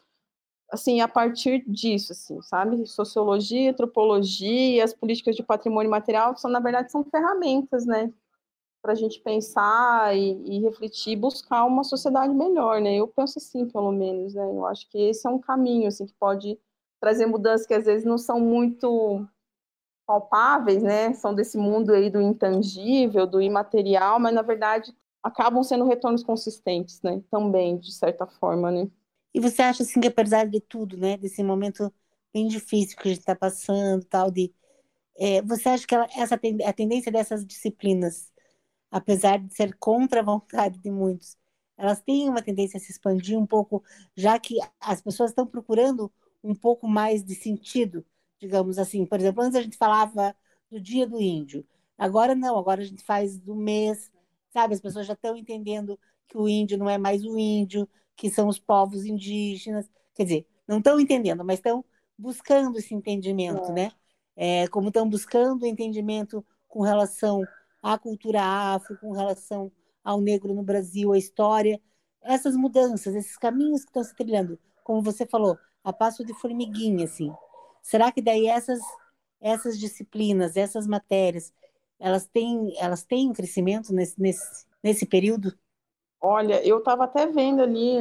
assim, 0.71 1.01
a 1.01 1.07
partir 1.07 1.63
disso, 1.69 2.13
assim, 2.13 2.41
sabe? 2.43 2.87
Sociologia, 2.87 3.71
antropologia, 3.71 4.83
as 4.83 4.93
políticas 4.95 5.37
de 5.37 5.43
patrimônio 5.43 5.91
material 5.91 6.37
são, 6.37 6.51
na 6.51 6.59
verdade, 6.59 6.91
são 6.91 7.05
ferramentas, 7.05 7.87
né? 7.87 8.13
Para 8.83 8.93
a 8.93 8.95
gente 8.97 9.21
pensar 9.21 10.17
e, 10.17 10.43
e, 10.47 10.61
refletir, 10.61 11.17
buscar 11.17 11.65
uma 11.65 11.85
sociedade 11.85 12.33
melhor, 12.35 12.81
né? 12.81 12.97
Eu 12.97 13.09
penso 13.09 13.39
assim, 13.39 13.67
pelo 13.69 13.93
menos, 13.93 14.35
né? 14.35 14.43
Eu 14.43 14.67
acho 14.67 14.89
que 14.89 14.99
esse 14.99 15.27
é 15.27 15.31
um 15.31 15.39
caminho, 15.39 15.89
assim, 15.89 16.07
que 16.07 16.15
pode 16.15 16.59
trazer 17.01 17.27
mudanças 17.27 17.67
que 17.67 17.75
às 17.75 17.85
vezes 17.85 18.05
não 18.05 18.19
são 18.19 18.41
muito 18.41 19.27
palpáveis, 20.07 20.83
né? 20.83 21.13
São 21.15 21.35
desse 21.35 21.57
mundo 21.57 21.93
aí 21.93 22.11
do 22.11 22.21
intangível, 22.21 23.27
do 23.27 23.41
imaterial, 23.41 24.19
mas 24.19 24.35
na 24.35 24.43
verdade 24.43 24.95
acabam 25.23 25.63
sendo 25.63 25.85
retornos 25.87 26.25
consistentes, 26.25 27.01
né? 27.03 27.23
Também, 27.31 27.79
de 27.79 27.93
certa 27.93 28.27
forma, 28.27 28.71
né? 28.71 28.91
E 29.33 29.41
você 29.41 29.63
acha 29.63 29.83
assim 29.83 30.01
que 30.01 30.09
apesar 30.09 30.47
de 30.47 30.61
tudo, 30.61 30.97
né? 30.97 31.17
Desse 31.17 31.43
momento 31.43 31.93
bem 32.33 32.49
difícil 32.49 32.97
que 32.97 33.09
a 33.09 33.11
gente 33.11 33.21
está 33.21 33.37
passando, 33.37 34.05
tal 34.05 34.31
de, 34.31 34.53
é, 35.19 35.43
você 35.43 35.69
acha 35.69 35.87
que 35.87 35.95
ela, 35.95 36.07
essa 36.17 36.35
a 36.35 36.73
tendência 36.73 37.13
dessas 37.13 37.47
disciplinas 37.47 38.30
apesar 38.91 39.39
de 39.39 39.55
ser 39.55 39.77
contra 39.77 40.21
a 40.21 40.25
vontade 40.25 40.79
de 40.79 40.91
muitos, 40.91 41.37
elas 41.77 42.01
têm 42.01 42.29
uma 42.29 42.43
tendência 42.43 42.77
a 42.77 42.81
se 42.81 42.93
expandir 42.93 43.39
um 43.39 43.47
pouco, 43.47 43.83
já 44.15 44.39
que 44.39 44.59
as 44.79 45.01
pessoas 45.01 45.31
estão 45.31 45.47
procurando 45.47 46.13
um 46.43 46.55
pouco 46.55 46.87
mais 46.87 47.25
de 47.25 47.35
sentido, 47.35 48.05
digamos 48.39 48.79
assim. 48.79 49.07
Por 49.07 49.19
exemplo, 49.19 49.43
antes 49.43 49.57
a 49.57 49.63
gente 49.63 49.77
falava 49.77 50.35
do 50.71 50.81
Dia 50.81 51.07
do 51.07 51.21
Índio, 51.21 51.67
agora 51.97 52.35
não, 52.35 52.59
agora 52.59 52.83
a 52.83 52.85
gente 52.85 53.03
faz 53.03 53.39
do 53.39 53.55
mês, 53.55 54.11
sabe? 54.51 54.75
As 54.75 54.81
pessoas 54.81 55.07
já 55.07 55.15
estão 55.15 55.37
entendendo 55.37 55.99
que 56.29 56.37
o 56.37 56.49
índio 56.49 56.79
não 56.79 56.89
é 56.89 56.97
mais 56.97 57.25
o 57.25 57.39
índio, 57.39 57.89
que 58.17 58.31
são 58.31 58.49
os 58.49 58.59
povos 58.59 59.05
indígenas. 59.05 59.89
Quer 60.15 60.25
dizer, 60.25 60.47
não 60.67 60.79
estão 60.79 61.01
entendendo, 61.01 61.45
mas 61.45 61.59
estão 61.59 61.85
buscando 62.17 62.79
esse 62.79 62.95
entendimento, 62.95 63.71
é. 63.71 63.73
né? 63.73 63.93
É, 64.37 64.69
como 64.69 64.89
estão 64.89 65.09
buscando 65.09 65.67
entendimento 65.67 66.45
com 66.69 66.83
relação 66.83 67.43
à 67.83 67.99
cultura 67.99 68.43
afro, 68.43 68.99
com 68.99 69.13
relação 69.13 69.71
ao 70.05 70.21
negro 70.21 70.55
no 70.55 70.63
Brasil, 70.63 71.13
a 71.13 71.19
história, 71.19 71.81
essas 72.23 72.57
mudanças, 72.57 73.15
esses 73.15 73.37
caminhos 73.37 73.83
que 73.83 73.91
estão 73.91 74.05
se 74.05 74.15
trilhando, 74.15 74.59
como 74.85 75.03
você 75.03 75.27
falou, 75.27 75.59
a 75.85 75.93
passo 75.93 76.25
de 76.25 76.35
formiguinha, 76.35 77.05
assim. 77.05 77.31
Será 77.83 78.13
que 78.13 78.23
daí 78.23 78.47
essas 78.47 78.81
essas 79.41 79.79
disciplinas, 79.79 80.57
essas 80.57 80.87
matérias, 80.87 81.53
elas 81.99 82.27
têm 82.27 82.75
elas 82.79 83.03
têm 83.05 83.33
crescimento 83.33 83.93
nesse 83.93 84.21
nesse, 84.21 84.67
nesse 84.83 85.07
período? 85.07 85.57
Olha, 86.23 86.63
eu 86.67 86.79
estava 86.79 87.05
até 87.05 87.27
vendo 87.27 87.63
ali, 87.63 87.97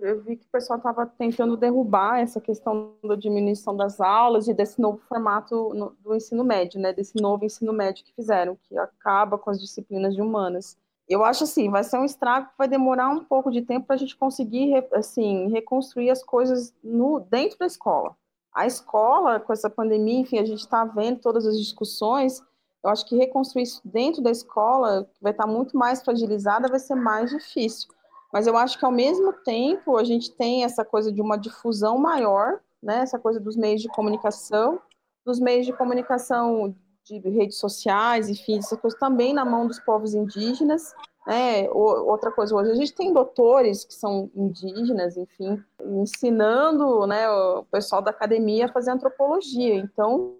eu 0.00 0.20
vi 0.20 0.36
que 0.36 0.44
o 0.44 0.50
pessoal 0.50 0.78
estava 0.78 1.06
tentando 1.06 1.56
derrubar 1.56 2.18
essa 2.18 2.40
questão 2.40 2.94
da 3.04 3.14
diminuição 3.14 3.76
das 3.76 4.00
aulas 4.00 4.48
e 4.48 4.54
desse 4.54 4.80
novo 4.80 4.98
formato 5.08 5.94
do 6.02 6.12
ensino 6.12 6.42
médio, 6.42 6.80
né? 6.80 6.92
Desse 6.92 7.20
novo 7.22 7.44
ensino 7.44 7.72
médio 7.72 8.04
que 8.04 8.12
fizeram, 8.14 8.58
que 8.64 8.76
acaba 8.76 9.38
com 9.38 9.48
as 9.48 9.60
disciplinas 9.60 10.12
de 10.12 10.20
humanas. 10.20 10.76
Eu 11.08 11.24
acho 11.24 11.44
assim, 11.44 11.70
vai 11.70 11.84
ser 11.84 11.98
um 11.98 12.04
estrago 12.04 12.48
que 12.48 12.58
vai 12.58 12.66
demorar 12.66 13.08
um 13.10 13.24
pouco 13.24 13.48
de 13.48 13.62
tempo 13.62 13.86
para 13.86 13.94
a 13.94 13.98
gente 13.98 14.16
conseguir, 14.16 14.84
assim, 14.92 15.48
reconstruir 15.48 16.10
as 16.10 16.24
coisas 16.24 16.74
no 16.82 17.20
dentro 17.20 17.58
da 17.58 17.66
escola. 17.66 18.16
A 18.52 18.66
escola, 18.66 19.38
com 19.38 19.52
essa 19.52 19.70
pandemia, 19.70 20.18
enfim, 20.18 20.38
a 20.38 20.44
gente 20.44 20.60
está 20.60 20.84
vendo 20.84 21.20
todas 21.20 21.46
as 21.46 21.56
discussões 21.56 22.42
eu 22.82 22.90
acho 22.90 23.06
que 23.06 23.16
reconstruir 23.16 23.62
isso 23.62 23.80
dentro 23.84 24.20
da 24.20 24.30
escola, 24.30 25.08
vai 25.20 25.32
estar 25.32 25.46
muito 25.46 25.76
mais 25.76 26.02
fragilizada, 26.02 26.68
vai 26.68 26.80
ser 26.80 26.94
mais 26.94 27.30
difícil. 27.30 27.88
Mas 28.32 28.46
eu 28.46 28.56
acho 28.56 28.78
que, 28.78 28.84
ao 28.84 28.90
mesmo 28.90 29.32
tempo, 29.32 29.96
a 29.96 30.04
gente 30.04 30.32
tem 30.32 30.64
essa 30.64 30.84
coisa 30.84 31.12
de 31.12 31.20
uma 31.20 31.36
difusão 31.36 31.98
maior, 31.98 32.60
né? 32.82 33.00
essa 33.00 33.18
coisa 33.18 33.38
dos 33.38 33.56
meios 33.56 33.82
de 33.82 33.88
comunicação, 33.88 34.80
dos 35.24 35.38
meios 35.38 35.66
de 35.66 35.72
comunicação 35.72 36.74
de 37.04 37.18
redes 37.18 37.58
sociais, 37.58 38.28
enfim, 38.28 38.58
essa 38.58 38.76
coisa 38.76 38.96
também 38.98 39.34
na 39.34 39.44
mão 39.44 39.66
dos 39.66 39.78
povos 39.80 40.14
indígenas. 40.14 40.94
Né? 41.26 41.68
Outra 41.70 42.32
coisa, 42.32 42.54
hoje 42.54 42.70
a 42.70 42.74
gente 42.74 42.94
tem 42.94 43.12
doutores 43.12 43.84
que 43.84 43.94
são 43.94 44.30
indígenas, 44.34 45.16
enfim, 45.16 45.62
ensinando 45.80 47.06
né, 47.06 47.30
o 47.30 47.64
pessoal 47.70 48.02
da 48.02 48.10
academia 48.10 48.64
a 48.64 48.72
fazer 48.72 48.90
antropologia. 48.90 49.74
Então, 49.76 50.36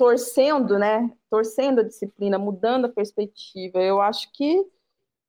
torcendo, 0.00 0.78
né? 0.78 1.12
Torcendo 1.28 1.80
a 1.80 1.84
disciplina, 1.84 2.38
mudando 2.38 2.86
a 2.86 2.88
perspectiva. 2.88 3.82
Eu 3.82 4.00
acho 4.00 4.32
que, 4.32 4.66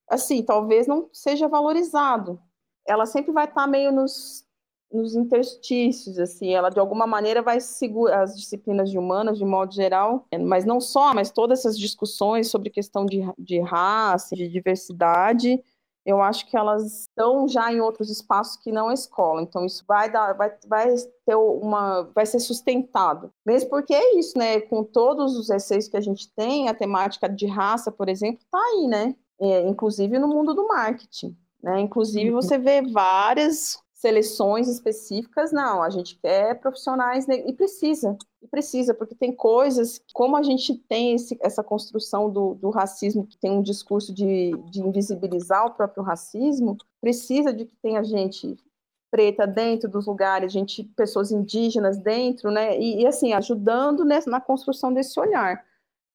assim, 0.09 0.41
talvez 0.41 0.87
não 0.87 1.09
seja 1.11 1.45
valorizado. 1.45 2.39
Ela 2.87 3.05
sempre 3.05 3.33
vai 3.33 3.43
estar 3.43 3.67
meio 3.67 3.91
nos, 3.91 4.45
nos 4.89 5.13
interstícios, 5.13 6.17
assim. 6.17 6.53
Ela, 6.53 6.69
de 6.69 6.79
alguma 6.79 7.05
maneira, 7.05 7.41
vai 7.41 7.59
segurar 7.59 8.21
as 8.21 8.33
disciplinas 8.33 8.89
de 8.89 8.97
humanas, 8.97 9.37
de 9.37 9.43
modo 9.43 9.73
geral, 9.73 10.25
mas 10.39 10.63
não 10.63 10.79
só, 10.79 11.13
mas 11.13 11.31
todas 11.31 11.59
essas 11.59 11.77
discussões 11.77 12.49
sobre 12.49 12.69
questão 12.69 13.05
de, 13.05 13.23
de 13.37 13.59
raça, 13.59 14.37
de 14.37 14.47
diversidade, 14.47 15.61
eu 16.05 16.21
acho 16.21 16.49
que 16.49 16.57
elas 16.57 17.01
estão 17.01 17.47
já 17.47 17.71
em 17.71 17.79
outros 17.79 18.09
espaços 18.09 18.57
que 18.57 18.71
não 18.71 18.89
a 18.89 18.93
escola. 18.93 19.41
Então 19.41 19.65
isso 19.65 19.83
vai 19.87 20.11
dar, 20.11 20.33
vai, 20.33 20.51
vai 20.67 20.95
ter 21.25 21.35
uma, 21.35 22.03
vai 22.15 22.25
ser 22.25 22.39
sustentado. 22.39 23.31
Mesmo 23.45 23.69
porque 23.69 23.93
é 23.93 24.17
isso, 24.17 24.37
né? 24.37 24.61
Com 24.61 24.83
todos 24.83 25.37
os 25.37 25.49
receios 25.49 25.87
que 25.87 25.97
a 25.97 26.01
gente 26.01 26.31
tem, 26.33 26.67
a 26.67 26.73
temática 26.73 27.29
de 27.29 27.45
raça, 27.45 27.91
por 27.91 28.09
exemplo, 28.09 28.41
está 28.43 28.57
aí, 28.57 28.87
né? 28.87 29.15
É, 29.39 29.61
inclusive 29.67 30.17
no 30.19 30.27
mundo 30.27 30.53
do 30.53 30.67
marketing. 30.67 31.35
Né? 31.61 31.79
Inclusive, 31.81 32.31
uhum. 32.31 32.41
você 32.41 32.57
vê 32.57 32.81
várias 32.81 33.77
seleções 33.93 34.67
específicas, 34.67 35.51
não, 35.51 35.83
a 35.83 35.89
gente 35.91 36.17
quer 36.19 36.59
profissionais 36.59 37.27
e 37.29 37.53
precisa, 37.53 38.17
e 38.41 38.47
precisa, 38.47 38.93
porque 38.93 39.13
tem 39.13 39.31
coisas, 39.31 40.01
como 40.13 40.35
a 40.35 40.41
gente 40.41 40.75
tem 40.75 41.13
esse, 41.13 41.37
essa 41.41 41.63
construção 41.63 42.29
do, 42.29 42.55
do, 42.55 42.69
racismo, 42.71 43.25
que 43.25 43.37
tem 43.37 43.51
um 43.51 43.61
discurso 43.61 44.13
de, 44.13 44.51
de 44.69 44.81
invisibilizar 44.81 45.67
o 45.67 45.71
próprio 45.71 46.03
racismo, 46.03 46.75
precisa 46.99 47.53
de 47.53 47.65
que 47.65 47.75
tenha 47.75 48.03
gente 48.03 48.57
preta 49.11 49.45
dentro 49.45 49.89
dos 49.89 50.07
lugares, 50.07 50.51
gente, 50.51 50.83
pessoas 50.95 51.31
indígenas 51.31 51.97
dentro, 51.97 52.49
né, 52.49 52.79
e, 52.79 53.01
e 53.01 53.07
assim, 53.07 53.33
ajudando 53.33 54.03
nessa, 54.05 54.29
na 54.29 54.41
construção 54.41 54.91
desse 54.91 55.19
olhar. 55.19 55.63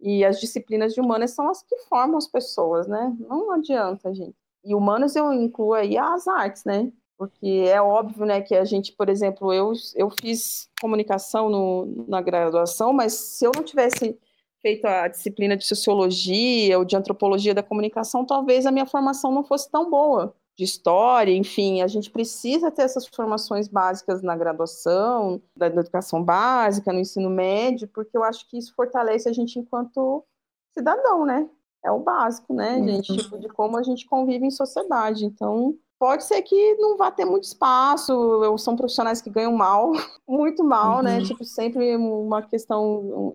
E 0.00 0.24
as 0.24 0.40
disciplinas 0.40 0.94
de 0.94 1.00
humanas 1.00 1.30
são 1.30 1.48
as 1.48 1.62
que 1.62 1.76
formam 1.88 2.16
as 2.16 2.26
pessoas, 2.26 2.88
né, 2.88 3.14
não 3.20 3.52
adianta, 3.52 4.12
gente. 4.12 4.34
E 4.64 4.74
humanas 4.74 5.14
eu 5.14 5.32
incluo 5.32 5.74
aí 5.74 5.96
as 5.96 6.26
artes, 6.26 6.64
né, 6.64 6.90
porque 7.16 7.64
é 7.66 7.80
óbvio, 7.80 8.26
né, 8.26 8.40
que 8.40 8.54
a 8.54 8.64
gente, 8.64 8.92
por 8.92 9.08
exemplo, 9.08 9.52
eu, 9.52 9.72
eu 9.94 10.10
fiz 10.20 10.68
comunicação 10.80 11.48
no, 11.48 12.04
na 12.06 12.20
graduação, 12.20 12.92
mas 12.92 13.14
se 13.14 13.44
eu 13.44 13.52
não 13.54 13.62
tivesse 13.62 14.18
feito 14.60 14.84
a 14.84 15.08
disciplina 15.08 15.56
de 15.56 15.66
sociologia 15.66 16.78
ou 16.78 16.84
de 16.84 16.96
antropologia 16.96 17.54
da 17.54 17.62
comunicação, 17.62 18.24
talvez 18.24 18.66
a 18.66 18.72
minha 18.72 18.86
formação 18.86 19.32
não 19.32 19.44
fosse 19.44 19.70
tão 19.70 19.88
boa 19.88 20.34
de 20.56 20.64
história, 20.64 21.32
enfim, 21.32 21.82
a 21.82 21.86
gente 21.86 22.10
precisa 22.10 22.70
ter 22.70 22.82
essas 22.82 23.06
formações 23.06 23.68
básicas 23.68 24.22
na 24.22 24.34
graduação, 24.34 25.40
da 25.54 25.66
educação 25.66 26.24
básica, 26.24 26.92
no 26.92 26.98
ensino 26.98 27.28
médio, 27.28 27.86
porque 27.88 28.16
eu 28.16 28.24
acho 28.24 28.48
que 28.48 28.56
isso 28.56 28.74
fortalece 28.74 29.28
a 29.28 29.32
gente 29.32 29.58
enquanto 29.58 30.24
cidadão, 30.72 31.26
né? 31.26 31.48
É 31.84 31.90
o 31.90 32.00
básico, 32.00 32.54
né, 32.54 32.78
uhum. 32.78 32.88
gente? 32.88 33.16
Tipo, 33.18 33.38
de 33.38 33.48
como 33.48 33.76
a 33.76 33.82
gente 33.82 34.06
convive 34.06 34.46
em 34.46 34.50
sociedade. 34.50 35.26
Então, 35.26 35.76
pode 35.98 36.24
ser 36.24 36.42
que 36.42 36.74
não 36.76 36.96
vá 36.96 37.10
ter 37.10 37.24
muito 37.24 37.44
espaço, 37.44 38.56
são 38.58 38.76
profissionais 38.76 39.20
que 39.20 39.30
ganham 39.30 39.52
mal, 39.52 39.92
muito 40.28 40.62
mal, 40.62 41.02
né? 41.02 41.14
uhum. 41.14 41.20
né? 41.20 41.24
Tipo, 41.24 41.44
sempre 41.44 41.96
uma 41.96 42.42
questão, 42.42 43.34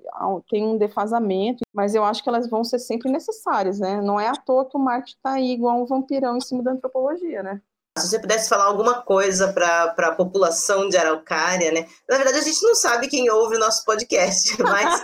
tem 0.49 0.65
um 0.65 0.77
defasamento, 0.77 1.61
mas 1.73 1.95
eu 1.95 2.03
acho 2.03 2.23
que 2.23 2.29
elas 2.29 2.49
vão 2.49 2.63
ser 2.63 2.79
sempre 2.79 3.11
necessárias, 3.11 3.79
né? 3.79 4.01
Não 4.01 4.19
é 4.19 4.27
à 4.27 4.33
toa 4.33 4.65
que 4.65 4.77
o 4.77 4.79
marketing 4.79 5.17
tá 5.21 5.31
aí 5.33 5.51
igual 5.51 5.81
um 5.81 5.85
vampirão 5.85 6.37
em 6.37 6.41
cima 6.41 6.63
da 6.63 6.71
antropologia, 6.71 7.43
né? 7.43 7.61
Se 7.97 8.07
você 8.07 8.19
pudesse 8.19 8.47
falar 8.47 8.65
alguma 8.65 9.01
coisa 9.01 9.51
para 9.51 9.93
a 9.97 10.15
população 10.15 10.87
de 10.87 10.95
Araucária, 10.95 11.73
né? 11.73 11.85
Na 12.09 12.15
verdade, 12.15 12.37
a 12.37 12.41
gente 12.41 12.63
não 12.63 12.73
sabe 12.73 13.09
quem 13.09 13.29
ouve 13.29 13.57
o 13.57 13.59
nosso 13.59 13.83
podcast, 13.83 14.55
mas, 14.63 15.03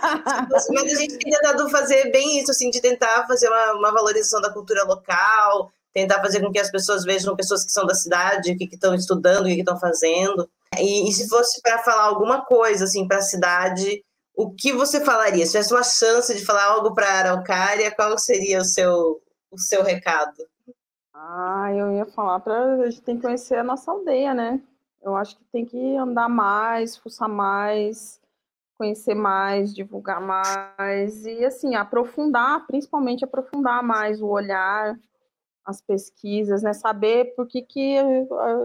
mas 0.49 0.93
a 0.93 0.95
gente 0.95 1.18
tem 1.18 1.34
tentado 1.34 1.70
fazer 1.70 2.12
bem 2.12 2.39
isso, 2.39 2.51
assim, 2.51 2.70
de 2.70 2.80
tentar 2.80 3.28
fazer 3.28 3.49
uma, 3.49 3.74
uma 3.74 3.91
valorização 3.91 4.39
da 4.39 4.53
cultura 4.53 4.86
local, 4.86 5.70
tentar 5.98 6.22
fazer 6.22 6.41
com 6.41 6.52
que 6.52 6.60
as 6.60 6.70
pessoas 6.70 7.04
vejam 7.04 7.36
pessoas 7.36 7.66
que 7.66 7.72
são 7.72 7.84
da 7.84 7.95
cidade, 7.95 8.52
o 8.52 8.58
que 8.58 8.70
estão 8.72 8.93
estudando, 8.93 9.45
o 9.45 9.48
que 9.48 9.60
estão 9.60 9.80
fazendo. 9.80 10.48
E, 10.78 11.10
e, 11.10 11.12
se 11.12 11.28
fosse 11.28 11.60
para 11.60 11.80
falar 11.80 12.04
alguma 12.04 12.45
coisa 12.45 12.84
assim 12.84 13.08
para 13.08 13.18
a 13.18 13.24
cidade, 13.24 14.04
o 14.36 14.52
que 14.52 14.72
você 14.72 15.04
falaria? 15.04 15.43
Se 15.43 15.54
tivesse 15.54 15.74
uma 15.74 15.84
chance 15.84 16.36
de 16.36 16.45
falar 16.45 16.66
algo 16.66 16.93
para 16.93 17.08
a 17.08 17.20
Araucária, 17.20 17.89
qual 17.95 18.16
seria 18.20 18.60
o 18.60 18.66
seu 18.66 19.20
o 19.50 19.58
seu 19.58 19.82
recado? 19.82 20.36
Ah, 21.16 21.74
eu 21.74 21.91
ia 21.93 22.06
falar 22.06 22.41
para 22.41 22.76
a 22.76 22.89
gente 22.91 23.02
tem 23.02 23.16
que 23.16 23.24
conhecer 23.24 23.56
a 23.56 23.64
nossa 23.64 23.89
aldeia, 23.89 24.36
né? 24.36 24.62
Eu 25.02 25.16
acho 25.16 25.36
que 25.36 25.43
tem 25.45 25.66
que 25.66 25.95
andar 25.95 26.30
mais, 26.30 26.95
fuçar 26.95 27.30
mais, 27.30 28.20
conhecer 28.78 29.16
mais, 29.16 29.74
divulgar 29.74 30.22
mais 30.22 31.26
e 31.26 31.43
assim 31.43 31.74
aprofundar, 31.74 32.68
principalmente 32.68 33.24
aprofundar 33.24 33.82
mais 33.82 34.22
o 34.22 34.28
olhar 34.28 34.95
as 35.68 35.82
pesquisas, 35.82 36.63
né? 36.63 36.72
Saber 36.72 37.36
por 37.36 37.45
que, 37.45 37.61
que 37.61 37.97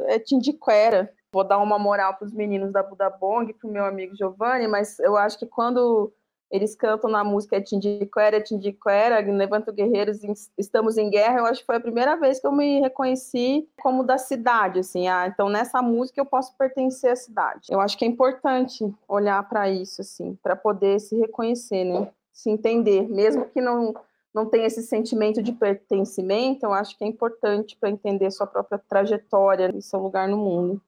é 0.07 0.21
Tindiquera. 0.21 1.13
Vou 1.33 1.43
dar 1.43 1.59
uma 1.59 1.79
moral 1.79 2.15
para 2.15 2.27
os 2.27 2.33
meninos 2.33 2.73
da 2.73 2.83
Buda 2.83 3.11
Bong, 3.11 3.53
para 3.53 3.69
o 3.69 3.73
meu 3.73 3.85
amigo 3.85 4.15
Giovanni, 4.15 4.69
mas 4.69 5.01
eu 5.01 5.17
acho 5.17 5.39
que 5.39 5.47
quando 5.47 6.13
eles 6.49 6.77
cantam 6.77 7.11
na 7.11 7.25
música 7.25 7.61
Tindiquera, 7.61 8.39
Tindiquera, 8.39 9.21
Levanta 9.21 9.73
Guerreiros, 9.73 10.21
Estamos 10.57 10.99
em 10.99 11.09
Guerra, 11.09 11.39
eu 11.39 11.47
acho 11.47 11.61
que 11.61 11.67
foi 11.67 11.77
a 11.77 11.81
primeira 11.81 12.15
vez 12.15 12.39
que 12.39 12.47
eu 12.47 12.53
me 12.53 12.79
reconheci 12.81 13.67
como 13.83 14.05
da 14.05 14.19
cidade, 14.19 14.81
assim, 14.81 15.09
ah, 15.09 15.27
então 15.27 15.49
nessa 15.49 15.81
música 15.81 16.21
eu 16.21 16.27
posso 16.27 16.55
pertencer 16.59 17.11
à 17.11 17.17
cidade. 17.17 17.69
Eu 17.71 17.81
acho 17.81 17.97
que 17.97 18.05
é 18.05 18.09
importante 18.09 18.85
olhar 19.09 19.43
para 19.49 19.71
isso, 19.71 20.03
assim, 20.03 20.39
para 20.43 20.55
poder 20.55 21.01
se 21.01 21.17
reconhecer, 21.17 21.85
né? 21.85 22.09
Se 22.31 22.51
entender, 22.51 23.09
mesmo 23.09 23.47
que 23.47 23.61
não 23.61 23.95
não 24.35 24.49
tem 24.49 24.65
esse 24.65 24.83
sentimento 24.83 25.43
de 25.43 25.53
pertencimento, 25.53 26.65
eu 26.65 26.73
acho 26.73 26.97
que 26.97 27.05
é 27.05 27.07
importante 27.07 27.77
para 27.79 27.91
entender 27.91 28.31
sua 28.31 28.47
própria 28.47 28.79
trajetória 28.79 29.71
e 29.75 29.83
seu 29.83 30.01
lugar 30.01 30.29
no 30.29 30.39
mundo. 30.39 30.81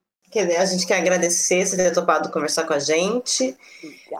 A 0.59 0.65
gente 0.65 0.85
quer 0.85 0.97
agradecer 0.97 1.65
você 1.65 1.77
ter 1.77 1.93
topado 1.93 2.29
conversar 2.29 2.65
com 2.65 2.73
a 2.73 2.79
gente. 2.79 3.55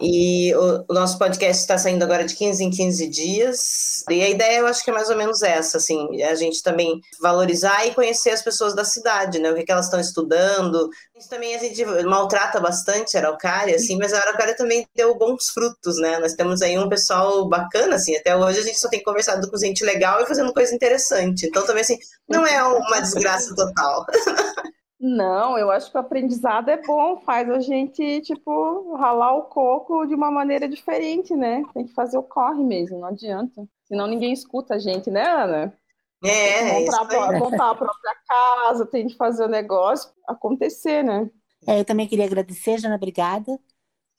E 0.01 0.53
o, 0.55 0.85
o, 0.89 0.93
nosso 0.93 1.17
podcast 1.17 1.61
está 1.61 1.77
saindo 1.77 2.03
agora 2.03 2.23
de 2.23 2.35
15 2.35 2.63
em 2.63 2.69
15 2.69 3.07
dias. 3.07 4.03
E 4.09 4.21
a 4.21 4.29
ideia, 4.29 4.59
eu 4.59 4.67
acho 4.67 4.83
que 4.83 4.89
é 4.89 4.93
mais 4.93 5.09
ou 5.09 5.17
menos 5.17 5.41
essa, 5.41 5.77
assim, 5.77 6.21
a 6.23 6.33
gente 6.35 6.63
também 6.63 7.01
valorizar 7.21 7.85
e 7.85 7.93
conhecer 7.93 8.29
as 8.29 8.41
pessoas 8.41 8.73
da 8.73 8.85
cidade, 8.85 9.39
né? 9.39 9.51
O 9.51 9.55
que, 9.55 9.63
que 9.63 9.71
elas 9.71 9.85
estão 9.85 9.99
estudando. 9.99 10.89
Isso 11.17 11.29
também 11.29 11.53
a 11.53 11.59
gente 11.59 11.83
maltrata 12.05 12.61
bastante 12.61 13.17
a 13.17 13.19
Araucária, 13.19 13.75
assim, 13.75 13.97
mas 13.97 14.13
a 14.13 14.19
Araucária 14.19 14.55
também 14.55 14.87
deu 14.95 15.17
bons 15.17 15.49
frutos, 15.49 15.97
né? 15.97 16.17
Nós 16.19 16.33
temos 16.33 16.61
aí 16.61 16.77
um 16.79 16.87
pessoal 16.87 17.47
bacana, 17.49 17.95
assim, 17.95 18.15
até 18.15 18.35
hoje 18.35 18.59
a 18.59 18.63
gente 18.63 18.79
só 18.79 18.87
tem 18.87 19.03
conversado 19.03 19.49
com 19.49 19.57
gente 19.57 19.83
legal 19.83 20.21
e 20.21 20.27
fazendo 20.27 20.53
coisa 20.53 20.73
interessante. 20.73 21.45
Então 21.45 21.65
também, 21.65 21.81
assim, 21.81 21.97
não 22.27 22.45
é 22.45 22.63
uma 22.63 23.01
desgraça 23.01 23.53
total. 23.53 24.05
Não, 25.07 25.55
eu 25.55 25.69
acho 25.69 25.91
que 25.91 25.97
o 25.97 25.99
aprendizado 25.99 26.69
é 26.69 26.81
bom, 26.81 27.17
faz 27.17 27.47
a 27.47 27.59
gente, 27.59 28.21
tipo, 28.21 28.95
ralar 28.95 29.35
o 29.35 29.43
coco 29.43 30.03
de 30.07 30.15
uma 30.15 30.31
maneira 30.31 30.67
diferente, 30.67 31.35
né? 31.35 31.61
Tem 31.75 31.85
que 31.85 31.93
fazer 31.93 32.17
o 32.17 32.23
corre 32.23 32.63
mesmo, 32.63 32.97
não 32.97 33.09
adianta. 33.09 33.67
Senão 33.83 34.07
ninguém 34.07 34.33
escuta 34.33 34.73
a 34.73 34.79
gente, 34.79 35.11
né, 35.11 35.23
Ana? 35.23 35.77
É, 36.23 36.63
tem 36.63 36.85
que 36.85 36.91
montar, 36.91 37.39
montar 37.39 37.69
a 37.69 37.75
própria 37.75 38.15
casa, 38.27 38.85
tem 38.87 39.05
que 39.05 39.15
fazer 39.15 39.43
o 39.43 39.47
negócio 39.47 40.11
acontecer, 40.27 41.03
né? 41.03 41.29
É, 41.67 41.79
eu 41.79 41.85
também 41.85 42.07
queria 42.07 42.25
agradecer, 42.25 42.79
Jana, 42.79 42.95
obrigada. 42.95 43.59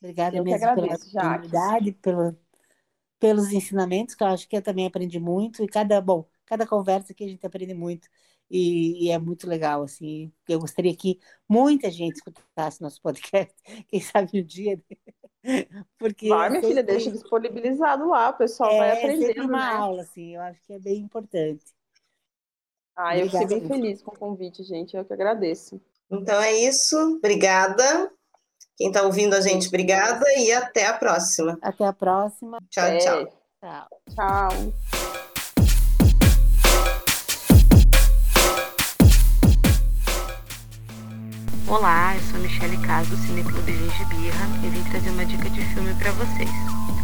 Obrigada 0.00 0.36
eu 0.36 0.44
mesmo 0.44 0.68
agradeço, 0.68 1.10
pela 1.10 1.26
oportunidade, 1.34 1.92
pelo, 1.94 2.36
pelos 3.18 3.52
ensinamentos, 3.52 4.14
que 4.14 4.22
eu 4.22 4.28
acho 4.28 4.48
que 4.48 4.56
eu 4.56 4.62
também 4.62 4.86
aprendi 4.86 5.18
muito, 5.18 5.64
e 5.64 5.66
cada, 5.66 6.00
bom, 6.00 6.28
cada 6.44 6.64
conversa 6.64 7.12
que 7.12 7.24
a 7.24 7.28
gente 7.28 7.44
aprende 7.44 7.74
muito. 7.74 8.08
E, 8.50 9.06
e, 9.06 9.10
é 9.10 9.18
muito 9.18 9.48
legal, 9.48 9.82
assim. 9.82 10.32
Eu 10.48 10.60
gostaria 10.60 10.94
que 10.94 11.18
muita 11.48 11.90
gente 11.90 12.16
escutasse 12.16 12.80
nosso 12.80 13.00
podcast, 13.02 13.54
quem 13.88 14.00
sabe 14.00 14.40
um 14.40 14.44
dia. 14.44 14.80
Porque 15.98 16.28
vai, 16.28 16.50
minha 16.50 16.62
filha, 16.62 16.82
deixa 16.82 17.10
disponibilizado 17.10 18.08
lá, 18.08 18.30
o 18.30 18.34
pessoal 18.34 18.70
é, 18.72 18.78
vai 18.78 18.92
aprendendo. 18.92 19.40
É 19.40 19.42
uma 19.42 19.70
né? 19.70 19.76
aula, 19.76 20.02
assim, 20.02 20.34
eu 20.34 20.40
acho 20.42 20.60
que 20.64 20.72
é 20.72 20.78
bem 20.78 20.98
importante. 20.98 21.64
Ah, 22.96 23.16
eu 23.16 23.28
fiquei 23.28 23.46
bem 23.46 23.68
feliz 23.68 24.02
com 24.02 24.10
o 24.10 24.18
convite, 24.18 24.62
gente. 24.62 24.96
Eu 24.96 25.04
que 25.04 25.12
agradeço. 25.12 25.80
Então 26.10 26.40
é 26.40 26.52
isso. 26.52 26.96
Obrigada. 27.18 28.10
Quem 28.76 28.88
está 28.88 29.02
ouvindo 29.02 29.34
a 29.34 29.40
gente, 29.40 29.68
obrigada 29.68 30.24
e 30.38 30.52
até 30.52 30.86
a 30.86 30.94
próxima. 30.94 31.58
Até 31.62 31.84
a 31.84 31.92
próxima. 31.92 32.58
Tchau, 32.70 32.84
é. 32.84 32.98
tchau. 32.98 33.26
Tchau. 33.60 33.88
Tchau. 34.14 35.05
Olá, 41.68 42.14
eu 42.14 42.20
sou 42.30 42.38
Michelle 42.38 42.76
Cas 42.76 43.08
do 43.08 43.16
Cineclube 43.16 43.72
Gengibirra 43.72 44.46
e 44.62 44.68
vim 44.68 44.84
trazer 44.84 45.10
uma 45.10 45.26
dica 45.26 45.50
de 45.50 45.60
filme 45.74 45.92
para 45.94 46.12
vocês. 46.12 46.48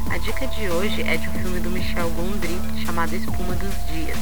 A 0.08 0.16
dica 0.18 0.46
de 0.46 0.68
hoje 0.68 1.02
é 1.02 1.16
de 1.16 1.28
um 1.28 1.32
filme 1.32 1.58
do 1.58 1.68
Michel 1.68 2.08
Gondry 2.10 2.56
chamado 2.86 3.12
Espuma 3.12 3.56
dos 3.56 3.74
Dias. 3.90 4.16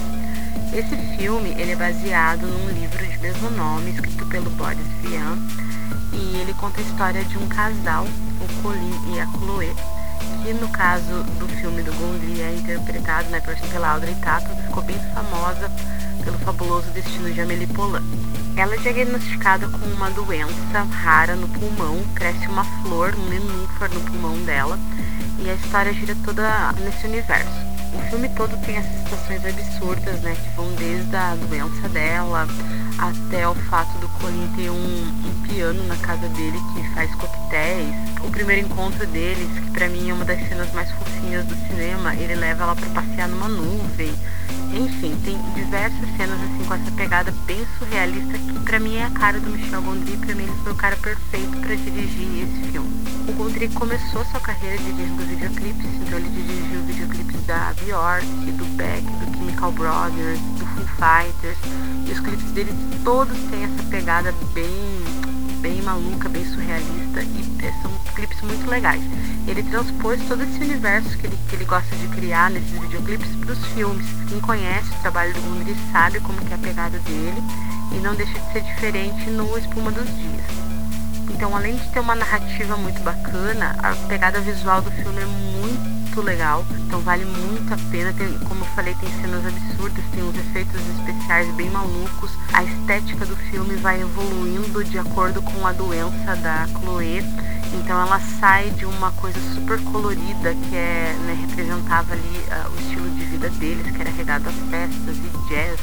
Esse 0.72 0.97
filme 1.18 1.51
ele 1.51 1.72
é 1.72 1.76
baseado 1.76 2.47
num 2.47 2.70
livro 2.70 3.07
de 3.07 3.18
mesmo 3.18 3.51
nome 3.51 3.91
escrito 3.91 4.24
pelo 4.26 4.49
Boris 4.53 4.78
Vian 5.03 5.36
e 6.14 6.38
ele 6.38 6.55
conta 6.55 6.80
a 6.80 6.84
história 6.84 7.22
de 7.22 7.36
um 7.36 7.47
casal, 7.47 8.07
o 8.07 8.62
Colin 8.62 9.14
e 9.14 9.20
a 9.20 9.26
Chloe, 9.26 9.76
que 10.43 10.55
no 10.55 10.70
caso 10.70 11.22
do 11.38 11.47
filme 11.61 11.82
do 11.82 11.93
Gondry 11.93 12.41
é 12.41 12.55
interpretado 12.55 13.28
né, 13.28 13.41
pela 13.41 13.91
Audrey 13.91 14.14
Tato, 14.14 14.57
que 14.57 14.62
ficou 14.62 14.82
bem 14.84 14.99
famosa 15.12 15.70
pelo 16.24 16.38
fabuloso 16.38 16.88
destino 16.93 17.30
de 17.30 17.43
Amélie 17.43 17.66
Poulain. 17.66 18.30
Ela 18.57 18.74
é 18.74 18.78
diagnosticada 18.78 19.68
com 19.68 19.86
uma 19.86 20.11
doença 20.11 20.82
rara 20.90 21.34
no 21.34 21.48
pulmão, 21.48 22.03
cresce 22.14 22.46
uma 22.46 22.64
flor, 22.82 23.14
um 23.14 23.28
nenúfar 23.28 23.90
no 23.90 24.01
pulmão 24.01 24.36
dela, 24.44 24.78
e 25.38 25.48
a 25.48 25.55
história 25.55 25.92
gira 25.92 26.16
toda 26.24 26.72
nesse 26.84 27.07
universo. 27.07 27.70
O 27.94 28.11
filme 28.11 28.28
todo 28.30 28.57
tem 28.64 28.76
essas 28.76 28.92
situações 28.98 29.44
absurdas, 29.44 30.20
né, 30.20 30.36
que 30.36 30.57
vão 30.57 30.72
desde 30.74 31.16
a 31.16 31.34
doença 31.34 31.88
dela 31.88 32.46
até 32.98 33.48
o 33.48 33.55
fato 33.55 33.98
do 33.98 34.09
Colin 34.09 34.46
ter 34.55 34.70
um, 34.70 34.74
um 34.76 35.42
piano 35.48 35.82
na 35.86 35.96
casa 35.96 36.28
dele 36.28 36.59
que 36.74 36.94
faz 36.94 37.12
coquetéis. 37.14 37.94
O 38.22 38.30
primeiro 38.30 38.66
encontro 38.66 39.07
deles, 39.07 39.48
que 39.59 39.70
para 39.70 39.88
mim 39.88 40.11
é 40.11 40.14
uma 40.14 40.24
das 40.24 40.38
cenas 40.48 40.70
mais 40.72 40.90
fofinhas 40.92 41.46
do 41.46 41.57
cinema, 41.66 42.14
ele 42.14 42.34
leva 42.34 42.64
ela 42.64 42.76
para 42.76 42.88
passear 42.90 43.28
numa 43.28 43.48
nuvem. 43.48 44.14
Enfim, 44.73 45.16
tem 45.25 45.37
diversas 45.55 46.16
cenas 46.16 46.39
assim 46.41 46.64
com 46.64 46.75
essa 46.75 46.91
pegada 46.93 47.35
bem 47.45 47.66
surrealista 47.79 48.39
que 48.39 48.59
para 48.61 48.79
mim 48.79 48.97
é 48.97 49.05
a 49.05 49.11
cara 49.11 49.41
do 49.41 49.51
Michel 49.51 49.83
Gondry, 49.83 50.16
para 50.16 50.35
mim 50.35 50.45
ele 50.45 50.53
foi 50.62 50.73
o 50.73 50.77
cara 50.77 50.97
perfeito 50.97 51.57
para 51.59 51.75
dirigir 51.75 52.45
esse 52.45 52.71
filme. 52.71 52.89
O 53.29 53.33
Gondry 53.33 53.68
começou 53.68 54.25
sua 54.27 54.41
carreira 54.41 54.79
dirigindo 54.79 55.25
videoclipes, 55.25 55.87
então 55.87 56.18
ele 56.18 56.29
dirigiu 56.29 56.83
videoclipes 56.83 57.47
da 57.47 57.75
Bjork, 57.85 58.27
do 58.53 58.64
Beck, 58.77 59.03
do 59.03 59.39
Chemical 59.39 59.73
Brothers, 59.73 60.41
do 60.59 60.66
Foo 60.66 60.87
Fighters, 60.97 61.59
e 62.07 62.12
os 62.12 62.21
clipes 62.21 62.51
dele 62.53 62.73
todos 63.03 63.37
têm 63.51 63.64
essa 63.64 63.83
pegada 63.91 64.33
bem 64.55 65.30
bem 65.61 65.83
maluca, 65.83 66.29
bem 66.29 66.45
surrealista 66.45 67.23
e 67.23 67.65
é, 67.65 67.73
são 67.83 67.91
clipes 68.15 68.41
muito 68.41 68.69
legais. 68.69 69.03
Ele 69.47 69.63
transpôs 69.63 70.21
todo 70.27 70.43
esse 70.43 70.59
universo 70.59 71.17
que 71.19 71.27
ele, 71.27 71.39
que 71.49 71.57
ele 71.57 71.65
gosta 71.65 71.95
de 71.97 72.09
criar 72.09 72.51
nesses 72.51 72.79
videoclipes 72.81 73.29
para 73.37 73.53
os 73.53 73.65
filmes. 73.67 74.07
Quem 74.29 74.41
conhece 74.41 74.89
o 74.91 75.01
trabalho 75.01 75.35
do 75.35 75.41
Gundry 75.41 75.77
sabe 75.93 76.21
como 76.21 76.41
que 76.41 76.53
é 76.53 76.57
a 76.57 76.59
pegada 76.59 76.99
dele 77.01 77.43
e 77.93 77.97
não 77.97 78.15
deixa 78.15 78.39
de 78.39 78.53
ser 78.53 78.63
diferente 78.63 79.31
no 79.31 79.59
Espuma 79.59 79.91
dos 79.91 80.07
Dias. 80.07 80.45
Então, 81.31 81.55
além 81.57 81.77
de 81.77 81.89
ter 81.91 82.01
uma 82.01 82.15
narrativa 82.15 82.77
muito 82.77 83.01
bacana, 83.03 83.77
a 83.83 83.95
pegada 84.09 84.41
visual 84.41 84.83
do 84.83 84.91
filme 84.91 85.21
é 85.21 85.27
muito 85.27 85.99
muito 86.11 86.23
legal, 86.23 86.67
então 86.87 87.01
vale 87.01 87.25
muito 87.25 87.73
a 87.73 87.77
pena. 87.89 88.13
Tem, 88.13 88.37
como 88.41 88.65
eu 88.65 88.69
falei, 88.75 88.95
tem 88.97 89.09
cenas 89.21 89.47
absurdas, 89.47 90.05
tem 90.13 90.25
uns 90.25 90.37
efeitos 90.37 90.81
especiais 90.99 91.55
bem 91.55 91.71
malucos. 91.71 92.33
A 92.53 92.65
estética 92.65 93.25
do 93.25 93.37
filme 93.37 93.77
vai 93.77 94.01
evoluindo 94.01 94.83
de 94.83 94.99
acordo 94.99 95.41
com 95.41 95.65
a 95.65 95.73
doença 95.73 96.35
da 96.43 96.67
Chloe. 96.67 97.23
Então 97.73 98.01
ela 98.01 98.19
sai 98.41 98.71
de 98.71 98.85
uma 98.85 99.13
coisa 99.13 99.39
super 99.55 99.81
colorida 99.85 100.53
que 100.53 100.75
é, 100.75 101.17
né, 101.27 101.47
representava 101.47 102.13
ali 102.13 102.45
uh, 102.49 102.71
o 102.71 102.81
estilo 102.81 103.09
de 103.11 103.25
vida 103.27 103.49
deles, 103.51 103.95
que 103.95 104.01
era 104.01 104.11
regado 104.11 104.49
a 104.49 104.53
festas 104.53 105.17
e 105.17 105.49
jazz 105.49 105.79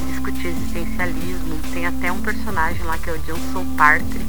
discutir 0.00 0.48
existencialismo. 0.48 1.58
Tem 1.72 1.86
até 1.86 2.10
um 2.12 2.20
personagem 2.20 2.82
lá 2.84 2.96
que 2.98 3.10
é 3.10 3.12
o 3.12 3.18
Johnson 3.18 3.64
Partre, 3.76 4.20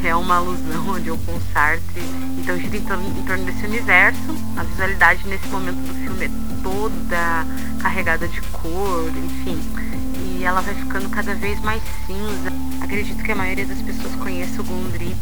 que 0.00 0.06
é 0.06 0.14
uma 0.14 0.36
alusão 0.36 0.90
ao 0.90 1.00
John 1.00 1.18
Sartre. 1.52 2.02
Então 2.38 2.58
gira 2.58 2.76
em 2.76 2.82
torno, 2.82 3.18
em 3.18 3.22
torno 3.22 3.44
desse 3.44 3.66
universo. 3.66 4.34
A 4.56 4.62
visualidade 4.62 5.26
nesse 5.26 5.46
momento 5.48 5.76
do 5.76 5.94
filme 5.94 6.26
é 6.26 6.30
toda 6.62 7.46
carregada 7.80 8.26
de 8.28 8.40
cor, 8.42 9.10
enfim. 9.16 9.58
E 10.18 10.44
ela 10.44 10.60
vai 10.60 10.74
ficando 10.74 11.08
cada 11.10 11.34
vez 11.34 11.60
mais 11.60 11.82
cinza. 12.06 12.52
Acredito 12.80 13.22
que 13.22 13.32
a 13.32 13.36
maioria 13.36 13.66
das 13.66 13.80
pessoas 13.82 14.14
conhece 14.16 14.60
o 14.60 14.64
Gondry 14.64 15.14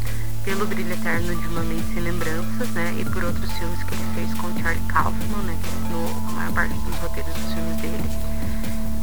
pelo 0.45 0.67
Brilho 0.67 0.93
Eterno 0.93 1.35
de 1.35 1.47
Uma 1.49 1.63
Mente 1.63 1.95
Sem 1.95 2.03
Lembranças, 2.03 2.69
né? 2.71 2.95
E 2.99 3.05
por 3.05 3.23
outros 3.23 3.51
filmes 3.53 3.83
que 3.85 3.95
ele 3.95 4.05
fez 4.15 4.35
com 4.35 4.53
Charlie 4.61 4.83
Kaufman, 4.89 5.43
né? 5.45 5.57
No 5.91 6.31
a 6.31 6.33
maior 6.33 6.53
parte 6.53 6.75
dos 6.75 6.97
roteiros 6.97 7.33
dos 7.35 7.55
filmes 7.55 7.77
dele. 7.77 8.32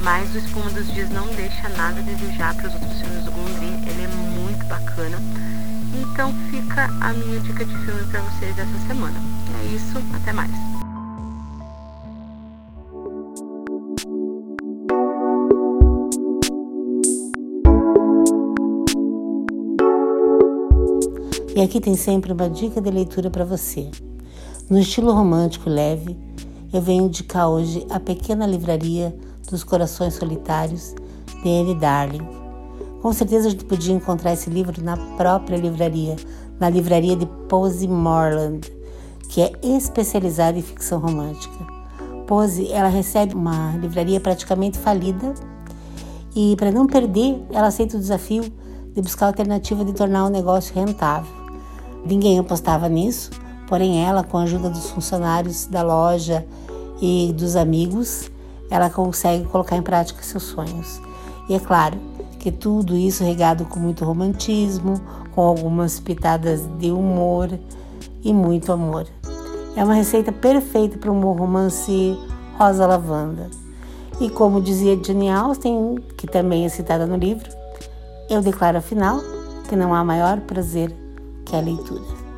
Mas 0.03 0.33
o 0.33 0.37
Espuma 0.37 0.69
dos 0.71 0.91
Dias 0.93 1.09
não 1.09 1.27
deixa 1.27 1.69
nada 1.69 1.99
a 1.99 2.03
desejar 2.03 2.55
para 2.55 2.67
os 2.67 2.73
outros 2.73 3.01
filmes 3.01 3.23
do 3.23 3.31
Gondry. 3.31 3.89
Ele 3.89 4.03
é 4.03 4.07
muito 4.39 4.65
bacana. 4.65 5.17
Então 5.93 6.33
fica 6.49 6.85
a 7.01 7.13
minha 7.13 7.39
dica 7.39 7.65
de 7.65 7.77
filme 7.85 8.03
para 8.09 8.21
vocês 8.21 8.57
essa 8.57 8.87
semana. 8.87 9.19
É 9.61 9.75
isso, 9.75 9.97
até 10.15 10.31
mais. 10.31 10.51
E 21.55 21.61
aqui 21.61 21.81
tem 21.81 21.95
sempre 21.97 22.31
uma 22.31 22.49
dica 22.49 22.79
de 22.79 22.89
leitura 22.89 23.29
para 23.29 23.43
você. 23.43 23.91
No 24.69 24.79
estilo 24.79 25.11
romântico 25.11 25.69
leve, 25.69 26.15
eu 26.71 26.81
venho 26.81 27.07
indicar 27.07 27.49
hoje 27.49 27.85
A 27.89 27.99
Pequena 27.99 28.47
Livraria 28.47 29.13
dos 29.49 29.63
Corações 29.63 30.13
Solitários, 30.13 30.93
de 31.43 31.49
Anne 31.49 31.75
Darling. 31.75 32.27
Com 33.01 33.13
certeza 33.13 33.47
a 33.47 33.51
gente 33.51 33.65
podia 33.65 33.93
encontrar 33.93 34.33
esse 34.33 34.49
livro 34.49 34.83
na 34.83 34.97
própria 35.15 35.57
livraria, 35.57 36.15
na 36.59 36.69
livraria 36.69 37.15
de 37.15 37.25
Posey 37.47 37.87
Morland, 37.87 38.71
que 39.29 39.41
é 39.41 39.51
especializada 39.63 40.57
em 40.57 40.61
ficção 40.61 40.99
romântica. 40.99 41.65
Posey, 42.27 42.71
ela 42.71 42.89
recebe 42.89 43.33
uma 43.33 43.75
livraria 43.77 44.19
praticamente 44.19 44.77
falida 44.77 45.33
e 46.35 46.55
para 46.57 46.71
não 46.71 46.85
perder, 46.85 47.41
ela 47.51 47.67
aceita 47.67 47.97
o 47.97 47.99
desafio 47.99 48.43
de 48.93 49.01
buscar 49.01 49.25
a 49.25 49.29
alternativa 49.29 49.83
de 49.83 49.93
tornar 49.93 50.25
o 50.25 50.29
negócio 50.29 50.75
rentável. 50.75 51.31
Ninguém 52.05 52.39
apostava 52.39 52.87
nisso, 52.87 53.31
porém 53.67 54.03
ela, 54.03 54.23
com 54.23 54.37
a 54.37 54.43
ajuda 54.43 54.69
dos 54.69 54.89
funcionários 54.89 55.65
da 55.65 55.81
loja 55.81 56.45
e 57.01 57.33
dos 57.35 57.55
amigos, 57.55 58.29
ela 58.69 58.89
consegue 58.89 59.45
colocar 59.45 59.75
em 59.75 59.81
prática 59.81 60.21
seus 60.23 60.43
sonhos. 60.43 61.01
E 61.47 61.55
é 61.55 61.59
claro 61.59 61.97
que 62.39 62.51
tudo 62.51 62.95
isso 62.95 63.23
regado 63.23 63.65
com 63.65 63.79
muito 63.79 64.05
romantismo, 64.05 65.01
com 65.33 65.41
algumas 65.41 65.99
pitadas 65.99 66.61
de 66.79 66.91
humor 66.91 67.49
e 68.23 68.33
muito 68.33 68.71
amor. 68.71 69.07
É 69.75 69.83
uma 69.83 69.93
receita 69.93 70.31
perfeita 70.31 70.97
para 70.97 71.11
um 71.11 71.19
bom 71.19 71.33
romance 71.33 72.17
rosa 72.57 72.85
lavanda. 72.85 73.49
E 74.19 74.29
como 74.29 74.61
dizia 74.61 74.99
Jane 75.01 75.29
Austen, 75.29 75.95
que 76.17 76.27
também 76.27 76.65
é 76.65 76.69
citada 76.69 77.07
no 77.07 77.15
livro, 77.15 77.49
eu 78.29 78.41
declaro 78.41 78.77
afinal 78.77 79.21
que 79.67 79.75
não 79.75 79.93
há 79.93 80.03
maior 80.03 80.41
prazer 80.41 80.93
que 81.45 81.55
a 81.55 81.61
leitura. 81.61 82.28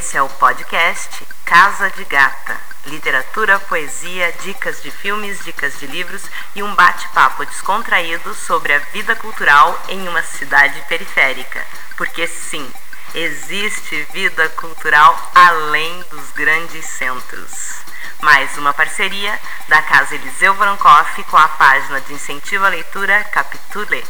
Esse 0.00 0.16
é 0.16 0.22
o 0.22 0.28
podcast 0.30 1.26
Casa 1.44 1.90
de 1.90 2.04
Gata. 2.04 2.58
Literatura, 2.86 3.60
poesia, 3.60 4.32
dicas 4.40 4.82
de 4.82 4.90
filmes, 4.90 5.44
dicas 5.44 5.78
de 5.78 5.86
livros 5.86 6.22
e 6.54 6.62
um 6.62 6.74
bate-papo 6.74 7.44
descontraído 7.44 8.32
sobre 8.32 8.72
a 8.72 8.78
vida 8.78 9.14
cultural 9.14 9.78
em 9.90 10.08
uma 10.08 10.22
cidade 10.22 10.80
periférica. 10.88 11.62
Porque 11.98 12.26
sim, 12.26 12.66
existe 13.14 14.02
vida 14.14 14.48
cultural 14.48 15.30
além 15.34 16.02
dos 16.10 16.30
grandes 16.30 16.86
centros. 16.86 17.82
Mais 18.22 18.56
uma 18.56 18.72
parceria 18.72 19.38
da 19.68 19.82
Casa 19.82 20.14
Eliseu 20.14 20.54
Brancoff 20.54 21.22
com 21.24 21.36
a 21.36 21.46
página 21.46 22.00
de 22.00 22.14
incentivo 22.14 22.64
à 22.64 22.70
leitura 22.70 23.22
Capitule, 23.24 24.02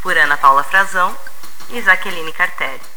por 0.00 0.16
Ana 0.16 0.38
Paula 0.38 0.64
Frazão 0.64 1.14
e 1.68 1.82
Jaqueline 1.82 2.32
Cartelli. 2.32 2.95